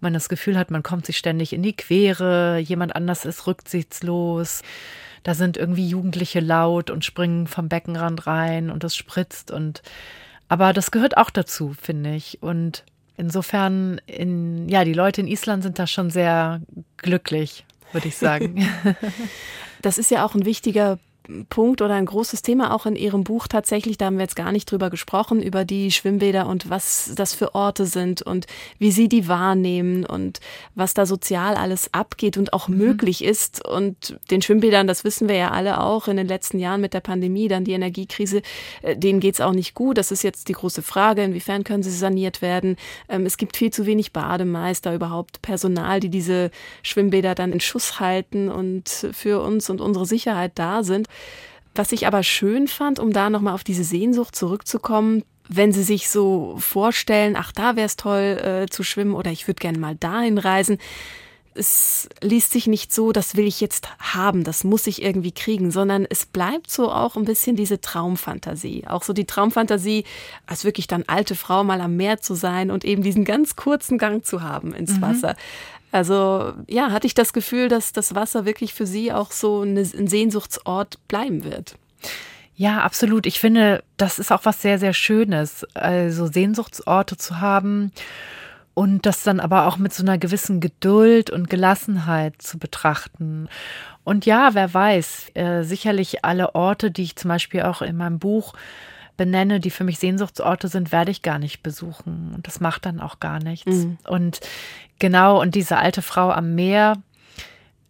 man 0.00 0.12
das 0.12 0.28
Gefühl 0.28 0.58
hat, 0.58 0.70
man 0.70 0.82
kommt 0.82 1.06
sich 1.06 1.16
ständig 1.16 1.52
in 1.54 1.62
die 1.62 1.74
Quere, 1.74 2.58
jemand 2.58 2.94
anders 2.94 3.24
ist 3.24 3.46
rücksichtslos. 3.46 4.62
Da 5.22 5.32
sind 5.32 5.56
irgendwie 5.56 5.88
Jugendliche 5.88 6.40
laut 6.40 6.90
und 6.90 7.04
springen 7.04 7.46
vom 7.46 7.68
Beckenrand 7.68 8.26
rein 8.26 8.70
und 8.70 8.84
es 8.84 8.94
spritzt 8.94 9.50
und 9.50 9.82
aber 10.48 10.72
das 10.72 10.90
gehört 10.90 11.16
auch 11.16 11.30
dazu, 11.30 11.74
finde 11.80 12.14
ich. 12.14 12.42
Und 12.42 12.84
insofern, 13.16 14.00
in, 14.06 14.68
ja, 14.68 14.84
die 14.84 14.92
Leute 14.92 15.20
in 15.20 15.28
Island 15.28 15.62
sind 15.62 15.78
da 15.78 15.86
schon 15.86 16.10
sehr 16.10 16.60
glücklich, 16.96 17.64
würde 17.92 18.08
ich 18.08 18.16
sagen. 18.16 18.66
Das 19.82 19.98
ist 19.98 20.10
ja 20.10 20.24
auch 20.24 20.34
ein 20.34 20.44
wichtiger 20.44 20.98
Punkt 21.48 21.82
oder 21.82 21.94
ein 21.94 22.06
großes 22.06 22.42
Thema 22.42 22.74
auch 22.74 22.86
in 22.86 22.96
Ihrem 22.96 23.24
Buch 23.24 23.48
tatsächlich. 23.48 23.98
Da 23.98 24.06
haben 24.06 24.16
wir 24.16 24.24
jetzt 24.24 24.36
gar 24.36 24.52
nicht 24.52 24.70
drüber 24.70 24.90
gesprochen, 24.90 25.42
über 25.42 25.64
die 25.64 25.90
Schwimmbäder 25.90 26.46
und 26.46 26.70
was 26.70 27.12
das 27.14 27.34
für 27.34 27.54
Orte 27.54 27.86
sind 27.86 28.22
und 28.22 28.46
wie 28.78 28.90
Sie 28.90 29.08
die 29.08 29.28
wahrnehmen 29.28 30.04
und 30.04 30.40
was 30.74 30.94
da 30.94 31.06
sozial 31.06 31.56
alles 31.56 31.92
abgeht 31.92 32.36
und 32.36 32.52
auch 32.52 32.68
mhm. 32.68 32.78
möglich 32.78 33.24
ist. 33.24 33.64
Und 33.66 34.18
den 34.30 34.42
Schwimmbädern, 34.42 34.86
das 34.86 35.04
wissen 35.04 35.28
wir 35.28 35.36
ja 35.36 35.50
alle 35.50 35.80
auch 35.80 36.08
in 36.08 36.16
den 36.16 36.28
letzten 36.28 36.58
Jahren 36.58 36.80
mit 36.80 36.94
der 36.94 37.00
Pandemie, 37.00 37.48
dann 37.48 37.64
die 37.64 37.72
Energiekrise, 37.72 38.42
äh, 38.82 38.96
denen 38.96 39.20
geht's 39.20 39.40
auch 39.40 39.52
nicht 39.52 39.74
gut. 39.74 39.98
Das 39.98 40.10
ist 40.10 40.22
jetzt 40.22 40.48
die 40.48 40.54
große 40.54 40.82
Frage, 40.82 41.22
inwiefern 41.22 41.64
können 41.64 41.82
sie 41.82 41.90
saniert 41.90 42.42
werden. 42.42 42.76
Ähm, 43.08 43.26
es 43.26 43.36
gibt 43.36 43.56
viel 43.56 43.72
zu 43.72 43.86
wenig 43.86 44.12
Bademeister, 44.12 44.94
überhaupt 44.94 45.42
Personal, 45.42 46.00
die 46.00 46.10
diese 46.10 46.50
Schwimmbäder 46.82 47.34
dann 47.34 47.52
in 47.52 47.60
Schuss 47.60 48.00
halten 48.00 48.48
und 48.48 49.08
für 49.12 49.40
uns 49.40 49.70
und 49.70 49.80
unsere 49.80 50.06
Sicherheit 50.06 50.52
da 50.54 50.82
sind. 50.82 51.08
Was 51.74 51.92
ich 51.92 52.06
aber 52.06 52.22
schön 52.22 52.68
fand, 52.68 52.98
um 52.98 53.12
da 53.12 53.30
nochmal 53.30 53.54
auf 53.54 53.64
diese 53.64 53.84
Sehnsucht 53.84 54.34
zurückzukommen, 54.34 55.22
wenn 55.48 55.72
Sie 55.72 55.82
sich 55.82 56.08
so 56.08 56.56
vorstellen, 56.58 57.36
ach, 57.36 57.52
da 57.52 57.76
wäre 57.76 57.86
es 57.86 57.96
toll 57.96 58.20
äh, 58.20 58.66
zu 58.70 58.82
schwimmen 58.82 59.14
oder 59.14 59.30
ich 59.30 59.46
würde 59.46 59.60
gerne 59.60 59.78
mal 59.78 59.94
dahin 59.94 60.38
reisen. 60.38 60.78
Es 61.54 62.08
liest 62.20 62.52
sich 62.52 62.66
nicht 62.66 62.92
so, 62.92 63.12
das 63.12 63.36
will 63.36 63.46
ich 63.46 63.62
jetzt 63.62 63.88
haben, 63.98 64.44
das 64.44 64.62
muss 64.62 64.86
ich 64.86 65.00
irgendwie 65.02 65.32
kriegen, 65.32 65.70
sondern 65.70 66.04
es 66.08 66.26
bleibt 66.26 66.70
so 66.70 66.92
auch 66.92 67.16
ein 67.16 67.24
bisschen 67.24 67.56
diese 67.56 67.80
Traumfantasie. 67.80 68.84
Auch 68.86 69.02
so 69.02 69.14
die 69.14 69.24
Traumfantasie, 69.24 70.04
als 70.46 70.64
wirklich 70.64 70.86
dann 70.86 71.04
alte 71.06 71.34
Frau 71.34 71.64
mal 71.64 71.80
am 71.80 71.96
Meer 71.96 72.20
zu 72.20 72.34
sein 72.34 72.70
und 72.70 72.84
eben 72.84 73.02
diesen 73.02 73.24
ganz 73.24 73.56
kurzen 73.56 73.96
Gang 73.96 74.24
zu 74.24 74.42
haben 74.42 74.74
ins 74.74 74.96
mhm. 74.96 75.02
Wasser. 75.02 75.36
Also 75.96 76.52
ja, 76.68 76.90
hatte 76.92 77.06
ich 77.06 77.14
das 77.14 77.32
Gefühl, 77.32 77.68
dass 77.68 77.92
das 77.92 78.14
Wasser 78.14 78.44
wirklich 78.44 78.74
für 78.74 78.86
Sie 78.86 79.12
auch 79.12 79.32
so 79.32 79.62
ein 79.62 79.82
Sehnsuchtsort 79.84 80.98
bleiben 81.08 81.42
wird. 81.42 81.76
Ja, 82.54 82.82
absolut. 82.82 83.26
Ich 83.26 83.40
finde, 83.40 83.82
das 83.96 84.18
ist 84.18 84.30
auch 84.30 84.44
was 84.44 84.60
sehr, 84.60 84.78
sehr 84.78 84.92
Schönes, 84.92 85.66
also 85.74 86.26
Sehnsuchtsorte 86.26 87.16
zu 87.16 87.40
haben 87.40 87.92
und 88.74 89.06
das 89.06 89.22
dann 89.22 89.40
aber 89.40 89.66
auch 89.66 89.78
mit 89.78 89.94
so 89.94 90.02
einer 90.02 90.18
gewissen 90.18 90.60
Geduld 90.60 91.30
und 91.30 91.48
Gelassenheit 91.48 92.34
zu 92.42 92.58
betrachten. 92.58 93.48
Und 94.04 94.26
ja, 94.26 94.50
wer 94.52 94.72
weiß, 94.72 95.30
äh, 95.32 95.62
sicherlich 95.62 96.26
alle 96.26 96.54
Orte, 96.54 96.90
die 96.90 97.04
ich 97.04 97.16
zum 97.16 97.30
Beispiel 97.30 97.62
auch 97.62 97.80
in 97.80 97.96
meinem 97.96 98.18
Buch 98.18 98.52
benenne, 99.16 99.60
die 99.60 99.70
für 99.70 99.84
mich 99.84 99.98
Sehnsuchtsorte 99.98 100.68
sind, 100.68 100.92
werde 100.92 101.10
ich 101.10 101.22
gar 101.22 101.38
nicht 101.38 101.62
besuchen. 101.62 102.32
Und 102.34 102.46
das 102.46 102.60
macht 102.60 102.86
dann 102.86 103.00
auch 103.00 103.20
gar 103.20 103.38
nichts. 103.38 103.66
Mhm. 103.66 103.98
Und 104.04 104.40
genau, 104.98 105.40
und 105.40 105.54
diese 105.54 105.78
alte 105.78 106.02
Frau 106.02 106.30
am 106.30 106.54
Meer, 106.54 106.96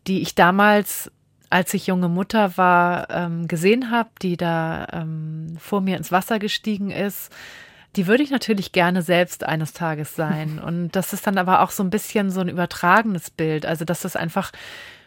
die 0.07 0.23
ich 0.23 0.35
damals, 0.35 1.11
als 1.51 1.75
ich 1.75 1.87
junge 1.87 2.09
Mutter 2.09 2.57
war, 2.57 3.11
ähm, 3.11 3.49
gesehen 3.49 3.91
habe, 3.91 4.11
die 4.23 4.37
da 4.37 4.87
ähm, 4.93 5.57
vor 5.59 5.81
mir 5.81 5.97
ins 5.97 6.13
Wasser 6.13 6.39
gestiegen 6.39 6.91
ist, 6.91 7.33
die 7.97 8.07
würde 8.07 8.23
ich 8.23 8.31
natürlich 8.31 8.73
gerne 8.73 9.03
selbst 9.03 9.45
eines 9.45 9.73
Tages 9.73 10.15
sein. 10.15 10.59
Und 10.65 10.91
das 10.93 11.13
ist 11.13 11.27
dann 11.27 11.39
aber 11.39 11.63
auch 11.63 11.71
so 11.71 11.83
ein 11.83 11.91
bisschen 11.91 12.31
so 12.31 12.41
ein 12.41 12.49
übertragenes 12.49 13.31
Bild. 13.31 13.67
Also, 13.67 13.85
dass 13.85 14.01
das 14.01 14.17
einfach 14.17 14.53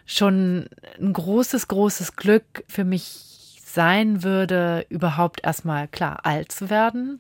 schon 0.05 0.67
ein 0.99 1.13
großes, 1.13 1.67
großes 1.67 2.15
Glück 2.15 2.63
für 2.67 2.83
mich 2.83 3.28
sein 3.73 4.23
würde, 4.23 4.85
überhaupt 4.89 5.43
erstmal 5.43 5.87
klar 5.87 6.25
alt 6.25 6.51
zu 6.51 6.69
werden. 6.69 7.19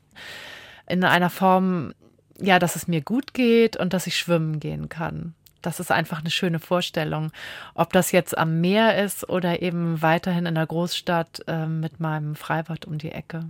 In 0.87 1.03
einer 1.03 1.29
Form, 1.29 1.93
ja, 2.39 2.59
dass 2.59 2.75
es 2.75 2.87
mir 2.87 3.01
gut 3.01 3.33
geht 3.33 3.77
und 3.77 3.93
dass 3.93 4.07
ich 4.07 4.17
schwimmen 4.17 4.59
gehen 4.59 4.89
kann. 4.89 5.35
Das 5.61 5.79
ist 5.79 5.91
einfach 5.91 6.19
eine 6.19 6.31
schöne 6.31 6.59
Vorstellung. 6.59 7.31
Ob 7.75 7.91
das 7.93 8.11
jetzt 8.11 8.37
am 8.37 8.61
Meer 8.61 9.03
ist 9.03 9.27
oder 9.27 9.61
eben 9.61 10.01
weiterhin 10.01 10.45
in 10.45 10.55
der 10.55 10.65
Großstadt 10.65 11.43
äh, 11.47 11.65
mit 11.65 11.99
meinem 11.99 12.35
Freibad 12.35 12.85
um 12.85 12.97
die 12.97 13.11
Ecke. 13.11 13.45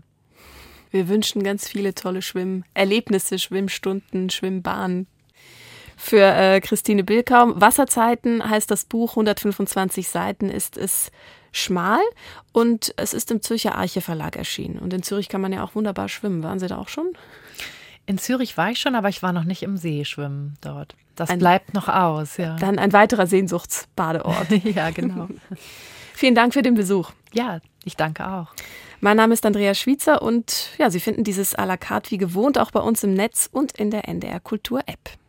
Wir 0.91 1.07
wünschen 1.07 1.43
ganz 1.43 1.67
viele 1.67 1.93
tolle 1.93 2.21
Schwimmerlebnisse, 2.21 3.37
Schwimmstunden, 3.37 4.29
Schwimmbahnen. 4.29 5.07
Für 5.97 6.33
äh, 6.33 6.61
Christine 6.61 7.03
Bilkaum. 7.03 7.59
Wasserzeiten 7.59 8.49
heißt 8.49 8.71
das 8.71 8.85
Buch, 8.85 9.11
125 9.11 10.07
Seiten 10.07 10.49
ist 10.49 10.77
es 10.77 11.11
schmal 11.51 12.01
und 12.51 12.93
es 12.97 13.13
ist 13.13 13.31
im 13.31 13.41
Zürcher 13.41 13.75
Arche 13.75 14.01
Verlag 14.01 14.35
erschienen. 14.35 14.79
Und 14.79 14.93
in 14.93 15.03
Zürich 15.03 15.29
kann 15.29 15.41
man 15.41 15.53
ja 15.53 15.63
auch 15.63 15.75
wunderbar 15.75 16.09
schwimmen. 16.09 16.43
Waren 16.43 16.59
Sie 16.59 16.67
da 16.67 16.77
auch 16.77 16.89
schon? 16.89 17.13
In 18.05 18.17
Zürich 18.17 18.57
war 18.57 18.71
ich 18.71 18.79
schon, 18.79 18.95
aber 18.95 19.09
ich 19.09 19.21
war 19.21 19.33
noch 19.33 19.43
nicht 19.43 19.61
im 19.61 19.77
See 19.77 20.03
schwimmen 20.03 20.57
dort. 20.61 20.95
Das 21.15 21.29
ein, 21.29 21.39
bleibt 21.39 21.73
noch 21.73 21.87
aus, 21.87 22.37
ja. 22.37 22.55
Dann 22.55 22.79
ein 22.79 22.93
weiterer 22.93 23.27
Sehnsuchtsbadeort. 23.27 24.49
ja, 24.63 24.89
genau. 24.89 25.27
Vielen 26.13 26.33
Dank 26.33 26.53
für 26.53 26.61
den 26.61 26.73
Besuch. 26.73 27.11
Ja, 27.33 27.59
ich 27.85 27.95
danke 27.95 28.27
auch. 28.27 28.47
Mein 28.99 29.15
Name 29.15 29.33
ist 29.33 29.45
Andrea 29.45 29.73
Schwitzer 29.75 30.21
und 30.21 30.71
ja, 30.77 30.89
Sie 30.89 30.99
finden 30.99 31.23
dieses 31.23 31.57
à 31.57 31.65
la 31.65 31.77
carte 31.77 32.11
wie 32.11 32.17
gewohnt 32.17 32.57
auch 32.57 32.71
bei 32.71 32.81
uns 32.81 33.03
im 33.03 33.13
Netz 33.13 33.47
und 33.51 33.73
in 33.73 33.91
der 33.91 34.07
NDR 34.07 34.39
Kultur 34.39 34.81
App. 34.87 35.19